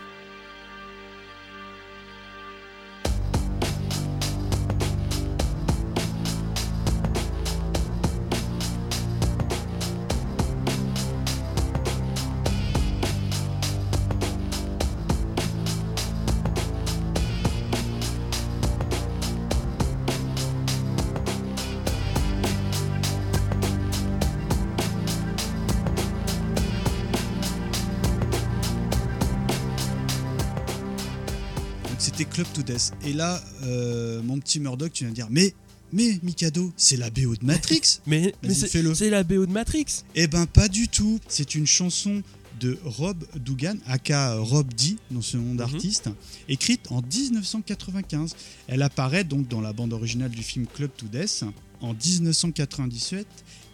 Club 32.35 32.49
to 32.53 32.63
Death. 32.63 32.91
Et 33.05 33.13
là, 33.13 33.41
euh, 33.63 34.21
mon 34.21 34.41
petit 34.41 34.59
Murdoch, 34.59 34.93
tu 34.93 35.05
viens 35.05 35.11
de 35.11 35.15
dire, 35.15 35.29
mais, 35.31 35.55
mais 35.93 36.19
Mikado, 36.25 36.73
c'est 36.77 36.97
la 36.97 37.09
BO 37.09 37.37
de 37.37 37.45
Matrix 37.45 38.01
Mais, 38.09 38.35
mais 38.43 38.53
c'est 38.55 39.09
la 39.09 39.23
BO 39.23 39.47
de 39.47 39.53
Matrix. 39.53 40.03
Eh 40.17 40.27
ben 40.27 40.45
pas 40.47 40.67
du 40.67 40.89
tout. 40.89 41.21
C'est 41.29 41.55
une 41.55 41.67
chanson 41.67 42.25
de 42.59 42.77
Rob 42.85 43.25
Dugan, 43.37 43.77
aka 43.87 44.35
Rob 44.35 44.67
D, 44.75 44.97
dans 45.13 45.23
ce 45.23 45.37
nom 45.37 45.55
d'artiste, 45.55 46.11
écrite 46.49 46.91
en 46.91 47.03
1995. 47.03 48.35
Elle 48.67 48.83
apparaît 48.83 49.23
donc 49.23 49.47
dans 49.47 49.61
la 49.61 49.73
bande 49.73 49.93
originale 49.93 50.31
du 50.31 50.43
film 50.43 50.67
Club 50.67 50.91
to 50.97 51.07
Death 51.07 51.45
en 51.81 51.95
1997, 51.95 53.29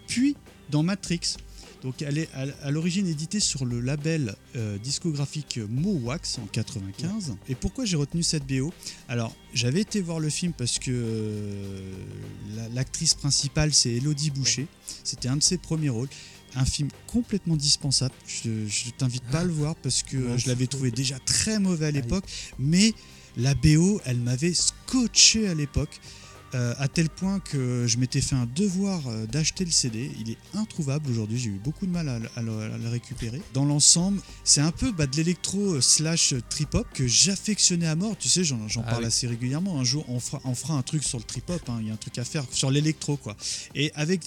puis 0.06 0.36
dans 0.70 0.82
Matrix. 0.82 1.36
Donc 1.82 2.02
elle 2.02 2.18
est 2.18 2.28
à 2.62 2.70
l'origine 2.70 3.06
éditée 3.06 3.40
sur 3.40 3.64
le 3.64 3.80
label 3.80 4.34
euh, 4.56 4.76
discographique 4.78 5.58
Mowax 5.70 6.38
en 6.38 6.46
95. 6.46 7.36
Et 7.48 7.54
pourquoi 7.54 7.84
j'ai 7.86 7.96
retenu 7.96 8.22
cette 8.22 8.46
BO 8.46 8.72
Alors 9.08 9.34
j'avais 9.54 9.80
été 9.80 10.00
voir 10.00 10.20
le 10.20 10.28
film 10.28 10.52
parce 10.52 10.78
que 10.78 10.90
euh, 10.92 11.80
la- 12.54 12.68
l'actrice 12.70 13.14
principale 13.14 13.72
c'est 13.72 13.90
Elodie 13.92 14.30
Boucher. 14.30 14.66
C'était 15.04 15.28
un 15.28 15.36
de 15.36 15.42
ses 15.42 15.58
premiers 15.58 15.88
rôles. 15.88 16.08
Un 16.56 16.64
film 16.64 16.88
complètement 17.06 17.56
dispensable. 17.56 18.14
Je, 18.26 18.66
je 18.66 18.90
t'invite 18.90 19.22
pas 19.24 19.40
à 19.40 19.44
le 19.44 19.52
voir 19.52 19.76
parce 19.76 20.02
que 20.02 20.36
je 20.36 20.48
l'avais 20.48 20.66
trouvé 20.66 20.90
déjà 20.90 21.18
très 21.20 21.60
mauvais 21.60 21.86
à 21.86 21.90
l'époque. 21.92 22.24
Mais 22.58 22.92
la 23.36 23.54
BO, 23.54 24.00
elle 24.04 24.18
m'avait 24.18 24.52
scotché 24.54 25.46
à 25.48 25.54
l'époque. 25.54 26.00
Euh, 26.54 26.74
à 26.78 26.88
tel 26.88 27.08
point 27.08 27.38
que 27.40 27.86
je 27.86 27.96
m'étais 27.98 28.20
fait 28.20 28.34
un 28.34 28.46
devoir 28.46 29.06
euh, 29.06 29.26
d'acheter 29.26 29.64
le 29.64 29.70
CD. 29.70 30.10
Il 30.20 30.30
est 30.30 30.38
introuvable 30.54 31.10
aujourd'hui, 31.10 31.38
j'ai 31.38 31.50
eu 31.50 31.60
beaucoup 31.62 31.86
de 31.86 31.92
mal 31.92 32.08
à, 32.08 32.18
le- 32.18 32.28
à 32.36 32.42
le, 32.42 32.52
à 32.74 32.78
le 32.78 32.88
récupérer. 32.88 33.40
Dans 33.54 33.64
l'ensemble, 33.64 34.20
c'est 34.44 34.60
un 34.60 34.72
peu 34.72 34.90
bah, 34.92 35.06
de 35.06 35.16
l'électro 35.16 35.74
euh, 35.74 35.80
slash 35.80 36.34
trip-hop 36.48 36.86
que 36.92 37.06
j'affectionnais 37.06 37.86
à 37.86 37.94
mort. 37.94 38.16
Tu 38.18 38.28
sais, 38.28 38.42
j'en 38.44 38.58
Ah 38.78 38.82
parle 38.82 39.02
oui. 39.02 39.06
assez 39.06 39.26
régulièrement. 39.26 39.78
Un 39.78 39.84
jour, 39.84 40.04
on 40.08 40.18
fera, 40.20 40.40
on 40.44 40.54
fera 40.54 40.74
un 40.74 40.82
truc 40.82 41.04
sur 41.04 41.18
le 41.18 41.24
trip-hop, 41.24 41.62
hein. 41.68 41.78
il 41.80 41.86
y 41.88 41.90
a 41.90 41.94
un 41.94 41.96
truc 41.96 42.18
à 42.18 42.24
faire 42.24 42.44
sur 42.50 42.70
l'électro, 42.70 43.16
quoi. 43.16 43.36
Et 43.74 43.92
avec 43.94 44.22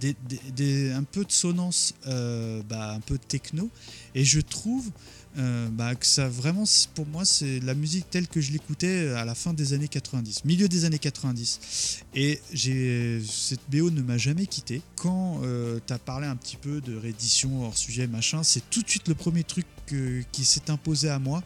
des, 0.00 0.16
des- 0.28 0.40
des- 0.56 0.92
un 0.92 1.02
peu 1.04 1.24
de 1.24 1.30
sonance, 1.32 1.94
euh, 2.06 2.62
bah, 2.68 2.94
un 2.94 3.00
peu 3.00 3.18
de 3.18 3.22
techno. 3.22 3.68
Et 4.14 4.24
je 4.24 4.40
trouve 4.40 4.90
euh, 5.38 5.68
bah, 5.70 5.94
que 5.94 6.06
ça 6.06 6.28
vraiment, 6.28 6.64
pour 6.94 7.06
moi, 7.06 7.24
c'est 7.24 7.60
la 7.60 7.74
musique 7.74 8.10
telle 8.10 8.26
que 8.28 8.40
je 8.40 8.50
l'écoutais 8.52 9.10
à 9.10 9.24
la 9.24 9.34
fin 9.34 9.52
des 9.54 9.72
années 9.72 9.88
90, 9.88 10.44
milieu 10.44 10.68
des 10.68 10.84
années 10.84 10.98
90. 10.98 12.00
Et 12.14 12.40
j'ai 12.52 13.22
cette 13.28 13.60
BO 13.70 13.90
ne 13.90 14.02
m'a 14.02 14.18
jamais 14.18 14.46
quitté. 14.46 14.82
Quand 14.96 15.40
tu 15.86 15.92
as 15.92 15.98
parlé 15.98 16.26
un 16.26 16.36
petit 16.36 16.56
peu 16.56 16.80
de 16.80 16.96
réédition 16.96 17.64
hors 17.64 17.76
sujet, 17.78 18.06
machin, 18.06 18.42
c'est 18.42 18.68
tout 18.70 18.82
de 18.82 18.88
suite 18.88 19.06
le 19.08 19.14
premier 19.14 19.44
truc 19.44 19.66
que- 19.86 20.22
qui 20.32 20.44
s'est 20.44 20.70
imposé 20.70 21.08
à 21.08 21.18
moi. 21.18 21.42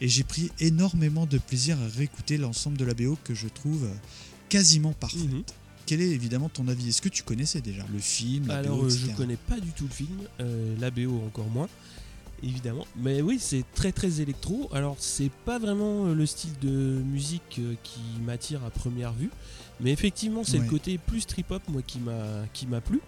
Et 0.00 0.08
j'ai 0.08 0.24
pris 0.24 0.50
énormément 0.60 1.26
de 1.26 1.38
plaisir 1.38 1.78
à 1.80 1.88
réécouter 1.96 2.38
l'ensemble 2.38 2.76
de 2.76 2.84
la 2.84 2.94
BO 2.94 3.18
que 3.24 3.34
je 3.34 3.48
trouve 3.48 3.84
euh, 3.84 3.94
quasiment 4.48 4.92
parfaite. 4.92 5.20
Mhm. 5.30 5.42
Quel 5.86 6.00
est 6.02 6.10
évidemment 6.10 6.48
ton 6.48 6.68
avis? 6.68 6.90
Est-ce 6.90 7.00
que 7.02 7.08
tu 7.08 7.22
connaissais 7.22 7.60
déjà 7.60 7.84
le 7.92 7.98
film, 7.98 8.46
la 8.48 8.56
Alors, 8.58 8.78
BO, 8.78 8.84
euh, 8.86 8.90
je 8.90 9.06
connais 9.16 9.36
pas 9.38 9.58
du 9.58 9.70
tout 9.72 9.84
le 9.84 9.90
film, 9.94 10.18
euh, 10.40 10.74
la 10.78 10.90
BO 10.90 11.22
encore 11.26 11.48
moins, 11.48 11.68
évidemment. 12.42 12.86
Mais 12.96 13.22
oui, 13.22 13.38
c'est 13.40 13.64
très 13.74 13.92
très 13.92 14.20
électro. 14.20 14.68
Alors, 14.72 14.96
c'est 14.98 15.30
pas 15.44 15.58
vraiment 15.58 16.06
euh, 16.06 16.14
le 16.14 16.26
style 16.26 16.58
de 16.60 16.68
musique 16.70 17.56
euh, 17.60 17.74
qui 17.82 18.00
m'attire 18.24 18.64
à 18.64 18.70
première 18.70 19.12
vue, 19.12 19.30
mais 19.80 19.90
effectivement, 19.92 20.44
c'est 20.44 20.58
Ouais. 20.58 20.64
le 20.64 20.70
côté 20.70 20.98
plus 20.98 21.26
trip-hop 21.26 21.62
moi 21.68 21.82
qui 21.82 21.98
m'a 21.98 22.44
qui 22.52 22.66
m'a 22.66 22.80
plu. 22.80 23.00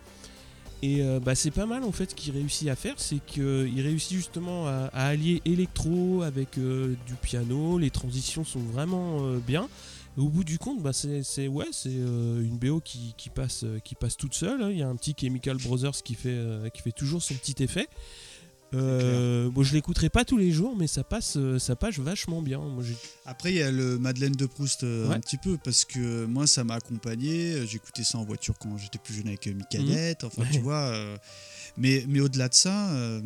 Et 0.82 1.02
euh, 1.02 1.20
bah, 1.20 1.34
c'est 1.34 1.50
pas 1.50 1.66
mal 1.66 1.84
en 1.84 1.92
fait 1.92 2.10
ce 2.12 2.14
qu'il 2.14 2.32
réussit 2.32 2.66
à 2.68 2.74
faire, 2.74 2.94
c'est 2.96 3.18
qu'il 3.26 3.80
réussit 3.82 4.16
justement 4.16 4.66
à, 4.66 4.88
à 4.94 5.08
allier 5.08 5.42
électro 5.44 6.22
avec 6.22 6.56
euh, 6.56 6.94
du 7.06 7.14
piano, 7.16 7.76
les 7.78 7.90
transitions 7.90 8.44
sont 8.44 8.60
vraiment 8.60 9.26
euh, 9.26 9.38
bien. 9.46 9.68
Et 10.16 10.20
au 10.22 10.28
bout 10.28 10.42
du 10.42 10.58
compte, 10.58 10.82
bah, 10.82 10.92
c'est 10.94 11.46
ouais, 11.48 11.66
c'est 11.70 11.92
une 11.92 12.58
BO 12.58 12.80
qui, 12.80 13.14
qui 13.16 13.28
passe, 13.30 13.64
qui 13.84 13.94
passe 13.94 14.16
toute 14.16 14.34
seule. 14.34 14.60
hein. 14.62 14.70
Il 14.72 14.78
y 14.78 14.82
a 14.82 14.88
un 14.88 14.96
petit 14.96 15.14
Chemical 15.18 15.56
Brothers 15.58 16.02
qui 16.02 16.14
fait, 16.14 16.36
qui 16.74 16.82
fait 16.82 16.90
toujours 16.92 17.22
son 17.22 17.34
petit 17.34 17.62
effet. 17.62 17.86
Euh, 18.74 19.50
bon, 19.50 19.62
je 19.62 19.74
l'écouterai 19.74 20.10
pas 20.10 20.24
tous 20.24 20.36
les 20.36 20.52
jours, 20.52 20.76
mais 20.76 20.86
ça 20.86 21.02
passe, 21.02 21.34
euh, 21.36 21.58
ça 21.58 21.74
passe 21.76 21.98
vachement 21.98 22.40
bien. 22.42 22.58
Moi, 22.60 22.84
Après, 23.26 23.52
il 23.52 23.56
y 23.56 23.62
a 23.62 23.70
le 23.70 23.98
Madeleine 23.98 24.32
de 24.32 24.46
Proust 24.46 24.84
euh, 24.84 25.08
Ouais. 25.08 25.14
un 25.16 25.20
petit 25.20 25.38
peu, 25.38 25.56
parce 25.62 25.84
que 25.84 26.24
moi, 26.26 26.46
ça 26.46 26.62
m'a 26.64 26.74
accompagné. 26.74 27.52
Euh, 27.54 27.66
J'écoutais 27.66 28.04
ça 28.04 28.18
en 28.18 28.24
voiture 28.24 28.54
quand 28.58 28.76
j'étais 28.78 28.98
plus 28.98 29.14
jeune 29.14 29.28
avec 29.28 29.46
euh, 29.46 29.54
Micadette. 29.54 30.24
Enfin, 30.24 30.42
tu 30.52 30.60
vois. 30.60 30.86
euh, 30.92 31.16
mais 31.76 32.04
mais 32.08 32.18
au-delà 32.20 32.48
de 32.48 32.54
ça, 32.54 32.90
euh, 32.92 33.20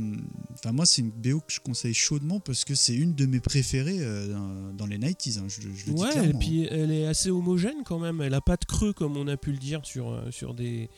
enfin 0.52 0.72
moi, 0.72 0.84
c'est 0.86 1.00
une 1.00 1.10
BO 1.10 1.40
que 1.40 1.52
je 1.52 1.60
conseille 1.60 1.94
chaudement 1.94 2.40
parce 2.40 2.64
que 2.64 2.74
c'est 2.74 2.94
une 2.94 3.14
de 3.14 3.24
mes 3.26 3.40
préférées 3.40 3.98
euh, 4.00 4.72
dans, 4.74 4.86
les 4.86 4.98
90s. 4.98 5.38
hein, 5.38 5.44
je, 5.48 5.62
je 5.62 5.66
le 5.86 5.92
dis 5.94 6.02
ouais, 6.02 6.28
et 6.28 6.32
puis 6.34 6.64
elle 6.70 6.90
est 6.92 7.06
assez 7.06 7.30
homogène 7.30 7.82
quand 7.86 7.98
même. 7.98 8.20
Elle 8.20 8.34
a 8.34 8.42
pas 8.42 8.56
de 8.56 8.64
creux 8.66 8.92
comme 8.92 9.16
on 9.16 9.28
a 9.28 9.36
pu 9.38 9.50
le 9.50 9.56
dire 9.58 9.80
sur, 9.84 10.10
euh, 10.12 10.30
sur 10.30 10.52
des, 10.54 10.90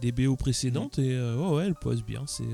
des 0.00 0.12
BO 0.12 0.36
précédentes. 0.36 0.98
Et 1.00 1.12
euh, 1.12 1.36
ouais, 1.36 1.56
ouais, 1.56 1.66
elle 1.66 1.74
pose 1.74 2.04
bien. 2.04 2.24
C'est. 2.28 2.44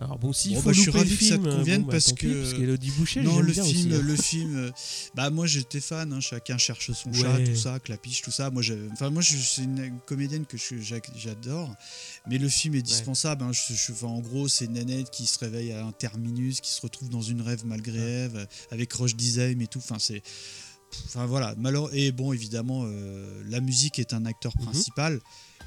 Alors 0.00 0.18
bon, 0.18 0.32
faut 0.32 0.62
bah, 0.62 0.72
je 0.72 0.80
suis 0.80 0.90
ravi 0.90 1.10
le 1.10 1.16
que 1.16 1.24
ça 1.24 1.38
te 1.38 1.46
euh, 1.46 1.56
convienne 1.56 1.82
bon, 1.82 1.86
bah, 1.86 1.92
parce 1.92 2.12
que- 2.12 2.40
parce 2.42 2.54
qu'Elodie 2.54 2.90
Boucher, 2.90 3.22
Non, 3.22 3.38
le 3.38 3.52
bien 3.52 3.62
film, 3.62 3.92
aussi, 3.92 3.94
hein. 3.94 4.02
le 4.02 4.16
film. 4.22 4.56
euh, 4.56 4.70
bah 5.14 5.30
moi 5.30 5.46
j'étais 5.46 5.80
fan. 5.80 6.12
hein, 6.12 6.18
chacun 6.20 6.58
cherche 6.58 6.90
son 6.90 7.12
chat, 7.12 7.38
tout 7.44 7.54
ça, 7.54 7.78
clapiche, 7.78 8.22
tout 8.22 8.32
ça. 8.32 8.50
Moi, 8.50 8.60
j'ai- 8.60 8.88
enfin 8.92 9.10
moi, 9.10 9.22
je- 9.22 9.36
c'est 9.36 9.62
une 9.62 10.00
comédienne 10.06 10.46
que 10.46 10.56
j'adore. 11.16 11.74
Mais 12.26 12.38
le 12.38 12.48
film 12.48 12.74
est 12.74 12.82
dispensable. 12.82 13.44
hein, 13.44 13.52
je- 13.52 13.72
je- 13.74 13.92
enfin, 13.92 14.08
en 14.08 14.20
gros, 14.20 14.48
c'est 14.48 14.66
Nanette 14.66 15.10
qui 15.10 15.26
se 15.26 15.38
réveille 15.38 15.70
à 15.72 15.86
un 15.86 15.92
terminus, 15.92 16.60
qui 16.60 16.72
se 16.72 16.80
retrouve 16.80 17.08
dans 17.08 17.22
une 17.22 17.40
rêve 17.40 17.62
malgré 17.64 17.94
euh, 18.00 18.46
avec 18.72 18.92
Roche 18.94 19.14
Dizem 19.14 19.60
et 19.60 19.66
tout. 19.68 19.78
Enfin, 19.78 19.98
c'est. 20.00 20.22
Enfin 21.06 21.26
voilà. 21.26 21.54
Et 21.92 22.10
bon, 22.12 22.32
évidemment, 22.32 22.82
euh, 22.84 23.42
la 23.48 23.60
musique 23.60 23.98
est 24.00 24.12
un 24.12 24.26
acteur 24.26 24.52
Mhm. 24.58 24.64
principal. 24.64 25.20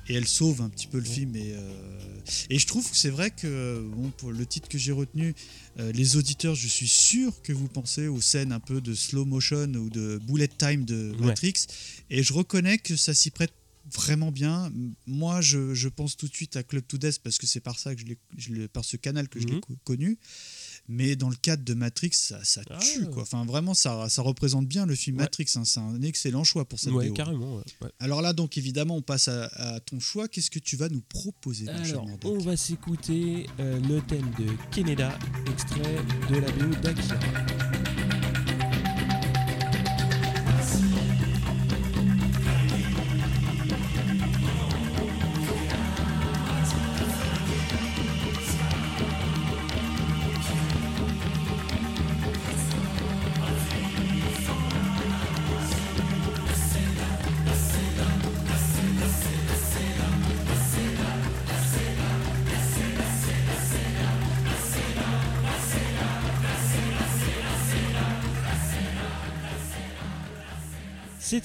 Et 0.09 0.13
elle 0.15 0.27
sauve 0.27 0.61
un 0.61 0.69
petit 0.69 0.87
peu 0.87 0.99
le 0.99 1.03
film. 1.05 1.35
Et, 1.35 1.53
euh, 1.53 2.19
et 2.49 2.59
je 2.59 2.65
trouve 2.67 2.89
que 2.89 2.95
c'est 2.95 3.09
vrai 3.09 3.29
que, 3.31 3.81
bon, 3.95 4.09
pour 4.11 4.31
le 4.31 4.45
titre 4.45 4.69
que 4.69 4.77
j'ai 4.77 4.91
retenu, 4.93 5.33
euh, 5.79 5.91
les 5.91 6.15
auditeurs, 6.15 6.55
je 6.55 6.67
suis 6.67 6.87
sûr 6.87 7.41
que 7.41 7.51
vous 7.53 7.67
pensez 7.67 8.07
aux 8.07 8.21
scènes 8.21 8.51
un 8.51 8.59
peu 8.59 8.79
de 8.81 8.93
slow 8.93 9.25
motion 9.25 9.65
ou 9.75 9.89
de 9.89 10.19
bullet 10.25 10.47
time 10.47 10.85
de 10.85 11.11
Ouais. 11.19 11.25
Matrix. 11.27 11.65
Et 12.09 12.23
je 12.23 12.33
reconnais 12.33 12.77
que 12.77 12.95
ça 12.95 13.13
s'y 13.13 13.31
prête 13.31 13.53
vraiment 13.93 14.31
bien. 14.31 14.71
Moi, 15.05 15.39
je, 15.41 15.73
je 15.73 15.87
pense 15.89 16.17
tout 16.17 16.27
de 16.27 16.33
suite 16.33 16.55
à 16.57 16.63
Club 16.63 16.85
to 16.87 16.97
Death 16.97 17.19
parce 17.19 17.37
que 17.37 17.47
c'est 17.47 17.61
par 17.61 17.79
ça 17.79 17.95
que 17.95 18.01
je 18.37 18.53
l'ai, 18.53 18.67
par 18.67 18.83
ce 18.85 18.97
canal 18.97 19.27
que 19.29 19.39
je 19.39 19.47
l'ai 19.47 19.53
Mhm. 19.55 19.61
co- 19.61 19.77
connu. 19.83 20.17
Mais 20.89 21.15
dans 21.17 21.29
le 21.29 21.35
cadre 21.35 21.63
de 21.65 21.73
Matrix, 21.73 22.11
ça, 22.13 22.39
ça 22.43 22.61
Ah 22.69 22.79
tue 22.79 23.05
quoi. 23.09 23.23
Enfin, 23.23 23.43
vraiment, 23.45 23.73
ça, 23.73 24.07
ça 24.09 24.21
représente 24.21 24.67
bien 24.67 24.85
le 24.85 24.95
film 24.95 25.17
Ouais. 25.17 25.23
Matrix. 25.23 25.47
hein. 25.55 25.65
C'est 25.65 25.79
un 25.81 26.01
excellent 26.01 26.43
choix 26.45 26.63
pour 26.65 26.79
cette 26.79 26.93
Ouais, 26.93 27.09
BO. 27.09 27.13
carrément. 27.13 27.57
ouais. 27.57 27.89
Alors 27.99 28.21
là, 28.21 28.31
donc 28.33 28.57
évidemment, 28.57 28.95
on 28.95 29.01
passe 29.01 29.27
à, 29.27 29.45
à 29.47 29.79
ton 29.81 29.99
choix. 29.99 30.27
Qu'est-ce 30.29 30.49
que 30.51 30.59
tu 30.59 30.77
vas 30.77 30.87
nous 30.89 31.01
proposer, 31.01 31.65
mon 31.65 31.83
cher 31.83 31.99
Alors, 32.01 32.17
on 32.25 32.37
va 32.39 32.55
s'écouter 32.55 33.47
euh, 33.59 33.79
le 33.81 33.99
thème 34.01 34.31
de 34.39 34.45
Keneda, 34.71 35.17
extrait 35.51 35.97
de 36.29 36.35
la 36.39 36.51
BO 36.51 36.73
d'Akira. 36.81 37.15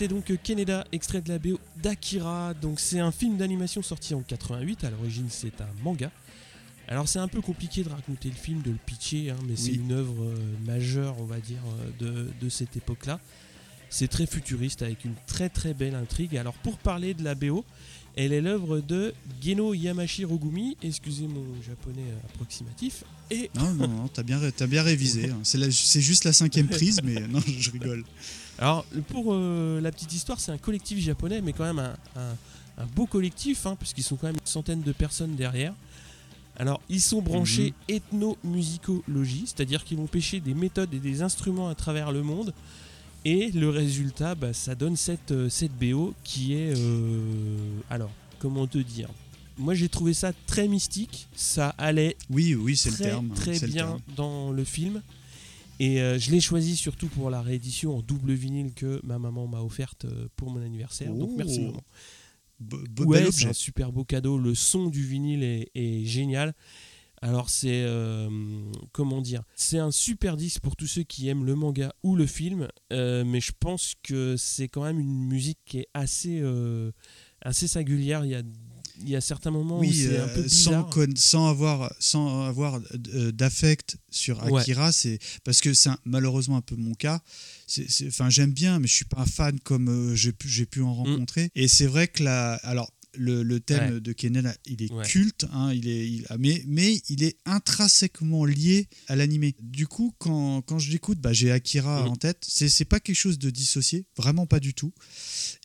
C'était 0.03 0.15
donc 0.15 0.33
Keneda, 0.43 0.85
extrait 0.91 1.21
de 1.21 1.29
la 1.29 1.39
BO 1.39 1.61
d'Akira. 1.81 2.55
Donc 2.55 2.81
c'est 2.81 2.99
un 2.99 3.13
film 3.13 3.37
d'animation 3.37 3.83
sorti 3.83 4.15
en 4.15 4.21
88. 4.23 4.83
À 4.83 4.91
l'origine, 4.91 5.27
c'est 5.29 5.61
un 5.61 5.69
manga. 5.85 6.11
Alors 6.89 7.07
c'est 7.09 7.21
un 7.21 7.29
peu 7.29 7.41
compliqué 7.41 7.85
de 7.85 7.89
raconter 7.89 8.29
le 8.29 8.35
film, 8.35 8.63
de 8.63 8.73
le 8.73 8.79
pitcher, 8.85 9.31
hein, 9.31 9.37
mais 9.47 9.55
c'est 9.55 9.71
une 9.71 9.93
œuvre 9.93 10.25
euh, 10.25 10.35
majeure, 10.67 11.15
on 11.21 11.25
va 11.25 11.39
dire, 11.39 11.61
euh, 12.03 12.27
de, 12.27 12.31
de 12.45 12.49
cette 12.49 12.77
époque-là. 12.77 13.21
C'est 13.91 14.09
très 14.09 14.27
futuriste 14.27 14.83
avec 14.83 15.05
une 15.05 15.15
très 15.29 15.49
très 15.49 15.73
belle 15.73 15.95
intrigue. 15.95 16.37
Alors 16.37 16.55
pour 16.55 16.79
parler 16.79 17.15
de 17.15 17.23
la 17.23 17.37
BO, 17.37 17.65
elle 18.17 18.33
est 18.33 18.41
l'œuvre 18.41 18.81
de 18.81 19.15
Geno 19.41 19.73
Yamashi 19.73 20.25
Rogumi, 20.25 20.77
excusez 20.83 21.29
mon 21.29 21.45
japonais 21.63 22.03
euh, 22.11 22.27
approximatif, 22.29 23.05
et 23.31 23.53
Non, 23.55 23.73
non, 23.75 23.87
non, 23.87 24.09
t'as 24.09 24.25
bien, 24.25 24.41
t'as 24.51 24.67
bien 24.67 24.83
révisé. 24.83 25.31
hein. 25.31 25.39
C'est 25.45 26.01
juste 26.01 26.25
la 26.25 26.33
cinquième 26.33 26.67
prise, 26.67 27.01
mais 27.05 27.21
non, 27.29 27.39
je 27.47 27.71
rigole. 27.71 28.03
Alors, 28.59 28.85
pour 29.09 29.27
euh, 29.33 29.81
la 29.81 29.91
petite 29.91 30.13
histoire, 30.13 30.39
c'est 30.41 30.53
un 30.53 30.59
collectif 30.59 30.99
japonais, 30.99 31.41
mais 31.41 31.53
quand 31.53 31.65
même 31.65 31.79
un, 31.79 31.97
un- 32.17 32.37
un 32.79 32.87
beau 32.87 33.07
collectif, 33.07 33.67
hein, 33.67 33.77
puisqu'ils 33.79 34.03
sont 34.03 34.17
quand 34.17 34.29
même 34.29 34.37
une 34.37 34.47
centaine 34.47 34.83
de 34.83 34.93
personnes 34.93 35.35
derrière. 35.35 35.75
Alors, 36.59 36.81
ils 36.89 37.01
sont 37.01 37.21
branchés 37.23 37.73
ethnomusicologie, 37.89 39.45
c'est-à-dire 39.47 39.85
qu'ils 39.85 39.97
vont 39.99 40.07
pêcher 40.07 40.41
des 40.41 40.55
méthodes 40.55 40.93
et 40.95 40.99
des 40.99 41.23
instruments 41.23 41.69
à 41.69 41.75
travers 41.75 42.13
le 42.13 42.23
monde. 42.23 42.53
Et 43.25 43.51
le 43.53 43.69
résultat, 43.71 44.35
bah, 44.35 44.53
ça 44.53 44.75
donne 44.75 44.97
cette, 44.97 45.31
euh, 45.33 45.49
cette 45.49 45.73
BO 45.79 46.15
qui 46.25 46.55
est... 46.55 46.75
euh, 46.77 47.59
alors, 47.89 48.11
comment 48.39 48.67
te 48.67 48.79
dire? 48.79 49.09
Moi 49.59 49.75
j'ai 49.75 49.89
trouvé 49.89 50.15
ça 50.15 50.33
très 50.47 50.67
mystique, 50.67 51.29
ça 51.37 51.69
allait 51.79 52.17
Oui, 52.31 52.55
oui, 52.55 52.75
c'est 52.77 52.89
le 52.91 52.97
très, 52.97 53.05
terme. 53.05 53.29
très 53.35 53.59
le 53.59 53.67
bien 53.67 53.87
terme. 53.87 54.01
dans 54.17 54.51
le 54.51 54.65
film. 54.65 55.03
Et 55.81 56.01
euh, 56.01 56.19
je 56.19 56.31
l'ai 56.31 56.41
choisi 56.41 56.77
surtout 56.77 57.09
pour 57.09 57.29
la 57.31 57.43
réédition 57.43 57.97
en 57.99 58.03
double 58.03 58.33
vinyle 58.33 58.73
que 58.75 59.01
ma 59.05 59.19
maman 59.19 59.49
m'a 59.49 59.61
offerte 59.63 60.05
euh, 60.05 60.29
pour 60.37 60.51
mon 60.51 60.63
anniversaire. 60.63 61.13
Donc 61.15 61.31
merci 61.37 61.61
Oh. 61.63 61.67
maman. 61.67 61.83
Be- 62.61 62.89
be- 62.89 63.05
Ouais, 63.07 63.23
bel 63.25 63.33
c'est 63.33 63.47
un 63.47 63.53
super 63.53 63.91
beau 63.93 64.05
cadeau. 64.05 64.39
Le 64.39 64.55
son 64.55 64.87
du 64.89 65.03
vinyle 65.03 65.43
est, 65.43 65.71
est 65.75 66.05
génial. 66.05 66.55
Alors 67.21 67.51
c'est 67.51 67.83
euh, 67.85 68.29
comment 68.93 69.21
dire, 69.21 69.43
c'est 69.55 69.79
un 69.79 69.93
super 69.93 70.37
disque 70.37 70.61
pour 70.61 70.75
tous 70.77 70.87
ceux 70.89 71.03
qui 71.05 71.29
aiment 71.29 71.45
le 71.45 71.55
manga 71.55 71.93
ou 72.03 72.17
le 72.17 72.27
film, 72.27 72.67
euh, 72.93 73.25
mais 73.25 73.41
je 73.41 73.53
pense 73.59 73.95
que 74.03 74.37
c'est 74.37 74.67
quand 74.69 74.83
même 74.83 74.99
une 74.99 75.27
musique 75.29 75.59
qui 75.65 75.79
est 75.79 75.89
assez 75.95 76.43
assez 77.43 77.67
singulière. 77.69 78.25
Il 78.25 78.31
y 78.31 78.35
a 78.35 78.43
il 79.03 79.11
y 79.11 79.17
a 79.17 79.21
certains 79.21 79.51
moments 79.51 79.79
où 79.79 79.81
Oui, 79.81 79.95
c'est 79.95 80.17
un 80.19 80.29
euh, 80.29 80.35
peu 80.35 80.49
sans, 80.49 80.71
bizarre. 80.71 80.91
con- 80.91 81.15
sans 81.17 81.49
avoir, 81.49 81.95
sans 81.99 82.45
avoir 82.47 82.81
euh, 83.15 83.33
d'affect 83.33 83.97
sur 84.11 84.43
Ouais. 84.51 84.61
Akira, 84.61 84.93
c'est 84.93 85.19
parce 85.45 85.61
que 85.61 85.75
c'est 85.75 85.91
malheureusement 86.05 86.57
un 86.57 86.63
peu 86.63 86.77
mon 86.77 86.95
cas. 86.95 87.21
Enfin, 88.07 88.31
j'aime 88.31 88.53
bien, 88.53 88.79
mais 88.79 88.87
je 88.89 88.95
suis 88.95 89.05
pas 89.05 89.21
un 89.21 89.27
fan 89.27 89.59
comme 89.61 89.89
euh, 89.89 90.15
j'ai 90.15 90.33
pu, 90.33 90.49
pu 90.67 90.81
Mm. 90.81 90.85
en 90.85 90.95
rencontrer. 90.95 91.51
Et 91.55 91.69
c'est 91.69 91.87
vrai 91.87 92.09
que 92.09 92.23
la, 92.23 92.55
alors 92.57 92.93
le, 93.15 93.43
le 93.43 93.61
thème 93.61 93.95
Ouais. 93.95 94.01
de 94.01 94.13
Kennen, 94.13 94.55
il 94.65 94.83
est 94.83 94.91
Ouais. 94.91 95.05
culte, 95.05 95.45
hein, 95.53 95.71
il 95.75 95.87
est, 95.87 96.09
il- 96.09 96.27
mais, 96.39 96.63
mais 96.67 96.95
il 97.11 97.23
est 97.23 97.37
intrinsèquement 97.45 98.45
lié 98.47 98.89
à 99.07 99.17
l'animé. 99.17 99.55
Du 99.61 99.87
coup, 99.87 100.15
quand, 100.19 100.63
quand 100.63 100.79
je 100.79 100.91
l'écoute, 100.91 101.19
bah, 101.19 101.33
j'ai 101.35 101.51
Akira 101.53 102.05
Mm. 102.05 102.09
en 102.09 102.17
tête. 102.17 102.39
C'est 102.49 102.85
pas 102.87 103.01
quelque 103.01 103.17
chose 103.17 103.39
de 103.39 103.51
dissocié, 103.51 104.07
vraiment 104.17 104.47
pas 104.47 104.61
du 104.61 104.73
tout. 104.75 104.93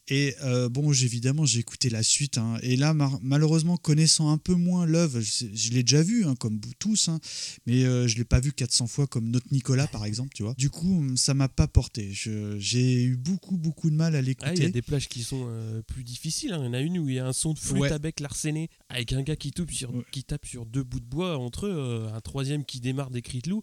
Et 0.10 0.36
euh, 0.44 0.70
bon, 0.70 0.94
évidemment, 0.94 1.46
j'ai 1.46 1.60
écouté 1.60 1.90
la 1.90 2.02
suite. 2.04 2.38
hein. 2.38 2.58
et 2.62 2.78
là, 2.78 2.94
malheureusement, 3.22 3.76
connaissant 3.78 4.30
un 4.32 4.38
peu 4.38 4.54
moins 4.54 4.86
l'œuvre, 4.86 5.20
je, 5.20 5.72
l'ai 5.72 5.84
déjà 5.84 6.02
vu, 6.02 6.26
hein, 6.26 6.36
comme 6.40 6.60
tous, 6.80 7.10
hein, 7.10 7.20
mais 7.66 7.84
euh, 7.84 8.08
je 8.08 8.16
l'ai 8.18 8.24
pas 8.24 8.40
vu 8.40 8.54
400 8.54 8.88
fois 8.88 9.06
comme 9.08 9.30
notre 9.30 9.48
Nicolas, 9.52 9.88
par 9.88 10.06
exemple, 10.06 10.32
tu 10.34 10.44
vois. 10.44 10.54
Du 10.58 10.70
coup, 10.70 11.04
ça 11.18 11.34
m'a 11.34 11.50
pas 11.50 11.68
porté. 11.68 12.10
J'ai 12.58 13.04
eu 13.04 13.18
beaucoup, 13.18 13.58
beaucoup 13.58 13.90
de 13.90 13.96
mal 13.96 14.16
à 14.16 14.20
Ah, 14.20 14.22
il 14.22 14.26
y 14.26 14.28
a 14.28 14.30
l'écouter. 14.30 14.70
des 14.70 14.82
plages 14.82 15.10
qui 15.10 15.24
sont 15.24 15.46
euh, 15.50 15.82
plus 15.82 16.04
difficiles. 16.06 16.54
hein. 16.54 16.60
Il 16.62 16.66
y 16.68 16.70
en 16.70 16.74
a 16.74 16.80
une 16.80 17.00
où 17.00 17.10
il 17.10 17.16
y 17.16 17.20
a 17.20 17.26
un 17.28 17.34
son 17.34 17.54
de 17.54 17.60
flûte 17.60 17.78
Ouais. 17.82 17.92
à 17.92 18.00
bec 18.00 18.22
larcené 18.22 18.70
avec 18.90 19.12
un 19.12 19.24
gars 19.24 19.36
qui, 19.36 19.52
tape 19.52 19.72
sur, 19.72 19.94
Ouais. 19.94 20.04
qui 20.12 20.24
tape 20.24 20.46
sur 20.46 20.66
deux 20.66 20.84
bouts 20.84 21.02
de 21.02 21.06
bois 21.06 21.38
entre 21.38 21.66
eux, 21.68 22.08
un 22.14 22.22
troisième 22.22 22.64
qui 22.64 22.80
démarre 22.80 23.10
des 23.12 23.22
cris 23.22 23.42
de 23.42 23.50
loup. 23.50 23.62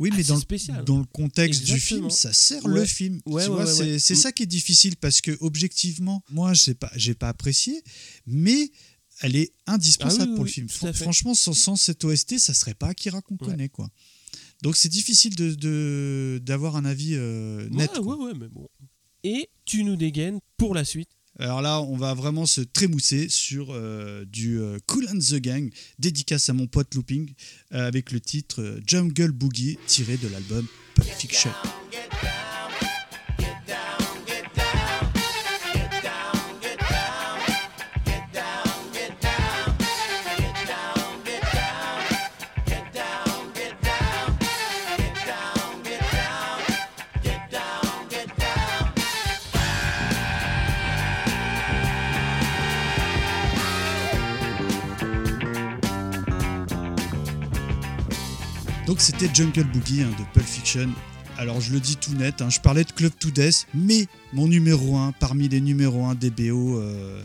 oui, 0.00 0.10
mais 0.16 0.24
dans 0.24 0.34
le, 0.34 0.40
spécial. 0.40 0.84
dans 0.84 0.98
le 0.98 1.04
contexte 1.04 1.62
du 1.64 1.78
film, 1.78 2.10
ça 2.10 2.32
sert 2.32 2.64
Ouais. 2.64 2.80
le 2.80 2.84
film. 2.84 3.20
C'est 3.98 4.14
Mm. 4.14 4.16
ça 4.16 4.32
qui 4.32 4.42
est 4.42 4.46
difficile 4.46 4.96
parce 4.96 5.20
que, 5.20 5.36
objectivement, 5.40 5.83
moi, 6.30 6.52
j'ai 6.54 6.74
pas, 6.74 6.90
j'ai 6.96 7.14
pas 7.14 7.28
apprécié, 7.28 7.82
mais. 8.26 8.70
Elle 9.20 9.36
est 9.36 9.52
indispensable 9.68 10.22
Ah 10.22 10.24
oui, 10.24 10.30
oui, 10.30 10.34
pour 10.34 10.44
le 10.44 10.48
oui, 10.48 10.52
film. 10.52 10.68
Franchement, 10.92 11.34
sans, 11.36 11.52
sans 11.52 11.76
cette 11.76 12.02
OST, 12.04 12.36
ça 12.40 12.52
serait 12.52 12.74
pas 12.74 12.88
Akira 12.88 13.22
qu'on 13.22 13.34
Ouais. 13.36 13.46
connaît, 13.46 13.68
quoi. 13.68 13.88
Donc 14.62 14.76
c'est 14.76 14.88
difficile 14.88 15.36
de- 15.36 15.54
de 15.54 16.40
d'avoir 16.42 16.74
un 16.74 16.84
avis 16.84 17.14
euh, 17.14 17.68
net. 17.70 17.92
ouais, 17.96 18.02
quoi. 18.02 18.16
ouais, 18.18 18.24
ouais, 18.32 18.38
mais 18.40 18.48
bon. 18.48 18.66
Et 19.22 19.50
tu 19.66 19.84
nous 19.84 19.94
dégaines 19.94 20.40
pour 20.56 20.74
la 20.74 20.84
suite. 20.84 21.10
Alors 21.38 21.62
là, 21.62 21.80
on 21.80 21.96
va 21.96 22.12
vraiment 22.14 22.44
se 22.44 22.60
trémousser 22.60 23.28
sur 23.28 23.68
euh, 23.70 24.24
du 24.24 24.58
euh, 24.58 24.78
Cool 24.88 25.06
and 25.08 25.18
the 25.20 25.36
Gang, 25.36 25.70
dédicace 26.00 26.48
à 26.48 26.52
mon 26.52 26.66
pote 26.66 26.92
Looping, 26.96 27.32
euh, 27.72 27.86
avec 27.86 28.10
le 28.10 28.18
titre 28.20 28.62
euh, 28.62 28.80
Jungle 28.84 29.30
Boogie, 29.30 29.78
tiré 29.86 30.16
de 30.16 30.26
l'album 30.26 30.66
Pulp 30.96 31.08
Fiction. 31.08 31.52
Donc 58.86 59.00
c'était 59.00 59.32
Jungle 59.32 59.64
Boogie 59.64 60.02
hein, 60.02 60.10
de 60.18 60.24
Pulp 60.34 60.46
Fiction. 60.46 60.90
Alors 61.38 61.60
je 61.60 61.72
le 61.72 61.80
dis 61.80 61.96
tout 61.96 62.12
net, 62.14 62.42
hein, 62.42 62.50
je 62.50 62.60
parlais 62.60 62.84
de 62.84 62.92
Club 62.92 63.12
to 63.18 63.30
Death, 63.30 63.66
mais 63.74 64.06
mon 64.32 64.46
numéro 64.46 64.96
1 64.96 65.12
parmi 65.12 65.48
les 65.48 65.60
numéros 65.60 66.04
1 66.04 66.14
des 66.14 66.30
BO 66.30 66.78
euh, 66.78 67.20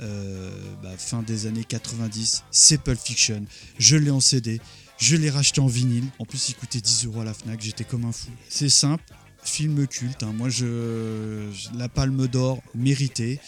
euh, 0.00 0.50
bah, 0.82 0.90
fin 0.96 1.22
des 1.22 1.46
années 1.46 1.64
90, 1.64 2.44
c'est 2.50 2.80
Pulp 2.80 2.98
Fiction. 2.98 3.44
Je 3.78 3.96
l'ai 3.96 4.10
en 4.10 4.20
CD, 4.20 4.60
je 4.98 5.16
l'ai 5.16 5.28
racheté 5.30 5.60
en 5.60 5.66
vinyle. 5.66 6.04
En 6.18 6.24
plus 6.24 6.48
il 6.48 6.54
coûtait 6.54 6.80
10 6.80 7.06
euros 7.06 7.20
à 7.20 7.24
la 7.24 7.34
FNAC, 7.34 7.60
j'étais 7.60 7.84
comme 7.84 8.04
un 8.06 8.12
fou. 8.12 8.30
C'est 8.48 8.70
simple, 8.70 9.04
film 9.42 9.86
culte. 9.86 10.22
hein. 10.22 10.32
Moi 10.34 10.48
je, 10.48 11.50
la 11.76 11.88
Palme 11.88 12.28
d'Or 12.28 12.62
méritée. 12.74 13.40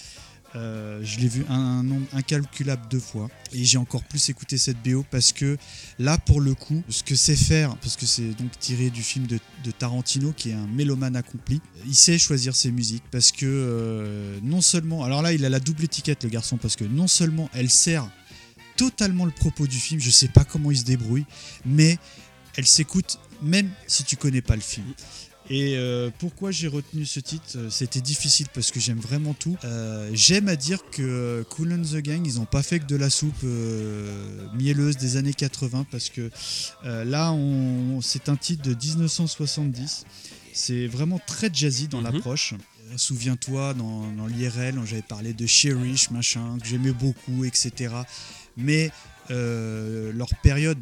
Euh, 0.54 1.00
je 1.02 1.18
l'ai 1.18 1.28
vu 1.28 1.44
un, 1.48 1.82
nombre 1.82 2.06
incalculable 2.12 2.86
de 2.88 2.98
fois. 2.98 3.30
Et 3.52 3.64
j'ai 3.64 3.78
encore 3.78 4.02
plus 4.04 4.28
écouté 4.28 4.58
cette 4.58 4.82
BO 4.82 5.04
parce 5.10 5.32
que 5.32 5.56
là 5.98 6.18
pour 6.18 6.40
le 6.40 6.54
coup 6.54 6.82
ce 6.88 7.02
que 7.02 7.14
c'est 7.14 7.36
faire 7.36 7.76
parce 7.76 7.96
que 7.96 8.06
c'est 8.06 8.30
donc 8.30 8.58
tiré 8.58 8.90
du 8.90 9.02
film 9.02 9.26
de, 9.26 9.38
de 9.64 9.70
Tarantino 9.70 10.32
qui 10.32 10.50
est 10.50 10.54
un 10.54 10.66
mélomane 10.66 11.16
accompli 11.16 11.60
il 11.86 11.94
sait 11.94 12.18
choisir 12.18 12.54
ses 12.54 12.70
musiques 12.70 13.04
parce 13.10 13.32
que 13.32 13.46
euh, 13.46 14.38
non 14.42 14.60
seulement 14.60 15.04
alors 15.04 15.22
là 15.22 15.32
il 15.32 15.44
a 15.44 15.48
la 15.48 15.60
double 15.60 15.84
étiquette 15.84 16.24
le 16.24 16.30
garçon 16.30 16.56
parce 16.56 16.76
que 16.76 16.84
non 16.84 17.08
seulement 17.08 17.50
elle 17.54 17.70
sert 17.70 18.08
totalement 18.76 19.24
le 19.24 19.32
propos 19.32 19.66
du 19.66 19.78
film 19.78 20.00
je 20.00 20.10
sais 20.10 20.28
pas 20.28 20.44
comment 20.44 20.70
il 20.70 20.78
se 20.78 20.84
débrouille 20.84 21.26
mais 21.66 21.98
elle 22.56 22.66
s'écoute 22.66 23.18
même 23.42 23.70
si 23.86 24.04
tu 24.04 24.16
connais 24.16 24.42
pas 24.42 24.56
le 24.56 24.62
film 24.62 24.86
et 25.54 25.76
euh, 25.76 26.08
pourquoi 26.18 26.50
j'ai 26.50 26.66
retenu 26.66 27.04
ce 27.04 27.20
titre 27.20 27.44
euh, 27.56 27.68
C'était 27.68 28.00
difficile 28.00 28.46
parce 28.54 28.70
que 28.70 28.80
j'aime 28.80 28.98
vraiment 28.98 29.34
tout. 29.34 29.56
Euh, 29.64 30.08
j'aime 30.14 30.48
à 30.48 30.56
dire 30.56 30.78
que 30.90 31.44
Cool 31.50 31.74
and 31.74 31.82
the 31.82 31.96
Gang, 31.98 32.26
ils 32.26 32.36
n'ont 32.36 32.46
pas 32.46 32.62
fait 32.62 32.80
que 32.80 32.86
de 32.86 32.96
la 32.96 33.10
soupe 33.10 33.44
mielleuse 34.54 34.96
des 34.96 35.18
années 35.18 35.34
80 35.34 35.86
parce 35.90 36.08
que 36.08 36.30
là, 36.84 37.32
on, 37.32 38.00
c'est 38.00 38.30
un 38.30 38.36
titre 38.36 38.62
de 38.62 38.74
1970. 38.74 40.04
C'est 40.54 40.86
vraiment 40.86 41.20
très 41.26 41.50
jazzy 41.52 41.88
dans 41.88 41.98
Mhm. 41.98 42.04
l'approche. 42.04 42.54
Souviens-toi, 42.96 43.74
dans, 43.74 44.10
dans 44.12 44.26
l'IRL, 44.26 44.74
j'avais 44.84 45.02
parlé 45.02 45.32
de 45.34 45.46
Cherish, 45.46 46.10
machin, 46.10 46.58
que 46.60 46.66
j'aimais 46.66 46.92
beaucoup, 46.92 47.44
etc. 47.44 47.94
Mais 48.56 48.90
euh, 49.30 50.12
leur 50.12 50.28
période 50.42 50.78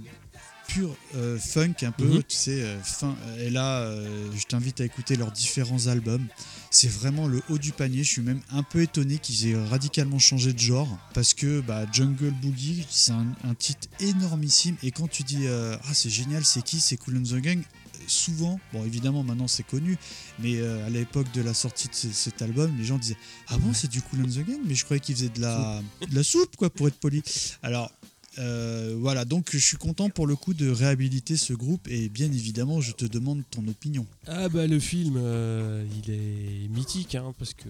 pure 0.72 0.94
euh, 1.16 1.38
funk 1.38 1.74
un 1.82 1.92
peu, 1.92 2.04
Mhm. 2.04 2.22
tu 2.22 2.36
sais, 2.36 2.62
euh, 2.62 2.80
fin. 2.82 3.16
Et 3.38 3.50
là, 3.50 3.78
euh, 3.80 4.30
je 4.36 4.44
t'invite 4.44 4.80
à 4.80 4.84
écouter 4.84 5.16
leurs 5.16 5.32
différents 5.32 5.86
albums. 5.86 6.26
C'est 6.70 6.90
vraiment 6.90 7.26
le 7.26 7.42
haut 7.48 7.58
du 7.58 7.72
panier. 7.72 8.04
Je 8.04 8.10
suis 8.10 8.22
même 8.22 8.40
un 8.50 8.62
peu 8.62 8.82
étonné 8.82 9.18
qu'ils 9.18 9.48
aient 9.48 9.56
radicalement 9.68 10.18
changé 10.18 10.52
de 10.52 10.58
genre 10.58 10.88
parce 11.14 11.34
que 11.34 11.60
bah, 11.60 11.84
Jungle 11.92 12.30
Boogie, 12.42 12.86
c'est 12.90 13.12
un, 13.12 13.26
un 13.44 13.54
titre 13.54 13.88
énormissime. 14.00 14.76
Et 14.82 14.90
quand 14.92 15.08
tu 15.08 15.22
dis 15.24 15.46
euh, 15.46 15.76
ah 15.84 15.94
c'est 15.94 16.10
génial, 16.10 16.44
c'est 16.44 16.62
qui, 16.62 16.80
c'est 16.80 16.96
Cool 16.96 17.18
and 17.18 17.22
the 17.22 17.40
Gang. 17.40 17.62
Souvent, 18.06 18.58
bon 18.72 18.84
évidemment 18.84 19.22
maintenant 19.22 19.46
c'est 19.46 19.62
connu, 19.62 19.96
mais 20.40 20.56
euh, 20.56 20.84
à 20.86 20.90
l'époque 20.90 21.30
de 21.32 21.42
la 21.42 21.54
sortie 21.54 21.86
de 21.88 21.94
ce- 21.94 22.10
cet 22.12 22.40
album, 22.42 22.72
les 22.78 22.84
gens 22.84 22.98
disaient 22.98 23.16
ah 23.48 23.58
bon 23.58 23.72
c'est 23.72 23.88
du 23.90 24.00
Cool 24.02 24.22
and 24.22 24.28
the 24.28 24.44
Gang, 24.46 24.58
mais 24.64 24.74
je 24.74 24.84
croyais 24.84 25.00
qu'ils 25.00 25.14
faisaient 25.16 25.28
de 25.28 25.40
la, 25.40 25.80
de 26.08 26.14
la 26.14 26.22
soupe 26.24 26.56
quoi 26.56 26.70
pour 26.70 26.88
être 26.88 26.96
poli. 26.98 27.22
Alors 27.62 27.92
euh, 28.38 28.94
voilà, 28.98 29.24
donc 29.24 29.48
je 29.50 29.58
suis 29.58 29.76
content 29.76 30.08
pour 30.08 30.26
le 30.26 30.36
coup 30.36 30.54
de 30.54 30.70
réhabiliter 30.70 31.36
ce 31.36 31.52
groupe 31.52 31.88
et 31.88 32.08
bien 32.08 32.26
évidemment 32.26 32.80
je 32.80 32.92
te 32.92 33.04
demande 33.04 33.42
ton 33.50 33.66
opinion. 33.66 34.06
Ah 34.26 34.48
bah 34.48 34.66
le 34.66 34.78
film, 34.78 35.14
euh, 35.16 35.84
il 36.04 36.12
est 36.12 36.68
mythique 36.68 37.16
hein, 37.16 37.34
parce 37.38 37.54
que 37.54 37.68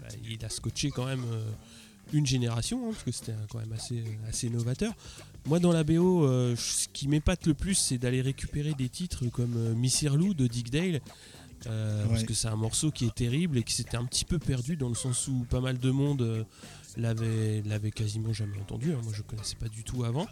bah, 0.00 0.08
il 0.28 0.44
a 0.44 0.50
scotché 0.50 0.90
quand 0.90 1.06
même 1.06 1.24
euh, 1.32 1.42
une 2.12 2.26
génération 2.26 2.82
hein, 2.84 2.90
parce 2.92 3.04
que 3.04 3.12
c'était 3.12 3.34
quand 3.50 3.58
même 3.58 3.72
assez, 3.72 4.04
assez 4.28 4.50
novateur. 4.50 4.92
Moi 5.46 5.60
dans 5.60 5.72
la 5.72 5.82
BO, 5.82 6.26
ce 6.56 6.88
qui 6.92 7.08
m'épate 7.08 7.46
le 7.46 7.54
plus, 7.54 7.74
c'est 7.74 7.98
d'aller 7.98 8.20
récupérer 8.20 8.74
des 8.74 8.90
titres 8.90 9.24
comme 9.26 9.56
euh, 9.56 9.74
Missy 9.74 10.08
Lou 10.08 10.34
de 10.34 10.46
Dick 10.46 10.70
Dale. 10.70 11.00
Parce 11.64 12.22
que 12.22 12.34
c'est 12.34 12.48
un 12.48 12.56
morceau 12.56 12.92
qui 12.92 13.06
est 13.06 13.14
terrible 13.14 13.58
et 13.58 13.64
qui 13.64 13.72
s'était 13.72 13.96
un 13.96 14.04
petit 14.04 14.24
peu 14.24 14.38
perdu 14.38 14.76
dans 14.76 14.88
le 14.88 14.94
sens 14.94 15.26
où 15.26 15.44
pas 15.50 15.60
mal 15.60 15.78
de 15.78 15.90
monde 15.90 16.46
l'avait 16.96 17.62
l'avait 17.66 17.90
quasiment 17.90 18.32
jamais 18.32 18.58
entendu. 18.58 18.92
hein. 18.92 19.00
Moi 19.02 19.12
je 19.14 19.22
connaissais 19.22 19.56
pas 19.56 19.68
du 19.68 19.84
tout 19.84 20.04
avant. 20.04 20.26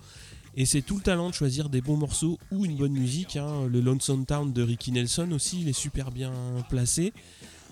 Et 0.57 0.67
c'est 0.67 0.83
tout 0.83 0.97
le 0.97 1.03
talent 1.03 1.31
de 1.31 1.35
choisir 1.35 1.69
des 1.69 1.81
bons 1.81 1.97
morceaux 1.97 2.39
ou 2.53 2.65
une 2.65 2.77
bonne 2.77 2.93
musique. 2.93 3.37
hein. 3.37 3.67
Le 3.67 3.81
Lonesome 3.81 4.25
Town 4.25 4.53
de 4.53 4.63
Ricky 4.63 4.93
Nelson 4.93 5.31
aussi, 5.33 5.61
il 5.63 5.69
est 5.69 5.73
super 5.73 6.13
bien 6.13 6.33
placé. 6.69 7.13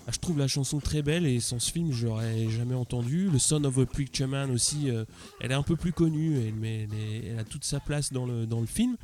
Ah, 0.09 0.11
je 0.12 0.18
trouve 0.18 0.36
la 0.38 0.49
chanson 0.49 0.80
très 0.80 1.01
belle 1.01 1.26
et 1.26 1.38
sans 1.38 1.61
ce 1.61 1.70
film, 1.70 1.93
je 1.93 2.09
l'aurais 2.09 2.49
jamais 2.51 2.74
entendu. 2.74 3.30
Le 3.30 3.38
Son 3.38 3.62
of 3.62 3.78
a 3.78 3.86
Preacher 3.86 4.26
Man 4.26 4.51
aussi, 4.51 4.90
euh, 4.90 5.05
elle 5.40 5.53
est 5.53 5.55
un 5.55 5.62
peu 5.62 5.76
plus 5.76 5.93
connue, 5.93 6.53
mais 6.61 6.88
elle, 7.24 7.38
a 7.38 7.45
toute 7.45 7.64
sa 7.64 7.78
place 7.78 8.12
dans 8.12 8.26
le, 8.26 8.47
dans 8.47 8.61
le 8.61 8.66
film. 8.66 8.97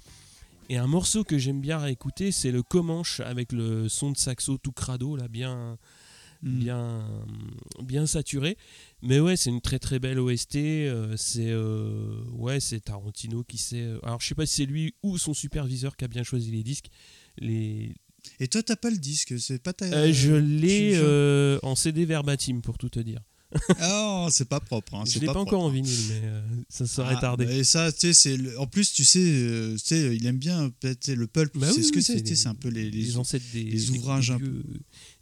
Et 0.71 0.77
un 0.77 0.89
morceau 0.89 1.23
que 1.23 1.39
j'aime 1.39 1.61
bien 1.61 1.79
réécouter, 1.79 2.33
c'est 2.33 2.51
le 2.51 2.65
Comanche 2.65 3.21
avec 3.21 3.53
le 3.53 3.89
son 3.89 4.11
de 4.11 4.19
saxo 4.19 4.59
tout 4.59 4.73
crado, 4.73 5.15
là, 5.15 5.29
bien, 5.29 5.79
Mm. 6.43 6.59
bien, 6.61 7.05
bien 7.83 8.07
saturé. 8.07 8.57
Mais 9.03 9.19
ouais, 9.21 9.37
c'est 9.37 9.51
une 9.51 9.61
très 9.61 9.79
très 9.79 9.99
belle 9.99 10.19
OST. 10.21 10.57
euh, 10.57 11.17
c'est 11.17 11.51
euh, 11.51 12.21
ouais, 12.33 12.61
c'est 12.61 12.81
Tarantino 12.81 13.43
qui 13.45 13.59
sait. 13.59 13.83
euh, 13.83 13.99
alors 14.05 14.21
je 14.21 14.27
sais 14.29 14.35
pas 14.35 14.47
si 14.47 14.55
c'est 14.57 14.67
lui 14.67 14.95
ou 15.03 15.19
son 15.19 15.35
superviseur 15.35 15.97
qui 15.97 16.05
a 16.05 16.09
bien 16.09 16.23
choisi 16.23 16.51
les 16.51 16.63
disques. 16.63 16.87
Les, 17.39 17.95
Et 18.41 18.49
toi, 18.49 18.63
t'as 18.63 18.77
pas 18.77 18.91
le 18.91 18.99
disque, 18.99 19.39
c'est 19.41 19.63
pas 19.63 19.73
ta. 19.73 19.87
Euh, 19.87 20.13
je 20.13 20.33
l'ai 20.35 20.97
en 21.63 21.75
CD 21.75 22.05
verbatim 22.05 22.61
pour 22.61 22.79
tout 22.79 22.89
te 22.89 23.01
dire. 23.01 23.21
Ah, 23.79 24.27
c'est 24.31 24.49
pas 24.49 24.61
propre. 24.61 24.95
Hein, 24.95 25.05
je 25.07 25.13
c'est 25.13 25.21
l'ai 25.21 25.27
pas, 25.27 25.33
pas 25.35 25.41
encore 25.41 25.61
en 25.63 25.71
propre. 25.71 25.77
vinyle, 25.83 25.99
mais 26.11 26.21
euh, 26.25 26.43
ça 26.69 26.87
serait 26.87 27.15
Ah, 27.17 27.21
tardé. 27.21 27.45
Et 27.47 27.65
ça, 27.65 27.91
tu 27.91 28.01
sais, 28.01 28.13
c'est 28.13 28.57
en 28.59 28.67
plus, 28.67 28.93
tu 28.93 29.05
sais, 29.07 29.21
euh, 29.25 29.73
tu 29.73 29.79
sais, 29.87 30.15
il 30.17 30.27
aime 30.27 30.37
bien 30.37 30.69
peut-être 30.81 31.09
le 31.09 31.27
pulp. 31.27 31.57
Bah 31.57 31.69
c'est 31.71 31.79
oui, 31.79 31.85
ce 31.85 31.91
que 31.93 31.97
oui, 31.97 32.03
c'est. 32.03 32.27
c'est 32.29 32.35
C'est 32.37 32.49
un 32.49 32.55
peu 32.55 32.69
les, 32.69 32.91
les- 32.91 33.01
les 33.03 33.17
ancêtres 33.17 33.47
des, 33.55 33.63
les 33.65 33.91
ouvrages 33.91 34.27
des 34.29 34.33
un 34.35 34.37
vieux- 34.39 34.65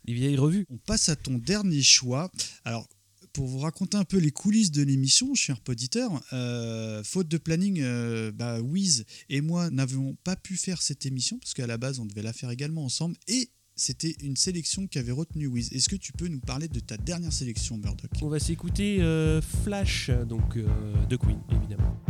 des 0.07 0.15
vieilles 0.15 0.37
revues. 0.37 0.67
On 0.71 0.79
passe 0.79 1.09
à 1.09 1.17
ton 1.17 1.39
dernier 1.39 1.83
choix. 1.83 2.31
Alors, 2.65 2.89
pour 3.33 3.47
vous 3.47 3.59
raconter 3.59 3.99
un 3.99 4.05
peu 4.05 4.17
les 4.17 4.31
coulisses 4.31 4.71
de 4.71 4.83
l'émission, 4.83 5.35
cher 5.35 5.61
poditeur, 5.61 6.11
euh, 6.33 7.05
faute 7.05 7.29
de 7.29 7.37
planning, 7.37 7.81
euh, 7.83 8.33
bah, 8.33 8.61
Wiz 8.63 9.05
et 9.29 9.43
moi 9.43 9.69
n'avions 9.71 10.17
pas 10.25 10.37
pu 10.37 10.57
faire 10.57 10.81
cette 10.81 11.05
émission 11.05 11.39
parce 11.39 11.53
qu'à 11.53 11.67
la 11.67 11.77
base, 11.77 11.99
on 11.99 12.07
devait 12.07 12.23
la 12.23 12.33
faire 12.33 12.51
également 12.51 12.85
ensemble 12.85 13.17
et 13.29 13.51
c'était 13.77 14.17
une 14.23 14.37
sélection 14.37 14.87
qu'avait 14.87 15.13
retenu 15.13 15.47
Wiz. 15.47 15.71
Est-ce 15.73 15.91
que 15.91 15.97
tu 15.97 16.13
peux 16.13 16.29
nous 16.29 16.41
parler 16.41 16.67
de 16.67 16.81
ta 16.81 16.97
dernière 16.97 17.33
sélection, 17.33 17.77
Murdoch? 17.77 18.11
On 18.23 18.29
va 18.29 18.39
s'écouter 18.39 19.03
euh, 19.03 19.43
Flash, 19.43 20.11
donc 20.27 20.57
euh, 20.57 20.67
de 21.07 21.17
Queen, 21.17 21.39
évidemment. 21.51 22.01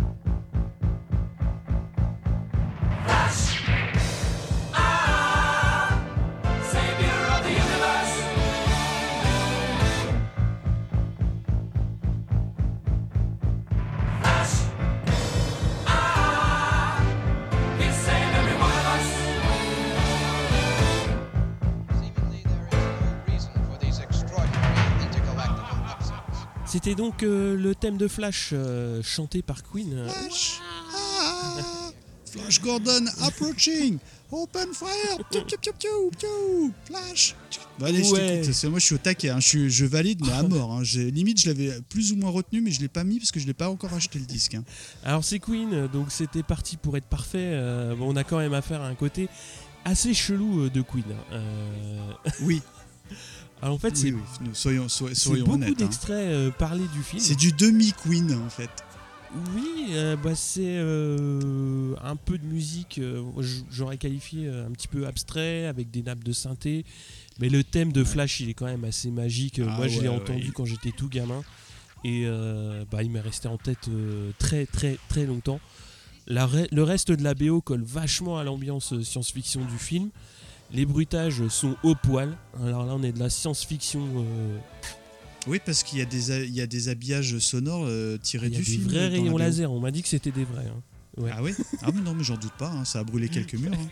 C'était 26.77 26.95
donc 26.95 27.23
euh, 27.23 27.57
le 27.57 27.75
thème 27.75 27.97
de 27.97 28.07
Flash 28.07 28.51
euh, 28.53 29.03
chanté 29.03 29.41
par 29.41 29.63
Queen. 29.63 30.07
Flash 30.11 30.61
Ah 30.95 31.91
Flash 32.31 32.61
Gordon 32.61 33.07
approaching 33.23 33.97
Open 34.31 34.69
fire. 34.75 35.17
Flash 36.85 37.35
Bah 37.79 37.87
allez, 37.87 38.05
je 38.05 38.11
Ouais. 38.13 38.43
que 38.45 38.67
moi 38.67 38.79
je 38.79 38.85
suis 38.85 38.95
au 38.95 38.99
taquet, 38.99 39.31
hein. 39.31 39.41
je, 39.41 39.69
je 39.71 39.87
valide 39.87 40.21
mais 40.27 40.33
à 40.33 40.43
mort. 40.49 40.73
hein. 40.73 40.83
J'ai- 40.85 41.11
Limite 41.11 41.41
je 41.41 41.49
l'avais 41.49 41.81
plus 41.89 42.13
ou 42.13 42.17
moins 42.17 42.29
retenu 42.31 42.61
mais 42.61 42.71
je 42.73 42.81
l'ai 42.83 42.89
pas 42.89 43.05
mis 43.05 43.21
parce 43.21 43.33
que 43.33 43.41
je 43.41 43.47
l'ai 43.47 43.55
pas 43.55 43.71
encore 43.71 43.95
acheté 43.95 44.19
le 44.19 44.27
disque. 44.27 44.55
hein. 44.57 44.65
Alors 45.03 45.25
c'est 45.25 45.39
Queen, 45.39 45.87
donc 45.91 46.09
c'était 46.13 46.43
parti 46.43 46.77
pour 46.77 46.99
être 46.99 47.07
parfait. 47.07 47.39
euh, 47.55 47.95
bon, 47.95 48.13
on 48.13 48.17
a 48.17 48.25
quand 48.25 48.39
même 48.39 48.53
affaire 48.53 48.83
à 48.83 48.87
un 48.89 48.95
côté 48.97 49.29
assez 49.87 50.13
chelou 50.13 50.65
euh, 50.65 50.69
de 50.71 50.83
Queen. 50.83 51.05
Euh, 51.33 52.13
Oui, 52.43 52.61
alors 53.63 53.77
en 53.77 53.79
fait, 53.79 53.95
oui, 53.95 53.97
c'est 54.01 54.13
oui. 54.13 54.51
Soyons, 54.53 54.89
soyons 54.89 55.45
beaucoup 55.45 55.55
honnêtes. 55.57 55.71
hein. 55.71 55.85
d'extraits 55.85 56.17
euh, 56.29 56.51
parlés 56.51 56.87
du 56.93 57.03
film. 57.03 57.21
C'est 57.21 57.35
du 57.37 57.53
demi-Queen 57.53 58.35
en 58.35 58.51
fait. 58.51 58.71
Oui, 59.55 59.89
euh, 59.91 60.17
bah, 60.17 60.35
c'est 60.35 60.63
euh, 60.79 61.95
un 62.03 62.17
peu 62.17 62.39
de 62.39 62.45
musique, 62.47 62.99
euh, 62.99 63.23
j'aurais 63.71 63.99
qualifié 63.99 64.49
un 64.49 64.71
petit 64.71 64.89
peu 64.89 65.07
abstrait, 65.07 65.67
avec 65.67 65.91
des 65.91 66.03
nappes 66.03 66.23
de 66.25 66.33
synthé. 66.33 66.85
Mais 67.39 67.49
le 67.49 67.63
thème 67.65 67.93
de. 67.93 68.03
Flash, 68.05 68.41
il 68.41 68.49
est 68.49 68.55
quand 68.55 68.67
même 68.67 68.85
assez 68.85 69.11
magique. 69.11 69.61
Ah 69.63 69.77
Moi, 69.77 69.89
je 69.89 70.01
l'ai 70.01 70.09
entendu 70.09 70.47
ouais. 70.47 70.53
quand 70.55 70.65
j'étais 70.65 70.93
tout 70.93 71.09
gamin. 71.09 71.43
Et 72.05 72.25
bah, 72.91 73.03
il 73.03 73.11
m'est 73.11 73.21
resté 73.21 73.49
en 73.49 73.59
tête 73.59 73.91
très, 74.39 74.65
très, 74.65 74.97
très 75.09 75.27
longtemps. 75.27 75.61
La 76.29 76.47
re- 76.47 76.69
le 76.73 76.83
reste 76.83 77.11
de 77.13 77.23
la 77.23 77.35
BO 77.35 77.61
colle 77.61 77.83
vachement 77.85 78.39
à 78.39 78.45
l'ambiance 78.45 78.99
science-fiction 79.03 79.65
du 79.65 79.77
film. 79.79 80.11
Les 80.73 80.85
bruitages 80.87 81.47
sont 81.49 81.77
au 81.83 81.95
poil. 81.95 82.37
Alors 82.63 82.85
là, 82.87 82.95
on 82.95 83.03
est 83.03 83.13
de 83.13 83.19
la 83.21 83.31
science-fiction. 83.31 84.01
euh, 84.17 84.59
Oui, 85.47 85.61
parce 85.65 85.83
qu'il 85.83 85.99
y, 85.99 86.03
a 86.03 86.05
des, 86.07 86.45
il 86.47 86.55
y 86.55 86.61
a 86.61 86.67
des 86.67 86.89
habillages 86.89 87.39
sonores 87.39 87.85
euh, 87.87 88.19
tirés 88.19 88.49
il 88.49 88.53
y 88.53 88.57
a 88.57 88.59
du 88.59 88.65
des 88.65 88.71
film. 88.73 88.85
vrais 88.89 89.09
rayons 89.09 89.37
laser. 89.39 89.71
On 89.73 89.81
m'a 89.81 89.91
dit 89.91 90.03
que 90.03 90.09
c'était 90.09 90.33
des 90.33 90.45
vrais. 90.45 90.67
hein. 90.67 90.83
Ouais. 91.23 91.31
Ah 91.33 91.43
oui? 91.43 91.53
Ah 91.83 91.91
mais 91.95 92.01
non, 92.03 92.13
mais 92.15 92.25
j'en 92.25 92.37
doute 92.37 92.53
pas, 92.59 92.71
hein, 92.71 92.85
ça 92.85 92.99
a 93.01 93.05
brûlé 93.05 93.29
quelques 93.29 93.55
murs. 93.59 93.73
hein. 93.73 93.89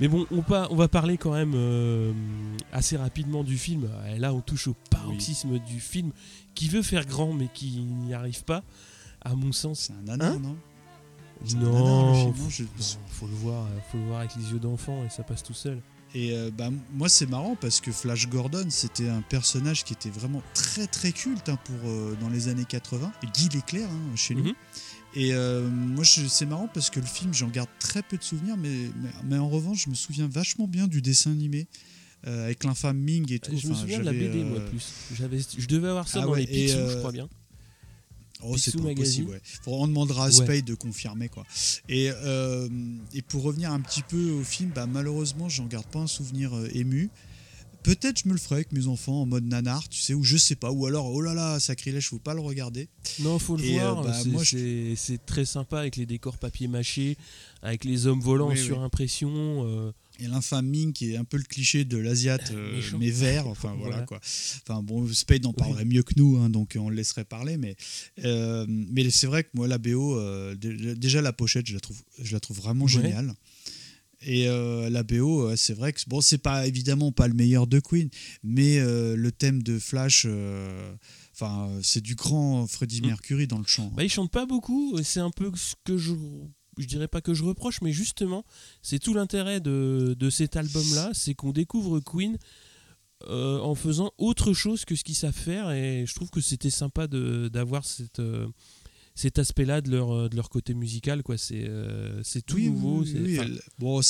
Mais 0.00 0.08
bon, 0.08 0.26
on, 0.30 0.42
pa- 0.42 0.66
on 0.70 0.76
va 0.76 0.88
parler 0.88 1.16
quand 1.16 1.32
même 1.32 1.52
euh, 1.54 2.12
assez 2.72 2.96
rapidement 2.96 3.44
du 3.44 3.56
film. 3.56 3.88
Et 4.14 4.18
là, 4.18 4.34
on 4.34 4.40
touche 4.40 4.68
au 4.68 4.74
paroxysme 4.90 5.58
du 5.60 5.80
film 5.80 6.10
qui 6.54 6.68
veut 6.68 6.82
faire 6.82 7.06
grand 7.06 7.32
mais 7.32 7.48
qui 7.54 7.78
n'y 7.80 8.12
arrive 8.14 8.42
pas, 8.44 8.62
à 9.22 9.34
mon 9.34 9.52
sens. 9.52 9.80
C'est 9.88 9.92
un 9.92 10.02
nanar, 10.02 10.32
Hein? 10.34 10.38
non? 10.42 10.56
C'est 11.44 11.56
un 11.56 11.60
nanar, 11.60 11.72
le 11.72 11.82
Non, 11.82 12.14
film, 12.14 12.34
non, 12.44 12.50
je- 12.50 12.62
non, 12.64 12.98
faut 13.08 13.26
le 13.26 13.34
voir, 13.34 13.64
euh, 13.64 13.68
faut 13.92 13.98
le 13.98 14.04
voir 14.04 14.20
avec 14.20 14.34
les 14.36 14.50
yeux 14.52 14.58
d'enfant 14.58 15.02
et 15.06 15.08
ça 15.10 15.22
passe 15.22 15.42
tout 15.42 15.54
seul. 15.54 15.80
Et 16.16 16.32
euh, 16.32 16.50
bah, 16.50 16.70
moi, 16.94 17.10
c'est 17.10 17.26
marrant 17.26 17.56
parce 17.60 17.82
que 17.82 17.92
Flash 17.92 18.26
Gordon, 18.30 18.64
c'était 18.70 19.10
un 19.10 19.20
personnage 19.20 19.84
qui 19.84 19.92
était 19.92 20.08
vraiment 20.08 20.42
très 20.54 20.86
très 20.86 21.12
culte 21.12 21.50
hein, 21.50 21.58
pour, 21.62 21.90
euh, 21.90 22.16
dans 22.22 22.30
les 22.30 22.48
années 22.48 22.64
80. 22.66 23.12
Et 23.22 23.26
Guy 23.34 23.50
Léclair, 23.50 23.86
hein, 23.86 24.16
chez 24.16 24.34
nous. 24.34 24.44
Mhm. 24.44 24.54
Et 25.14 25.34
euh, 25.34 25.68
moi, 25.68 26.06
c'est 26.06 26.46
marrant 26.46 26.70
parce 26.72 26.88
que 26.88 27.00
le 27.00 27.06
film, 27.06 27.34
j'en 27.34 27.48
garde 27.48 27.68
très 27.78 28.00
peu 28.02 28.16
de 28.16 28.22
souvenirs, 28.22 28.56
mais, 28.56 28.90
mais, 28.96 29.10
mais 29.24 29.36
en 29.36 29.50
revanche, 29.50 29.84
je 29.84 29.90
me 29.90 29.94
souviens 29.94 30.26
vachement 30.26 30.66
bien 30.66 30.86
du 30.86 31.02
dessin 31.02 31.32
animé 31.32 31.66
avec 32.24 32.64
l'infâme 32.64 32.96
Ming 32.96 33.30
et 33.30 33.38
tout. 33.38 33.56
je 33.56 33.68
me 33.68 33.74
souviens 33.74 34.00
de 34.00 34.04
la 34.04 34.12
BD, 34.12 34.42
moi, 34.42 34.58
plus. 34.58 34.92
Je 35.16 35.66
devais 35.68 35.88
avoir 35.88 36.08
ça 36.08 36.20
Ah 36.22 36.26
dans 36.26 36.32
ouais, 36.32 36.40
les 36.40 36.46
Picsou, 36.46 36.78
je 36.90 36.96
crois 36.96 37.12
bien. 37.12 37.28
Oh, 38.42 38.56
c'est 38.58 38.72
pas 38.76 38.82
Magazine. 38.82 39.24
possible, 39.26 39.30
ouais. 39.30 39.72
On 39.72 39.86
demandera 39.88 40.24
à 40.24 40.26
Ouais. 40.26 40.32
Spade 40.32 40.64
de 40.64 40.74
confirmer, 40.74 41.28
quoi. 41.28 41.44
Et, 41.88 42.10
euh, 42.12 42.68
et 43.14 43.22
pour 43.22 43.42
revenir 43.42 43.72
un 43.72 43.80
petit 43.80 44.02
peu 44.02 44.30
au 44.30 44.44
film, 44.44 44.70
bah, 44.74 44.86
malheureusement, 44.86 45.48
j'en 45.48 45.66
garde 45.66 45.86
pas 45.86 46.00
un 46.00 46.06
souvenir 46.06 46.54
euh, 46.54 46.68
ému. 46.74 47.08
Peut-être 47.82 48.22
je 48.24 48.28
me 48.28 48.32
le 48.34 48.40
ferai 48.40 48.56
avec 48.56 48.72
mes 48.72 48.88
enfants 48.88 49.22
en 49.22 49.26
mode 49.26 49.44
nanar, 49.44 49.88
tu 49.88 50.00
sais, 50.00 50.12
ou 50.12 50.24
je 50.24 50.36
sais 50.36 50.56
pas, 50.56 50.72
ou 50.72 50.86
alors, 50.86 51.06
oh 51.12 51.20
là 51.20 51.34
là, 51.34 51.60
sacrilège, 51.60 52.08
faut 52.08 52.18
pas 52.18 52.34
le 52.34 52.40
regarder. 52.40 52.88
Non, 53.20 53.38
faut 53.38 53.56
le 53.56 53.64
et, 53.64 53.80
euh, 53.80 53.92
voir. 53.92 54.02
bah, 54.04 54.12
c'est, 54.20 54.28
moi, 54.28 54.42
je- 54.42 54.56
c'est- 54.58 54.94
c'est 54.96 55.24
très 55.24 55.44
sympa 55.44 55.78
avec 55.78 55.94
les 55.94 56.04
décors 56.04 56.36
papier 56.36 56.66
mâché, 56.66 57.16
avec 57.62 57.84
les 57.84 58.08
hommes 58.08 58.20
volants 58.20 58.48
Oui, 58.48 58.58
sur 58.58 58.78
oui. 58.78 58.84
impression. 58.84 59.64
Euh, 60.20 60.24
Et 60.24 60.28
l'infâme 60.28 60.66
Ming, 60.66 60.92
qui 60.92 61.12
est 61.12 61.16
un 61.16 61.24
peu 61.24 61.36
le 61.36 61.42
cliché 61.44 61.84
de 61.84 61.96
l'Asiate, 61.96 62.50
euh, 62.52 62.76
Méchant. 62.76 62.98
mais 62.98 63.10
vert, 63.10 63.46
enfin 63.46 63.74
voilà, 63.78 63.96
Voilà. 63.96 64.06
quoi. 64.06 64.20
Enfin 64.68 64.82
bon, 64.82 65.06
Spade 65.12 65.46
en 65.46 65.52
parlerait 65.52 65.84
mieux 65.84 66.02
que 66.02 66.14
nous, 66.16 66.36
hein, 66.38 66.50
donc 66.50 66.76
on 66.78 66.88
le 66.88 66.96
laisserait 66.96 67.24
parler, 67.24 67.56
mais, 67.56 67.76
euh, 68.24 68.64
mais 68.68 69.08
c'est 69.10 69.26
vrai 69.26 69.44
que 69.44 69.50
moi, 69.54 69.68
la 69.68 69.78
BO, 69.78 70.18
euh, 70.18 70.54
dé- 70.54 70.94
déjà 70.94 71.20
la 71.22 71.32
pochette, 71.32 71.66
je 71.66 71.74
la 71.74 71.80
trouve, 71.80 72.02
je 72.22 72.32
la 72.32 72.40
trouve 72.40 72.56
vraiment 72.58 72.84
Ouais. 72.86 72.90
géniale. 72.90 73.34
Et 74.22 74.48
euh, 74.48 74.88
la 74.88 75.02
BO, 75.02 75.42
euh, 75.50 75.56
c'est 75.56 75.74
vrai 75.74 75.92
que 75.92 76.00
bon, 76.06 76.20
c'est 76.22 76.38
pas 76.38 76.66
évidemment 76.66 77.12
pas 77.12 77.28
le 77.28 77.34
meilleur 77.34 77.66
de 77.66 77.78
Queen, 77.80 78.08
mais 78.42 78.78
euh, 78.78 79.14
le 79.14 79.30
thème 79.30 79.62
de 79.62 79.78
Flash, 79.78 80.22
euh, 80.26 80.94
enfin, 81.34 81.68
euh, 81.70 81.80
c'est 81.82 82.00
du 82.00 82.14
grand 82.14 82.66
Freddie 82.66 83.02
Mm. 83.02 83.06
Mercury 83.08 83.46
dans 83.46 83.58
le 83.58 83.66
chant. 83.66 83.92
Bah, 83.94 84.02
il 84.04 84.08
chante 84.10 84.30
pas 84.32 84.46
beaucoup, 84.46 84.96
c'est 85.04 85.20
un 85.20 85.30
peu 85.30 85.52
ce 85.54 85.74
que 85.84 85.98
je. 85.98 86.12
Je 86.78 86.86
dirais 86.86 87.08
pas 87.08 87.20
que 87.22 87.32
je 87.34 87.42
reproche, 87.42 87.80
mais 87.80 87.92
justement, 87.92 88.44
c'est 88.82 88.98
tout 88.98 89.14
l'intérêt 89.14 89.60
de, 89.60 90.14
de 90.18 90.30
cet 90.30 90.56
album-là, 90.56 91.10
c'est 91.14 91.34
qu'on 91.34 91.52
découvre 91.52 92.00
Queen 92.00 92.36
euh, 93.28 93.58
en 93.60 93.74
faisant 93.74 94.12
autre 94.18 94.52
chose 94.52 94.84
que 94.84 94.94
ce 94.94 95.02
qu'ils 95.02 95.14
savent 95.14 95.32
faire, 95.34 95.70
et 95.70 96.04
je 96.06 96.14
trouve 96.14 96.28
que 96.30 96.42
c'était 96.42 96.68
sympa 96.68 97.06
d'avoir 97.06 97.86
cette, 97.86 98.20
euh, 98.20 98.46
cet 99.14 99.38
aspect-là 99.38 99.80
de 99.80 99.90
leur, 99.90 100.28
de 100.28 100.36
leur 100.36 100.50
côté 100.50 100.74
musical, 100.74 101.22
quoi. 101.22 101.38
C'est 101.38 101.66
euh, 101.66 102.22
c'est 102.22 102.44
tout 102.44 102.56
Oui, 102.56 102.66
nouveau. 102.68 103.02
oui, 103.04 103.14
oui, 103.24 103.36
elle- 103.40 103.60
bon, 103.78 104.00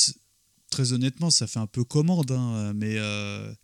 très 0.69 0.91
honnêtement, 0.91 1.29
ça 1.31 1.47
fait 1.47 1.59
un 1.59 1.67
peu 1.67 1.85
commande, 1.85 2.31
hein, 2.31 2.73
mais 2.75 2.97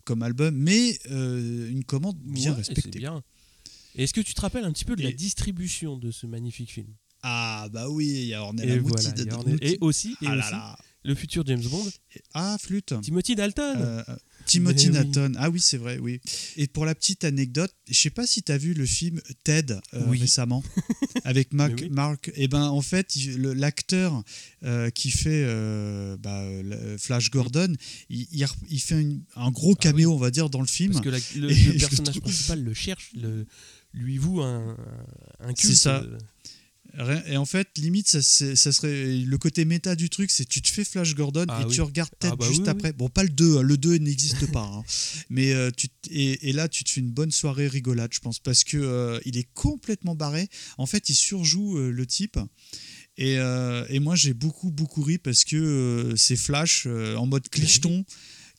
comme 0.04 0.22
album, 0.22 0.56
mais 0.56 0.98
une 1.10 1.84
commande 1.84 2.16
bien 2.20 2.52
ouais, 2.52 2.56
respectée. 2.56 3.06
Est-ce 3.96 4.14
que 4.14 4.22
tu 4.22 4.32
te 4.32 4.40
rappelles 4.40 4.64
un 4.64 4.72
petit 4.72 4.86
peu 4.86 4.96
de 4.96 5.02
la 5.02 5.12
distribution 5.12 5.98
de 5.98 6.10
ce 6.10 6.26
magnifique 6.26 6.72
film? 6.72 6.88
Ah 7.26 7.68
bah 7.72 7.88
oui, 7.88 8.06
il 8.06 8.26
y 8.26 8.34
a 8.34 8.42
Ornella 8.42 8.74
et, 8.74 8.80
Muti 8.80 8.88
voilà, 8.90 9.10
dedans. 9.12 9.38
Ornella- 9.42 9.58
et 9.64 9.78
aussi, 9.80 10.12
et 10.20 10.26
ah 10.26 10.36
aussi 10.36 10.50
là. 10.52 10.76
le 11.04 11.14
futur 11.14 11.42
James 11.46 11.62
Bond, 11.62 11.88
Ah 12.34 12.56
flûte. 12.60 12.92
Timothy 13.02 13.34
Dalton. 13.34 13.76
Euh, 13.78 14.02
Timothy 14.44 14.90
Mais 14.90 14.98
oui. 15.00 15.06
Nathan. 15.06 15.32
Ah 15.38 15.48
oui, 15.48 15.58
c'est 15.58 15.78
vrai, 15.78 15.96
oui. 15.98 16.20
Et 16.56 16.66
pour 16.66 16.84
la 16.84 16.94
petite 16.94 17.24
anecdote, 17.24 17.72
je 17.88 17.98
sais 17.98 18.10
pas 18.10 18.26
si 18.26 18.42
tu 18.42 18.52
as 18.52 18.58
vu 18.58 18.74
le 18.74 18.84
film 18.84 19.22
Ted 19.42 19.72
euh, 19.94 20.02
Oui. 20.08 20.18
récemment 20.20 20.62
avec 21.24 21.54
Mark. 21.54 21.72
Mais 21.76 21.82
oui. 21.84 21.90
Mark 21.90 22.30
et 22.34 22.46
ben 22.46 22.64
en 22.68 22.82
fait, 22.82 23.14
l'acteur 23.38 24.22
euh, 24.64 24.90
qui 24.90 25.10
fait 25.10 25.44
euh, 25.46 26.18
bah, 26.18 26.44
Flash 26.98 27.30
Gordon, 27.30 27.72
il, 28.10 28.26
il 28.68 28.80
fait 28.80 29.00
une- 29.00 29.22
un 29.34 29.50
gros 29.50 29.74
caméo, 29.74 30.12
on 30.12 30.18
va 30.18 30.30
dire, 30.30 30.50
dans 30.50 30.60
le 30.60 30.66
film. 30.66 30.92
Parce 30.92 31.02
que 31.04 31.08
la- 31.08 31.18
le, 31.36 31.48
personnage 31.78 32.10
trouve- 32.16 32.22
principal 32.24 32.62
le 32.62 32.74
cherche, 32.74 33.12
le, 33.14 33.46
lui 33.94 34.18
voue 34.18 34.42
un, 34.42 34.76
un 35.40 35.54
culte. 35.54 35.60
C'est 35.72 35.74
ça. 35.74 36.04
Et 37.26 37.36
en 37.36 37.44
fait, 37.44 37.68
limite, 37.78 38.08
ça, 38.20 38.72
serait 38.72 39.16
le 39.16 39.38
côté 39.38 39.64
méta 39.64 39.96
du 39.96 40.08
truc, 40.10 40.30
c'est 40.30 40.44
tu 40.44 40.62
te 40.62 40.68
fais 40.68 40.84
Flash 40.84 41.14
Gordon 41.14 41.44
Ah 41.48 41.62
et 41.62 41.64
oui. 41.66 41.74
tu 41.74 41.80
regardes 41.82 42.10
peut-être 42.18 42.34
Ah 42.34 42.36
bah 42.36 42.46
juste 42.46 42.58
oui, 42.60 42.64
oui. 42.66 42.70
après. 42.70 42.92
Bon, 42.92 43.08
pas 43.08 43.24
le 43.24 43.30
2, 43.30 43.58
hein, 43.58 43.62
le 43.62 43.76
2 43.76 43.96
n'existe 43.96 44.46
pas. 44.52 44.62
hein. 44.62 44.82
Mais 45.30 45.52
euh, 45.52 45.70
tu 45.76 45.88
et, 46.10 46.48
et 46.48 46.52
là, 46.52 46.68
tu 46.68 46.84
te 46.84 46.90
fais 46.90 47.00
une 47.00 47.10
bonne 47.10 47.32
soirée 47.32 47.66
rigolade, 47.66 48.10
je 48.14 48.20
pense, 48.20 48.38
parce 48.38 48.62
que 48.62 48.76
euh, 48.76 49.18
il 49.24 49.36
est 49.36 49.48
complètement 49.54 50.14
barré. 50.14 50.48
En 50.78 50.86
fait, 50.86 51.08
il 51.08 51.14
surjoue 51.14 51.78
euh, 51.78 51.90
le 51.90 52.06
type. 52.06 52.38
Et, 53.16 53.34
et 53.34 54.00
moi, 54.00 54.16
j'ai 54.16 54.34
beaucoup, 54.34 54.72
beaucoup 54.72 55.00
ri 55.02 55.18
parce 55.18 55.44
que 55.44 56.14
c'est 56.16 56.34
Flash 56.34 56.86
en 56.86 57.26
mode 57.26 57.48
clicheton 57.48 58.04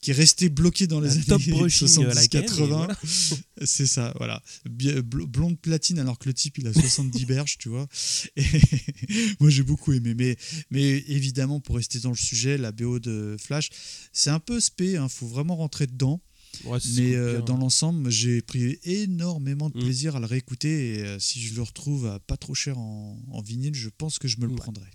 qui 0.06 0.12
est 0.12 0.14
resté 0.14 0.50
bloqué 0.50 0.86
dans 0.86 1.00
les 1.00 1.10
top 1.24 1.42
années 1.42 1.52
brushing 1.58 2.06
à 2.06 2.14
la 2.14 2.28
Ken, 2.28 2.44
et 2.44 2.48
70-80. 2.48 2.68
voilà. 2.68 2.98
C'est 3.66 3.88
ça, 3.88 4.14
voilà. 4.18 4.40
Bl- 4.70 5.02
Blonde 5.02 5.60
platine 5.60 5.98
alors 5.98 6.20
que 6.20 6.28
le 6.30 6.34
type 6.36 6.60
il 6.60 6.68
a 6.68 6.74
70 6.74 7.26
berges, 7.34 7.58
tu 7.58 7.70
vois. 7.70 7.88
Et 8.36 8.44
moi 9.40 9.50
j'ai 9.50 9.64
beaucoup 9.64 9.94
aimé. 9.94 10.14
Mais, 10.16 10.38
mais 10.70 11.04
évidemment, 11.08 11.60
pour 11.60 11.76
rester 11.78 12.00
dans 12.00 12.12
le 12.12 12.16
sujet, 12.16 12.58
la 12.60 12.72
BO 12.72 13.00
de 13.00 13.36
Flash, 13.40 13.70
c'est 14.14 14.30
un 14.30 14.40
peu 14.40 14.60
spé, 14.60 14.92
il 15.02 15.10
faut 15.10 15.28
vraiment 15.28 15.56
rentrer 15.56 15.88
dedans. 15.88 16.22
Ouais, 16.64 16.78
Mais 16.96 17.16
euh, 17.16 17.42
dans 17.42 17.58
l'ensemble, 17.58 18.10
j'ai 18.10 18.42
pris 18.42 18.78
énormément 18.84 19.70
de 19.70 19.78
Mm. 19.78 19.82
plaisir 19.84 20.16
à 20.16 20.20
le 20.20 20.26
réécouter. 20.26 20.96
Et 20.96 21.02
euh, 21.04 21.20
si 21.20 21.42
je 21.42 21.54
le 21.56 21.62
retrouve 21.64 22.06
à 22.06 22.20
pas 22.20 22.38
trop 22.38 22.54
cher 22.54 22.78
en, 22.78 23.20
en 23.32 23.42
vinyle, 23.42 23.74
je 23.76 23.90
pense 23.90 24.20
que 24.20 24.28
je 24.28 24.38
me 24.40 24.46
le 24.46 24.56
prendrai. 24.56 24.86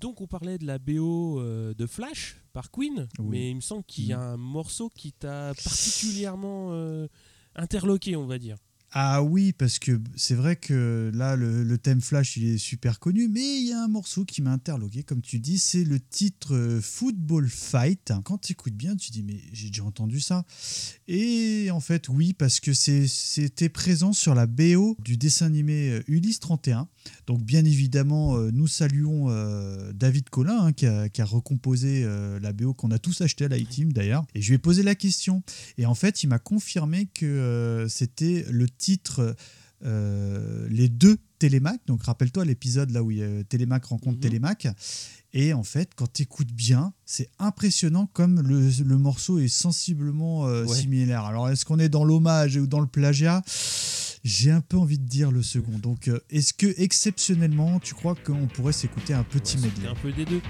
Donc 0.00 0.20
on 0.20 0.26
parlait 0.26 0.58
de 0.58 0.66
la 0.66 0.78
BO 0.78 1.40
euh, 1.40 1.72
de 1.74 1.86
Flash 1.86 2.36
par 2.52 2.70
Queen, 2.70 3.08
Oui. 3.18 3.26
mais 3.28 3.50
il 3.50 3.56
me 3.56 3.60
semble 3.60 3.84
qu'il 3.84 4.04
y 4.06 4.12
a 4.12 4.18
Mm. 4.18 4.20
un 4.20 4.36
morceau 4.36 4.90
qui 4.90 5.12
t'a 5.12 5.52
particulièrement 5.54 6.68
euh, 6.72 7.06
interloqué, 7.54 8.16
on 8.16 8.26
va 8.26 8.38
dire. 8.38 8.56
Ah 8.98 9.22
oui, 9.22 9.52
parce 9.52 9.78
que 9.78 10.00
c'est 10.14 10.34
vrai 10.34 10.56
que 10.56 11.12
là, 11.14 11.36
le, 11.36 11.76
thème 11.76 12.00
Flash, 12.00 12.38
il 12.38 12.54
est 12.54 12.56
super 12.56 12.98
connu, 12.98 13.28
mais 13.28 13.58
il 13.60 13.66
y 13.68 13.72
a 13.74 13.82
un 13.82 13.88
morceau 13.88 14.24
qui 14.24 14.40
m'a 14.40 14.52
interloqué, 14.52 15.02
comme 15.02 15.20
tu 15.20 15.38
dis, 15.38 15.58
c'est 15.58 15.84
le 15.84 16.00
titre 16.00 16.54
euh, 16.54 16.80
Football 16.80 17.46
Fight. 17.46 18.14
Quand 18.24 18.38
tu 18.38 18.52
écoutes 18.52 18.72
bien, 18.72 18.96
tu 18.96 19.10
dis, 19.10 19.22
mais 19.22 19.38
j'ai 19.52 19.68
déjà 19.68 19.84
entendu 19.84 20.18
ça. 20.18 20.46
Et 21.08 21.68
en 21.70 21.80
fait, 21.80 22.08
oui, 22.08 22.32
parce 22.32 22.58
que 22.58 22.72
c'était 22.72 23.68
présent 23.68 24.14
sur 24.14 24.34
la 24.34 24.46
BO 24.46 24.96
du 25.04 25.18
dessin 25.18 25.44
animé 25.44 25.90
euh, 25.90 26.02
Ulysse 26.08 26.40
31. 26.40 26.88
Donc, 27.26 27.42
bien 27.42 27.66
évidemment, 27.66 28.38
euh, 28.38 28.50
nous 28.50 28.66
saluons 28.66 29.26
David 29.92 30.30
Collin, 30.30 30.58
hein, 30.58 30.72
qui, 30.72 30.86
a, 30.86 31.10
qui 31.10 31.20
a 31.20 31.26
recomposé 31.26 32.06
la 32.40 32.52
BO 32.54 32.72
qu'on 32.72 32.90
a 32.90 32.98
tous 32.98 33.20
acheté 33.20 33.44
à 33.44 33.48
l'iTeam 33.48 33.92
d'ailleurs. 33.92 34.24
Et 34.34 34.40
je 34.40 34.48
lui 34.48 34.54
ai 34.54 34.58
posé 34.58 34.82
la 34.82 34.94
question. 34.94 35.42
Et 35.76 35.84
en 35.84 35.94
fait, 35.94 36.22
il 36.22 36.28
m'a 36.28 36.38
confirmé 36.38 37.08
que 37.12 37.86
c'était 37.90 38.46
le 38.50 38.66
titre 38.68 38.85
euh, 39.84 40.66
Les 40.70 40.88
deux 40.88 41.18
Télémac. 41.38 41.80
Donc, 41.86 42.02
rappelle-toi 42.04 42.44
l'épisode 42.46 42.90
là 42.90 43.02
où 43.02 43.10
il 43.10 43.18
y 43.18 43.22
a 43.22 43.44
Télémac 43.44 43.84
rencontre 43.84 44.16
Mhm. 44.16 44.20
Télémac. 44.22 44.68
Et 45.34 45.52
en 45.52 45.62
fait, 45.64 45.90
quand 45.94 46.10
tu 46.10 46.22
écoutes 46.22 46.50
bien, 46.52 46.94
c'est 47.04 47.28
impressionnant 47.38 48.06
comme 48.14 48.40
le, 48.40 48.70
le 48.84 48.96
morceau 48.96 49.38
est 49.38 49.48
sensiblement 49.48 50.46
euh, 50.46 50.64
Ouais. 50.64 50.74
similaire. 50.74 51.24
Alors, 51.26 51.50
est-ce 51.50 51.66
qu'on 51.66 51.78
est 51.78 51.90
dans 51.90 52.04
l'hommage 52.04 52.56
ou 52.56 52.66
dans 52.66 52.80
le 52.80 52.86
plagiat? 52.86 53.42
J'ai 54.24 54.50
un 54.50 54.62
peu 54.62 54.78
envie 54.78 54.98
de 54.98 55.06
dire 55.06 55.30
le 55.30 55.42
second. 55.42 55.78
Donc, 55.78 56.08
euh, 56.08 56.18
est-ce 56.30 56.54
que 56.54 56.72
exceptionnellement, 56.80 57.78
tu 57.80 57.92
crois 57.94 58.14
qu'on 58.14 58.46
pourrait 58.46 58.72
s'écouter 58.72 59.12
un 59.12 59.24
petit 59.24 59.58
Ouais, 59.58 59.88
un 59.88 59.94
peu 59.94 60.10
des 60.12 60.24
deux. 60.24 60.40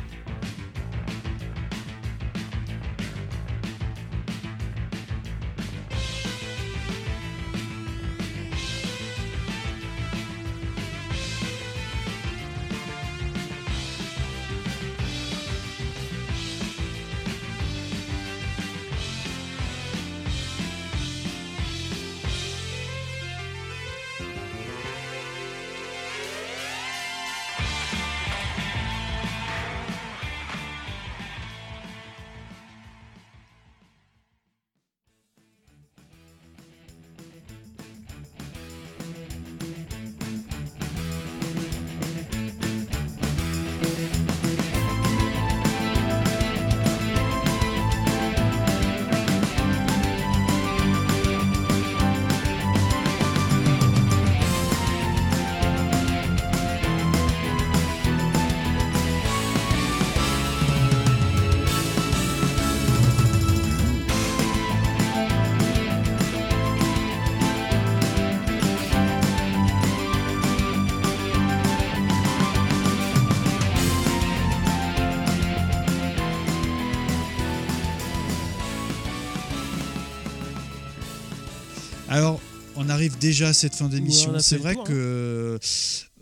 Arrive 82.97 83.19
déjà 83.19 83.49
à 83.49 83.53
cette 83.53 83.75
fin 83.75 83.89
d'émission. 83.89 84.39
C'est 84.41 84.57
vrai 84.57 84.75
tour, 84.75 84.83
hein. 84.83 84.87
que 84.89 85.59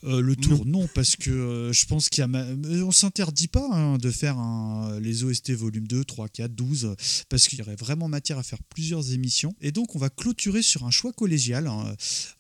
euh, 0.04 0.20
le 0.20 0.36
tour, 0.36 0.66
non, 0.66 0.86
parce 0.94 1.16
que 1.16 1.30
euh, 1.30 1.72
je 1.72 1.86
pense 1.86 2.08
qu'il 2.10 2.20
y 2.20 2.24
a. 2.24 2.26
ma- 2.26 2.42
euh, 2.44 2.82
On 2.84 2.90
s'interdit 2.92 3.48
pas 3.48 3.66
hein, 3.72 3.96
de 3.96 4.10
faire 4.10 4.36
un- 4.38 5.00
les 5.00 5.24
OST 5.24 5.52
volume 5.52 5.86
2, 5.86 6.04
3, 6.04 6.28
4, 6.28 6.54
12, 6.54 6.84
euh, 6.84 6.94
parce 7.30 7.48
qu'il 7.48 7.58
y 7.58 7.62
aurait 7.62 7.76
vraiment 7.76 8.06
matière 8.08 8.36
à 8.38 8.42
faire 8.42 8.62
plusieurs 8.68 9.12
émissions. 9.12 9.54
Et 9.62 9.72
donc, 9.72 9.94
on 9.96 9.98
va 9.98 10.10
clôturer 10.10 10.60
sur 10.62 10.84
un 10.84 10.90
choix 10.90 11.12
collégial 11.12 11.66
hein, 11.68 11.94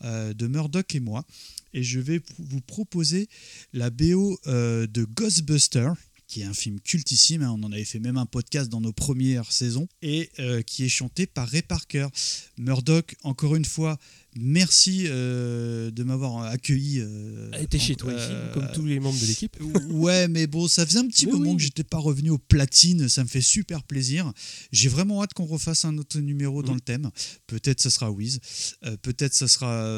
euh, 0.04 0.34
de 0.34 0.46
Murdoch 0.46 0.94
et 0.94 1.00
moi. 1.00 1.24
Et 1.72 1.82
je 1.82 2.00
vais 2.00 2.20
vous 2.38 2.60
proposer 2.60 3.28
la 3.72 3.88
BO 3.90 4.38
euh, 4.46 4.86
de 4.86 5.04
Ghostbuster 5.04 5.90
qui 6.26 6.40
est 6.40 6.44
un 6.46 6.54
film 6.54 6.80
cultissime, 6.80 7.42
hein, 7.42 7.54
on 7.56 7.62
en 7.64 7.70
avait 7.70 7.84
fait 7.84 7.98
même 8.00 8.16
un 8.16 8.24
podcast 8.26 8.70
dans 8.70 8.80
nos 8.80 8.94
premières 8.94 9.52
saisons, 9.52 9.86
et 10.00 10.30
euh, 10.40 10.62
qui 10.62 10.82
est 10.84 10.88
chanté 10.88 11.26
par 11.26 11.46
Ray 11.46 11.60
Parker. 11.62 12.08
Murdoch, 12.56 13.14
encore 13.24 13.54
une 13.56 13.66
fois, 13.66 13.98
merci 14.36 15.04
euh, 15.06 15.90
de 15.90 16.02
m'avoir 16.04 16.42
accueilli. 16.44 17.00
euh, 17.00 17.50
était 17.60 17.78
chez 17.78 17.94
toi 17.96 18.12
ici, 18.12 18.28
euh, 18.30 18.52
comme 18.54 18.68
tous 18.74 18.84
les 18.84 19.00
membres 19.00 19.18
de 19.20 19.26
l'équipe. 19.26 19.56
Ouais, 19.90 20.28
mais 20.28 20.46
bon, 20.46 20.68
ça 20.68 20.84
faisait 20.86 20.98
un 20.98 21.06
petit 21.06 21.26
Mais 21.26 21.32
moment 21.32 21.50
oui. 21.52 21.56
que 21.56 21.62
j'étais 21.62 21.84
pas 21.84 21.98
revenu 21.98 22.30
au 22.30 22.38
platine, 22.38 23.08
ça 23.08 23.22
me 23.22 23.28
fait 23.28 23.40
super 23.40 23.82
plaisir. 23.84 24.32
J'ai 24.72 24.88
vraiment 24.88 25.22
hâte 25.22 25.34
qu'on 25.34 25.46
refasse 25.46 25.84
un 25.84 25.96
autre 25.98 26.18
numéro 26.18 26.62
dans 26.62 26.72
Mm. 26.72 26.76
le 26.76 26.80
thème. 26.80 27.10
Peut-être 27.46 27.80
ça 27.80 27.90
sera 27.90 28.10
Wiz, 28.10 28.40
euh, 28.84 28.96
peut-être 29.00 29.34
ça 29.34 29.48
sera 29.48 29.88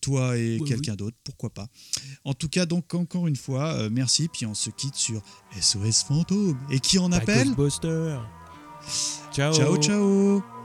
toi 0.00 0.36
et 0.38 0.60
quelqu'un 0.66 0.94
d'autre, 0.94 1.16
pourquoi 1.24 1.50
pas. 1.50 1.68
En 2.24 2.34
tout 2.34 2.48
cas, 2.48 2.66
donc 2.66 2.94
encore 2.94 3.26
une 3.26 3.36
fois, 3.36 3.88
merci, 3.90 4.28
puis 4.32 4.46
on 4.46 4.54
se 4.54 4.70
quitte 4.70 4.94
sur 4.94 5.22
SOS 5.60 6.04
Fantôme. 6.04 6.58
Et 6.70 6.78
qui 6.80 6.98
en 6.98 7.08
Bah, 7.08 7.16
appelle? 7.18 7.48
Ghostbuster. 7.54 8.18
Ciao. 9.32 9.52
Ciao, 9.54 9.76
ciao 9.82 10.61